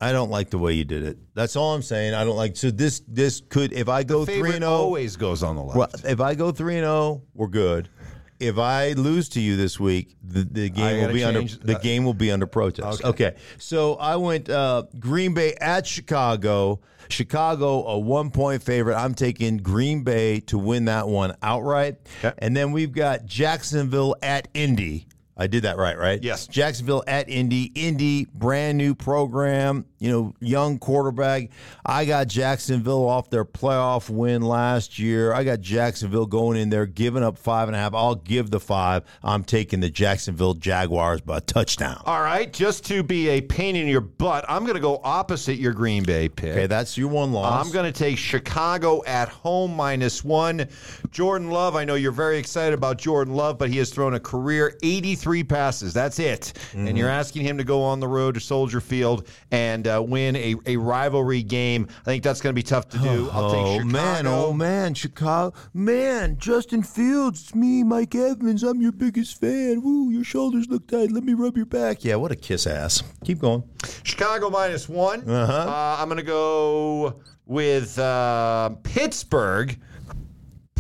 I 0.01 0.13
don't 0.13 0.31
like 0.31 0.49
the 0.49 0.59
way 0.59 0.73
you 0.73 0.85
did 0.85 1.03
it. 1.03 1.19
That's 1.35 1.57
all 1.57 1.75
I'm 1.75 1.83
saying. 1.83 2.15
I 2.15 2.25
don't 2.25 2.37
like. 2.37 2.57
So 2.57 2.71
this 2.71 3.03
this 3.07 3.43
could 3.49 3.73
if 3.73 3.89
I 3.89 4.03
go 4.03 4.25
three 4.25 4.53
and 4.53 4.61
zero. 4.61 4.71
always 4.71 5.17
goes 5.17 5.43
on 5.43 5.57
the 5.57 5.63
left. 5.63 5.77
Well, 5.77 6.11
if 6.11 6.21
I 6.21 6.35
go 6.35 6.53
three 6.53 6.77
and 6.77 6.85
zero, 6.85 7.23
we're 7.35 7.49
good. 7.49 7.91
If 8.39 8.57
I 8.57 8.93
lose 8.93 9.29
to 9.31 9.41
you 9.41 9.57
this 9.57 9.79
week, 9.79 10.17
the, 10.23 10.43
the 10.51 10.71
game 10.71 11.07
will 11.07 11.13
be 11.13 11.23
under 11.23 11.43
the 11.43 11.77
uh, 11.77 11.81
game 11.81 12.05
will 12.07 12.15
be 12.15 12.33
under 12.33 12.47
protest. 12.47 13.05
Okay. 13.05 13.37
So 13.59 13.97
I 13.97 14.17
went 14.17 14.49
uh, 14.49 14.85
Green 14.99 15.35
Bay 15.35 15.55
at 15.61 15.87
Chicago. 15.87 16.81
Chicago 17.11 17.85
a 17.87 17.99
one 17.99 18.31
point 18.31 18.63
favorite. 18.63 18.97
I'm 18.97 19.15
taking 19.15 19.59
Green 19.59 20.03
Bay 20.05 20.41
to 20.41 20.57
win 20.57 20.87
that 20.87 21.09
one 21.09 21.37
outright. 21.43 21.97
Okay. 22.25 22.33
And 22.39 22.57
then 22.57 22.73
we've 22.73 22.93
got 22.93 23.27
Jacksonville 23.27 24.17
at 24.23 24.49
Indy. 24.55 25.07
I 25.41 25.47
did 25.47 25.63
that 25.63 25.79
right, 25.79 25.97
right? 25.97 26.23
Yes. 26.23 26.47
Jacksonville 26.47 27.03
at 27.07 27.31
Indy. 27.31 27.73
Indy, 27.75 28.27
brand 28.35 28.77
new 28.77 28.95
program, 28.95 29.87
you 29.99 30.11
know, 30.11 30.35
young 30.39 30.79
quarterback. 30.79 31.49
I 31.87 32.05
got 32.05 32.29
Jacksonville 32.29 33.09
off 33.09 33.31
their 33.31 33.47
playoff 33.47 34.11
win 34.11 34.43
last 34.43 34.99
year. 34.99 35.33
I 35.33 35.45
got 35.45 35.61
Jacksonville 35.61 36.27
going 36.27 36.59
in 36.59 36.69
there, 36.69 36.85
giving 36.85 37.23
up 37.23 37.39
five 37.39 37.69
and 37.69 37.75
a 37.75 37.79
half. 37.79 37.95
I'll 37.95 38.17
give 38.17 38.51
the 38.51 38.61
five. 38.61 39.03
I'm 39.23 39.43
taking 39.43 39.81
the 39.81 39.89
Jacksonville 39.89 40.53
Jaguars 40.53 41.23
by 41.23 41.39
a 41.39 41.41
touchdown. 41.41 42.03
All 42.05 42.21
right, 42.21 42.53
just 42.53 42.85
to 42.87 43.03
be 43.03 43.31
a 43.31 43.41
pain 43.41 43.77
in 43.77 43.89
your 43.89 44.03
butt, 44.03 44.45
I'm 44.47 44.65
going 44.65 44.75
to 44.75 44.81
go 44.81 45.01
opposite 45.03 45.55
your 45.55 45.73
Green 45.73 46.03
Bay 46.03 46.29
pick. 46.29 46.51
Okay, 46.51 46.67
that's 46.67 46.99
your 46.99 47.09
one 47.09 47.33
loss. 47.33 47.65
I'm 47.65 47.73
going 47.73 47.91
to 47.91 47.99
take 47.99 48.19
Chicago 48.19 49.03
at 49.07 49.31
home 49.31 49.75
minus 49.75 50.23
one. 50.23 50.69
Jordan 51.11 51.49
Love, 51.49 51.77
I 51.77 51.87
know 51.87 51.95
you're 51.95 52.13
very 52.13 52.37
excited 52.37 52.75
about 52.75 52.99
Jordan 52.99 53.33
Love, 53.33 53.57
but 53.57 53.71
he 53.71 53.79
has 53.79 53.89
thrown 53.89 54.13
a 54.13 54.21
career 54.21 54.77
83 54.83 55.30
passes. 55.45 55.95
That's 55.95 56.19
it. 56.19 56.53
Mm-hmm. 56.73 56.87
And 56.89 56.99
you're 56.99 57.09
asking 57.09 57.43
him 57.45 57.59
to 57.59 57.65
go 57.65 57.83
on 57.83 58.01
the 58.01 58.09
road 58.09 58.35
to 58.35 58.41
Soldier 58.41 58.81
Field 58.81 59.27
and 59.51 59.87
uh, 59.87 60.03
win 60.07 60.37
a, 60.37 60.57
a 60.67 60.77
rivalry 60.77 61.43
game. 61.43 61.87
I 62.01 62.05
think 62.05 62.23
that's 62.23 62.41
going 62.41 62.53
to 62.53 62.59
be 62.59 62.63
tough 62.63 62.89
to 62.91 62.99
do. 62.99 63.31
I'll 63.33 63.51
take 63.51 63.61
Oh 63.61 63.73
Chicago. 63.79 63.85
man, 63.93 64.27
oh 64.27 64.53
man, 64.53 64.95
Chicago, 64.95 65.57
man, 65.73 66.37
Justin 66.39 66.83
Fields, 66.83 67.41
it's 67.43 67.55
me, 67.55 67.83
Mike 67.83 68.15
Evans. 68.15 68.63
I'm 68.63 68.81
your 68.81 68.93
biggest 68.93 69.41
fan. 69.41 69.83
Woo, 69.83 70.11
your 70.11 70.25
shoulders 70.25 70.67
look 70.69 70.87
tight. 70.89 71.11
Let 71.11 71.25
me 71.25 71.35
rub 71.35 71.57
your 71.57 71.67
back. 71.67 72.05
Yeah, 72.05 72.17
what 72.17 72.33
a 72.33 72.37
kiss 72.37 72.67
ass. 72.67 73.03
Keep 73.25 73.39
going. 73.41 73.63
Chicago 74.03 74.51
minus 74.51 74.89
one. 74.89 75.29
Uh-huh. 75.29 75.53
Uh, 75.53 75.97
I'm 76.01 76.09
going 76.09 76.19
to 76.19 76.23
go 76.25 77.21
with 77.47 77.99
uh, 77.99 78.71
Pittsburgh 78.83 79.77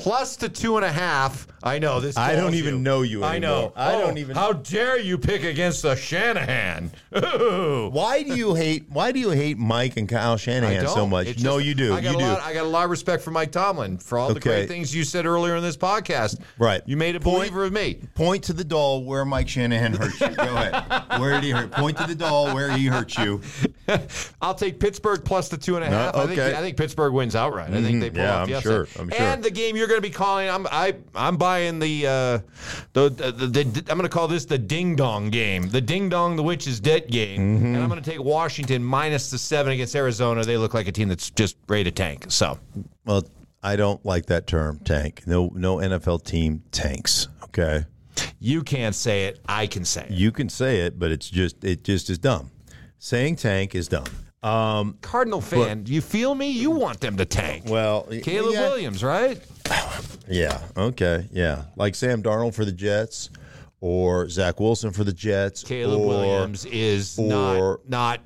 plus 0.00 0.36
the 0.36 0.48
two 0.48 0.76
and 0.76 0.84
a 0.84 0.90
half. 0.92 1.46
I 1.62 1.78
know 1.78 2.00
this. 2.00 2.16
I 2.16 2.34
don't 2.36 2.54
even 2.54 2.82
know 2.82 3.02
you 3.02 3.22
I 3.22 3.38
know. 3.38 3.72
I 3.76 3.94
Oh, 3.94 4.00
don't 4.00 4.16
even- 4.18 4.34
How 4.34 4.54
dare 4.54 4.98
you 4.98 5.18
pick 5.18 5.44
against 5.44 5.82
the 5.82 5.94
Shanahan? 5.94 6.90
Ooh. 7.14 7.90
Why 7.92 8.22
do 8.22 8.34
you 8.34 8.54
hate? 8.54 8.86
Why 8.88 9.12
do 9.12 9.18
you 9.20 9.28
hate 9.30 9.58
Mike 9.58 9.98
and 9.98 10.08
Kyle 10.08 10.38
Shanahan 10.38 10.86
so 10.88 11.06
much? 11.06 11.26
It's 11.26 11.42
no, 11.42 11.58
you 11.58 11.74
do. 11.74 11.92
I 11.92 12.00
got 12.00 12.12
you 12.12 12.16
a 12.16 12.20
do. 12.22 12.26
lot. 12.28 12.40
I 12.40 12.54
got 12.54 12.64
a 12.64 12.68
lot 12.68 12.84
of 12.84 12.90
respect 12.90 13.22
for 13.22 13.30
Mike 13.30 13.52
Tomlin 13.52 13.98
for 13.98 14.16
all 14.18 14.32
the 14.32 14.40
great 14.40 14.68
things 14.68 14.94
you 14.94 15.04
said 15.04 15.26
earlier 15.26 15.54
in 15.56 15.62
this 15.62 15.76
podcast. 15.76 16.40
Right. 16.58 16.80
You 16.86 16.96
made 16.96 17.14
a 17.16 17.20
Point- 17.20 17.40
believer 17.40 17.64
of 17.64 17.72
me. 17.74 18.00
Point 18.14 18.44
to 18.44 18.54
the 18.54 18.64
doll 18.64 19.04
where 19.04 19.24
Mike 19.26 19.48
Shanahan 19.48 19.92
hurt 19.92 20.18
you. 20.18 20.28
Go 20.28 20.42
ahead. 20.42 21.20
Where 21.20 21.32
did 21.32 21.44
he 21.44 21.50
hurt? 21.50 21.72
Point 21.72 21.98
to 21.98 22.06
the 22.06 22.14
doll 22.14 22.54
where 22.54 22.72
he 22.72 22.86
hurt 22.86 23.18
you. 23.18 23.42
I'll 24.40 24.54
take 24.54 24.80
Pittsburgh 24.80 25.22
plus 25.24 25.48
the 25.50 25.58
two 25.58 25.76
and 25.76 25.84
a 25.84 25.88
half. 25.88 26.14
and 26.14 26.14
a 26.14 26.18
No, 26.18 26.20
half. 26.20 26.24
I 26.24 26.26
think 26.28 26.40
okay. 26.40 26.58
I 26.58 26.60
think 26.62 26.76
Pittsburgh 26.78 27.12
wins 27.12 27.36
outright. 27.36 27.68
I 27.70 27.74
think 27.82 27.86
mm-hmm. 27.86 28.00
they 28.00 28.10
pull 28.10 28.20
Yeah, 28.22 28.42
off 28.42 28.50
I'm 28.50 28.60
sure. 28.62 28.88
I'm 28.98 29.10
sure. 29.10 29.20
And 29.20 29.42
the 29.42 29.50
game 29.50 29.76
you're 29.76 29.88
going 29.90 30.00
to 30.03 30.09
be 30.09 30.12
calling, 30.14 30.48
I'm 30.48 30.66
I 30.68 30.94
I'm 31.14 31.37
buying 31.37 31.79
the 31.79 32.07
uh, 32.07 32.38
the, 32.94 33.11
the, 33.11 33.33
the, 33.33 33.46
the 33.64 33.81
I'm 33.90 33.98
going 33.98 34.03
to 34.03 34.09
call 34.09 34.26
this 34.29 34.44
the 34.46 34.57
ding 34.59 34.96
dong 34.96 35.31
game, 35.31 35.68
the 35.68 35.81
ding 35.81 36.09
dong 36.09 36.37
the 36.37 36.42
witch 36.42 36.66
is 36.66 36.81
dead 36.81 37.09
game, 37.09 37.40
Mm-hmm. 37.59 37.66
and 37.66 37.76
I'm 37.79 37.88
going 37.88 38.03
to 38.03 38.11
take 38.11 38.20
Washington 38.22 38.83
minus 38.83 39.31
the 39.31 39.38
seven 39.38 39.72
against 39.72 39.94
Arizona. 39.94 40.44
They 40.44 40.57
look 40.57 40.72
like 40.74 40.88
a 40.88 40.92
team 40.92 41.09
that's 41.09 41.31
just 41.31 41.57
ready 41.68 41.85
to 41.85 41.90
tank. 41.90 42.26
So 42.29 42.59
Well, 43.05 43.24
I 43.62 43.76
don't 43.76 44.05
like 44.07 44.26
that 44.26 44.46
term, 44.46 44.79
tank. 44.81 45.22
No, 45.26 45.50
no 45.55 45.76
NFL 45.76 46.24
team 46.24 46.62
tanks. 46.72 47.29
Okay, 47.44 47.85
you 48.38 48.62
can't 48.62 48.94
say 48.94 49.26
it. 49.26 49.40
I 49.46 49.66
can 49.66 49.85
say 49.85 50.05
it. 50.05 50.11
you 50.12 50.33
can 50.33 50.48
say 50.48 50.81
it, 50.81 50.98
but 50.98 51.11
it's 51.11 51.29
just 51.29 51.62
it 51.64 51.85
just 51.85 52.09
is 52.11 52.18
dumb. 52.18 52.50
Saying 52.98 53.37
tank 53.37 53.74
is 53.74 53.88
dumb. 53.88 54.05
Um, 54.42 54.96
Cardinal 55.03 55.40
fan, 55.40 55.85
you 55.87 56.00
feel 56.00 56.35
me? 56.35 56.50
You 56.50 56.70
want 56.70 57.00
them 57.00 57.16
to 57.18 57.24
tank. 57.26 57.64
well, 57.68 58.07
Caleb 58.22 58.55
yeah, 58.55 58.61
Williams, 58.68 59.05
right? 59.05 59.38
Yeah. 60.29 60.61
Okay. 60.76 61.29
Yeah. 61.33 61.64
Like 61.76 61.94
Sam 61.94 62.22
Darnold 62.22 62.55
for 62.55 62.64
the 62.64 62.72
Jets, 62.72 63.31
or 63.81 64.29
Zach 64.29 64.61
Wilson 64.61 64.92
for 64.92 65.04
the 65.04 65.12
Jets. 65.12 65.62
Caleb 65.62 66.00
or- 66.00 66.06
Williams 66.06 66.64
is 66.67 67.19
or- 67.19 67.81
not 67.87 67.88
not 67.88 68.21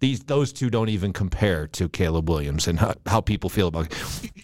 these 0.00 0.24
those 0.24 0.52
two 0.52 0.68
don't 0.68 0.88
even 0.88 1.12
compare 1.12 1.68
to 1.68 1.88
Caleb 1.88 2.28
Williams 2.28 2.66
and 2.66 2.76
how, 2.78 2.94
how 3.06 3.20
people 3.20 3.48
feel 3.48 3.68
about. 3.68 3.94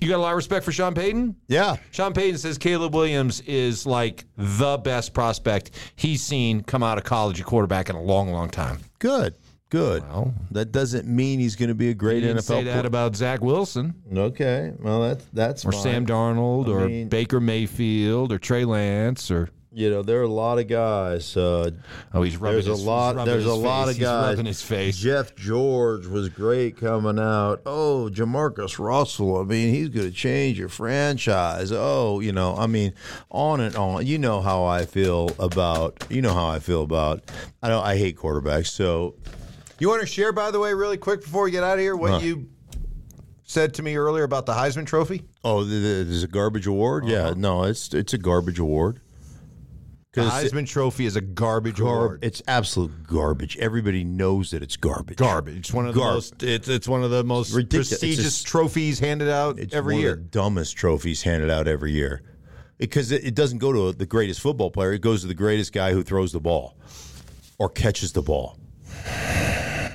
You 0.00 0.08
got 0.08 0.18
a 0.18 0.22
lot 0.22 0.30
of 0.30 0.36
respect 0.36 0.64
for 0.64 0.70
Sean 0.70 0.94
Payton. 0.94 1.34
Yeah. 1.48 1.76
Sean 1.90 2.12
Payton 2.12 2.38
says 2.38 2.58
Caleb 2.58 2.94
Williams 2.94 3.40
is 3.40 3.84
like 3.84 4.24
the 4.36 4.78
best 4.78 5.12
prospect 5.12 5.72
he's 5.96 6.22
seen 6.22 6.62
come 6.62 6.84
out 6.84 6.98
of 6.98 7.02
college, 7.02 7.40
a 7.40 7.44
quarterback 7.44 7.90
in 7.90 7.96
a 7.96 8.02
long, 8.02 8.30
long 8.30 8.48
time. 8.48 8.78
Good. 9.00 9.34
Good. 9.70 10.02
Well, 10.08 10.32
that 10.52 10.72
doesn't 10.72 11.06
mean 11.06 11.40
he's 11.40 11.54
going 11.56 11.68
to 11.68 11.74
be 11.74 11.90
a 11.90 11.94
great 11.94 12.24
NFL. 12.24 12.42
say 12.42 12.64
that 12.64 12.82
qu- 12.82 12.86
about 12.86 13.14
Zach 13.16 13.42
Wilson 13.42 13.94
okay. 14.16 14.72
Well, 14.78 15.02
that's 15.02 15.26
that's 15.32 15.64
or 15.66 15.72
fine. 15.72 15.82
Sam 15.82 16.06
Darnold 16.06 16.68
I 16.68 16.70
or 16.70 16.88
mean- 16.88 17.08
Baker 17.08 17.38
Mayfield 17.40 18.32
or 18.32 18.38
Trey 18.38 18.64
Lance 18.64 19.30
or 19.30 19.50
You 19.70 19.90
know, 19.90 20.02
there 20.02 20.20
are 20.20 20.22
a 20.22 20.28
lot 20.28 20.58
of 20.58 20.66
guys. 20.68 21.36
Uh, 21.36 21.70
oh, 22.14 22.22
he's 22.22 22.38
rubbing 22.38 22.54
there's 22.54 22.66
his, 22.66 22.82
a 22.82 22.86
lot. 22.90 23.22
There's 23.26 23.44
a 23.44 23.52
lot 23.54 23.84
face. 23.88 23.90
of 23.90 23.96
He's 23.98 24.06
guys. 24.06 24.30
rubbing 24.30 24.46
his 24.46 24.62
face. 24.62 24.96
Jeff 24.96 25.36
George 25.36 26.06
was 26.06 26.30
great 26.30 26.78
coming 26.78 27.18
out. 27.18 27.60
Oh, 27.66 28.08
JaMarcus 28.10 28.78
Russell. 28.78 29.38
I 29.38 29.44
mean, 29.44 29.74
he's 29.74 29.90
going 29.90 30.08
to 30.08 30.12
change 30.16 30.58
your 30.58 30.70
franchise. 30.70 31.70
Oh, 31.72 32.20
you 32.20 32.32
know, 32.32 32.56
I 32.56 32.66
mean, 32.66 32.94
on 33.30 33.60
and 33.60 33.76
on. 33.76 34.06
You 34.06 34.16
know 34.18 34.40
how 34.40 34.64
I 34.64 34.86
feel 34.86 35.30
about. 35.38 36.02
You 36.08 36.22
know 36.22 36.32
how 36.32 36.48
I 36.48 36.58
feel 36.58 36.82
about. 36.82 37.30
I 37.62 37.68
don't. 37.68 37.84
I 37.84 37.98
hate 37.98 38.16
quarterbacks. 38.16 38.68
So 38.68 39.14
You 39.78 39.88
want 39.88 40.00
to 40.00 40.06
share, 40.06 40.32
by 40.32 40.50
the 40.50 40.58
way, 40.58 40.74
really 40.74 40.96
quick 40.96 41.22
before 41.22 41.44
we 41.44 41.50
get 41.50 41.62
out 41.64 41.74
of 41.74 41.80
here, 41.80 41.94
what 41.96 42.10
Huh. 42.12 42.18
you 42.18 42.48
said 43.44 43.74
to 43.74 43.82
me 43.82 43.96
earlier 43.96 44.24
about 44.24 44.44
the 44.46 44.52
Heisman 44.52 44.86
Trophy? 44.86 45.22
Oh, 45.44 45.60
th- 45.62 45.70
th- 45.70 46.06
there's 46.06 46.22
a 46.24 46.28
garbage 46.28 46.66
award. 46.66 47.06
Yeah, 47.06 47.26
uh-huh. 47.28 47.34
no, 47.36 47.62
it's 47.64 47.94
it's 47.94 48.12
a 48.12 48.18
garbage 48.18 48.58
award. 48.58 49.00
The 50.14 50.22
Heisman 50.24 50.66
Trophy 50.66 51.06
is 51.06 51.14
a 51.14 51.20
garbage 51.20 51.76
Garb- 51.76 51.86
award. 51.96 52.24
it's 52.24 52.42
absolute 52.48 53.04
garbage. 53.06 53.56
Everybody 53.58 54.02
knows 54.02 54.50
that 54.50 54.64
it's 54.64 54.76
garbage. 54.76 55.16
garbage. 55.18 55.58
It's 55.58 55.72
one 55.72 55.86
of 55.86 55.94
the 55.94 56.00
Garb- 56.00 56.14
most. 56.14 56.42
It's, 56.42 56.66
it's 56.66 56.88
one 56.88 57.04
of 57.04 57.12
the 57.12 57.22
most 57.22 57.52
Ridiculous. 57.54 57.90
Prestigious 57.90 58.24
just- 58.24 58.46
trophies 58.48 58.98
handed 58.98 59.28
out 59.28 59.60
It's 59.60 59.72
every 59.72 59.94
one 59.94 60.02
year. 60.02 60.12
Of 60.14 60.18
the 60.18 60.24
dumbest 60.24 60.76
trophies 60.76 61.22
handed 61.22 61.50
out 61.50 61.68
every 61.68 61.92
year, 61.92 62.22
because 62.78 63.12
it, 63.12 63.24
it 63.24 63.34
doesn't 63.36 63.58
go 63.58 63.72
to 63.72 63.96
the 63.96 64.06
greatest 64.06 64.40
football 64.40 64.72
player. 64.72 64.92
It 64.92 65.02
goes 65.02 65.20
to 65.20 65.28
the 65.28 65.34
greatest 65.34 65.72
guy 65.72 65.92
who 65.92 66.02
throws 66.02 66.32
the 66.32 66.40
ball 66.40 66.76
or 67.60 67.68
catches 67.68 68.10
the 68.10 68.22
ball. 68.22 68.58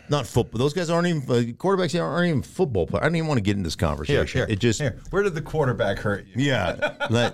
Not 0.09 0.27
football. 0.27 0.59
Those 0.59 0.73
guys 0.73 0.89
aren't 0.89 1.07
even 1.07 1.21
uh, 1.23 1.53
quarterbacks. 1.53 1.99
Aren't 1.99 2.27
even 2.27 2.41
football 2.41 2.85
players. 2.85 3.03
I 3.03 3.07
don't 3.07 3.15
even 3.15 3.27
want 3.27 3.37
to 3.37 3.41
get 3.41 3.55
in 3.55 3.63
this 3.63 3.75
conversation. 3.75 4.49
It 4.49 4.59
just 4.59 4.81
here. 4.81 4.99
Where 5.11 5.23
did 5.23 5.33
the 5.33 5.41
quarterback 5.41 5.97
hurt 5.99 6.25
you? 6.27 6.43
yeah, 6.43 6.95
like, 7.09 7.33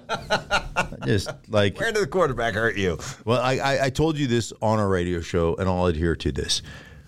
just 1.06 1.30
like 1.48 1.80
Where 1.80 1.92
did 1.92 2.04
the 2.04 2.08
quarterback 2.08 2.54
hurt 2.54 2.78
you? 2.78 3.00
Well, 3.26 3.42
I, 3.42 3.58
I, 3.58 3.86
I 3.86 3.90
told 3.90 4.18
you 4.18 4.28
this 4.28 4.54
on 4.62 4.80
our 4.80 4.88
radio 4.88 5.20
show, 5.22 5.56
and 5.56 5.68
I'll 5.68 5.88
adhere 5.88 6.16
to 6.18 6.32
this. 6.32 6.62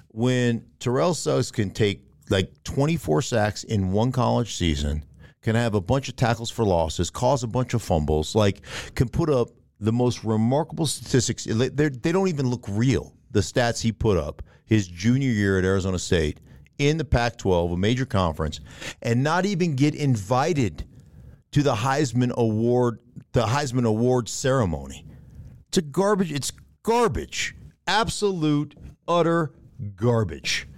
When 0.09 0.65
Terrell 0.79 1.13
Suggs 1.13 1.51
can 1.51 1.69
take 1.69 2.01
like 2.29 2.63
24 2.63 3.21
sacks 3.21 3.63
in 3.63 3.91
one 3.91 4.11
college 4.11 4.55
season, 4.55 5.05
can 5.41 5.55
have 5.55 5.75
a 5.75 5.81
bunch 5.81 6.09
of 6.09 6.15
tackles 6.15 6.49
for 6.49 6.65
losses, 6.65 7.09
cause 7.09 7.43
a 7.43 7.47
bunch 7.47 7.73
of 7.73 7.81
fumbles, 7.81 8.35
like 8.35 8.61
can 8.95 9.07
put 9.07 9.29
up 9.29 9.49
the 9.79 9.91
most 9.91 10.23
remarkable 10.23 10.85
statistics. 10.85 11.45
They're, 11.45 11.89
they 11.89 12.11
don't 12.11 12.27
even 12.27 12.49
look 12.49 12.65
real. 12.69 13.13
The 13.31 13.39
stats 13.39 13.81
he 13.81 13.91
put 13.91 14.17
up 14.17 14.41
his 14.71 14.87
junior 14.87 15.29
year 15.29 15.59
at 15.59 15.65
Arizona 15.65 15.99
State 15.99 16.39
in 16.77 16.95
the 16.95 17.03
Pac 17.03 17.37
12, 17.37 17.73
a 17.73 17.77
major 17.77 18.05
conference, 18.05 18.61
and 19.01 19.21
not 19.21 19.45
even 19.45 19.75
get 19.75 19.93
invited 19.93 20.85
to 21.51 21.61
the 21.61 21.75
Heisman 21.75 22.31
Award, 22.35 22.99
the 23.33 23.47
Heisman 23.47 23.85
Award 23.85 24.29
ceremony. 24.29 25.05
It's 25.67 25.79
a 25.79 25.81
garbage. 25.81 26.31
It's 26.31 26.53
garbage. 26.83 27.53
Absolute, 27.85 28.75
utter 29.09 29.51
garbage. 29.97 30.69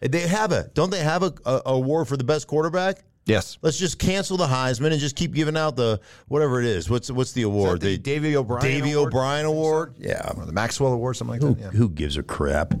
They 0.00 0.26
have 0.26 0.50
a 0.50 0.70
don't 0.72 0.88
they 0.88 1.04
have 1.04 1.22
a, 1.22 1.34
a 1.44 1.60
award 1.66 2.08
for 2.08 2.16
the 2.16 2.24
best 2.24 2.46
quarterback? 2.46 3.04
Yes. 3.24 3.58
Let's 3.62 3.78
just 3.78 3.98
cancel 3.98 4.36
the 4.36 4.46
Heisman 4.46 4.90
and 4.90 5.00
just 5.00 5.14
keep 5.16 5.32
giving 5.32 5.56
out 5.56 5.76
the 5.76 6.00
whatever 6.28 6.60
it 6.60 6.66
is. 6.66 6.90
What's 6.90 7.10
what's 7.10 7.32
the 7.32 7.42
award? 7.42 7.80
the 7.80 7.96
Davey 7.96 8.36
O'Brien 8.36 8.62
Davey 8.62 8.92
Award? 8.92 9.08
O'Brien 9.08 9.46
Award. 9.46 9.94
Yeah. 9.98 10.32
Or 10.36 10.44
the 10.44 10.52
Maxwell 10.52 10.92
Award, 10.92 11.16
something 11.16 11.40
like 11.40 11.42
Who, 11.42 11.54
that. 11.54 11.60
Yeah. 11.60 11.70
who 11.78 11.88
gives 11.88 12.16
a 12.16 12.22
crap? 12.22 12.74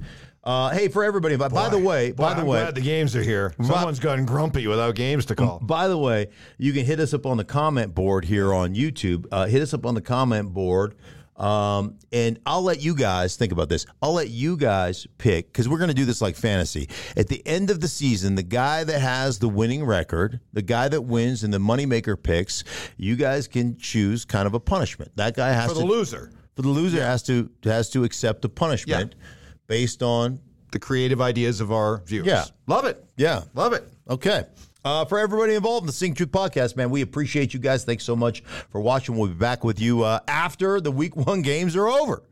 Uh, 0.44 0.70
hey, 0.70 0.88
for 0.88 1.04
everybody. 1.04 1.36
By, 1.36 1.46
by 1.46 1.68
the 1.68 1.78
way, 1.78 2.10
by 2.10 2.34
the 2.34 2.40
I'm 2.40 2.46
way, 2.48 2.62
glad 2.62 2.74
the 2.74 2.80
games 2.80 3.14
are 3.14 3.22
here. 3.22 3.54
Someone's 3.62 4.00
gotten 4.00 4.24
grumpy 4.26 4.66
without 4.66 4.96
games 4.96 5.24
to 5.26 5.36
call. 5.36 5.60
By 5.60 5.86
the 5.86 5.96
way, 5.96 6.30
you 6.58 6.72
can 6.72 6.84
hit 6.84 6.98
us 6.98 7.14
up 7.14 7.26
on 7.26 7.36
the 7.36 7.44
comment 7.44 7.94
board 7.94 8.24
here 8.24 8.52
on 8.52 8.74
YouTube. 8.74 9.26
Uh, 9.30 9.46
hit 9.46 9.62
us 9.62 9.72
up 9.72 9.86
on 9.86 9.94
the 9.94 10.00
comment 10.00 10.52
board. 10.52 10.96
Um, 11.36 11.98
and 12.12 12.38
I'll 12.44 12.62
let 12.62 12.82
you 12.82 12.94
guys 12.94 13.36
think 13.36 13.52
about 13.52 13.68
this. 13.68 13.86
I'll 14.02 14.12
let 14.12 14.28
you 14.28 14.56
guys 14.56 15.06
pick 15.18 15.46
because 15.46 15.68
we're 15.68 15.78
going 15.78 15.88
to 15.88 15.94
do 15.94 16.04
this 16.04 16.20
like 16.20 16.36
fantasy. 16.36 16.88
At 17.16 17.28
the 17.28 17.42
end 17.46 17.70
of 17.70 17.80
the 17.80 17.88
season, 17.88 18.34
the 18.34 18.42
guy 18.42 18.84
that 18.84 19.00
has 19.00 19.38
the 19.38 19.48
winning 19.48 19.84
record, 19.84 20.40
the 20.52 20.62
guy 20.62 20.88
that 20.88 21.02
wins 21.02 21.42
and 21.42 21.52
the 21.52 21.58
moneymaker 21.58 22.22
picks, 22.22 22.64
you 22.96 23.16
guys 23.16 23.48
can 23.48 23.76
choose 23.78 24.24
kind 24.24 24.46
of 24.46 24.54
a 24.54 24.60
punishment. 24.60 25.10
That 25.16 25.34
guy 25.34 25.52
has 25.52 25.68
to 25.70 25.74
For 25.74 25.80
the 25.80 25.86
to 25.86 25.92
loser, 25.92 26.32
for 26.54 26.62
the 26.62 26.68
loser 26.68 27.02
has 27.02 27.22
to 27.24 27.50
has 27.64 27.90
to 27.90 28.04
accept 28.04 28.44
a 28.44 28.48
punishment 28.48 29.14
based 29.66 30.02
on 30.02 30.38
the 30.70 30.78
creative 30.78 31.20
ideas 31.20 31.60
of 31.60 31.72
our 31.72 32.02
viewers. 32.04 32.26
Yeah. 32.26 32.44
Love 32.66 32.84
it. 32.84 33.04
yeah 33.16 33.42
Love 33.54 33.72
it. 33.72 33.88
Okay. 34.08 34.44
Uh, 34.84 35.04
for 35.04 35.18
everybody 35.18 35.54
involved 35.54 35.84
in 35.84 35.86
the 35.86 35.92
Stinkin 35.92 36.16
Truth 36.16 36.32
podcast, 36.32 36.76
man, 36.76 36.90
we 36.90 37.02
appreciate 37.02 37.54
you 37.54 37.60
guys. 37.60 37.84
Thanks 37.84 38.04
so 38.04 38.16
much 38.16 38.40
for 38.68 38.80
watching. 38.80 39.16
We'll 39.16 39.28
be 39.28 39.34
back 39.34 39.62
with 39.62 39.80
you 39.80 40.02
uh, 40.02 40.20
after 40.26 40.80
the 40.80 40.90
week 40.90 41.14
one 41.28 41.42
games 41.42 41.76
are 41.76 41.88
over. 41.88 42.22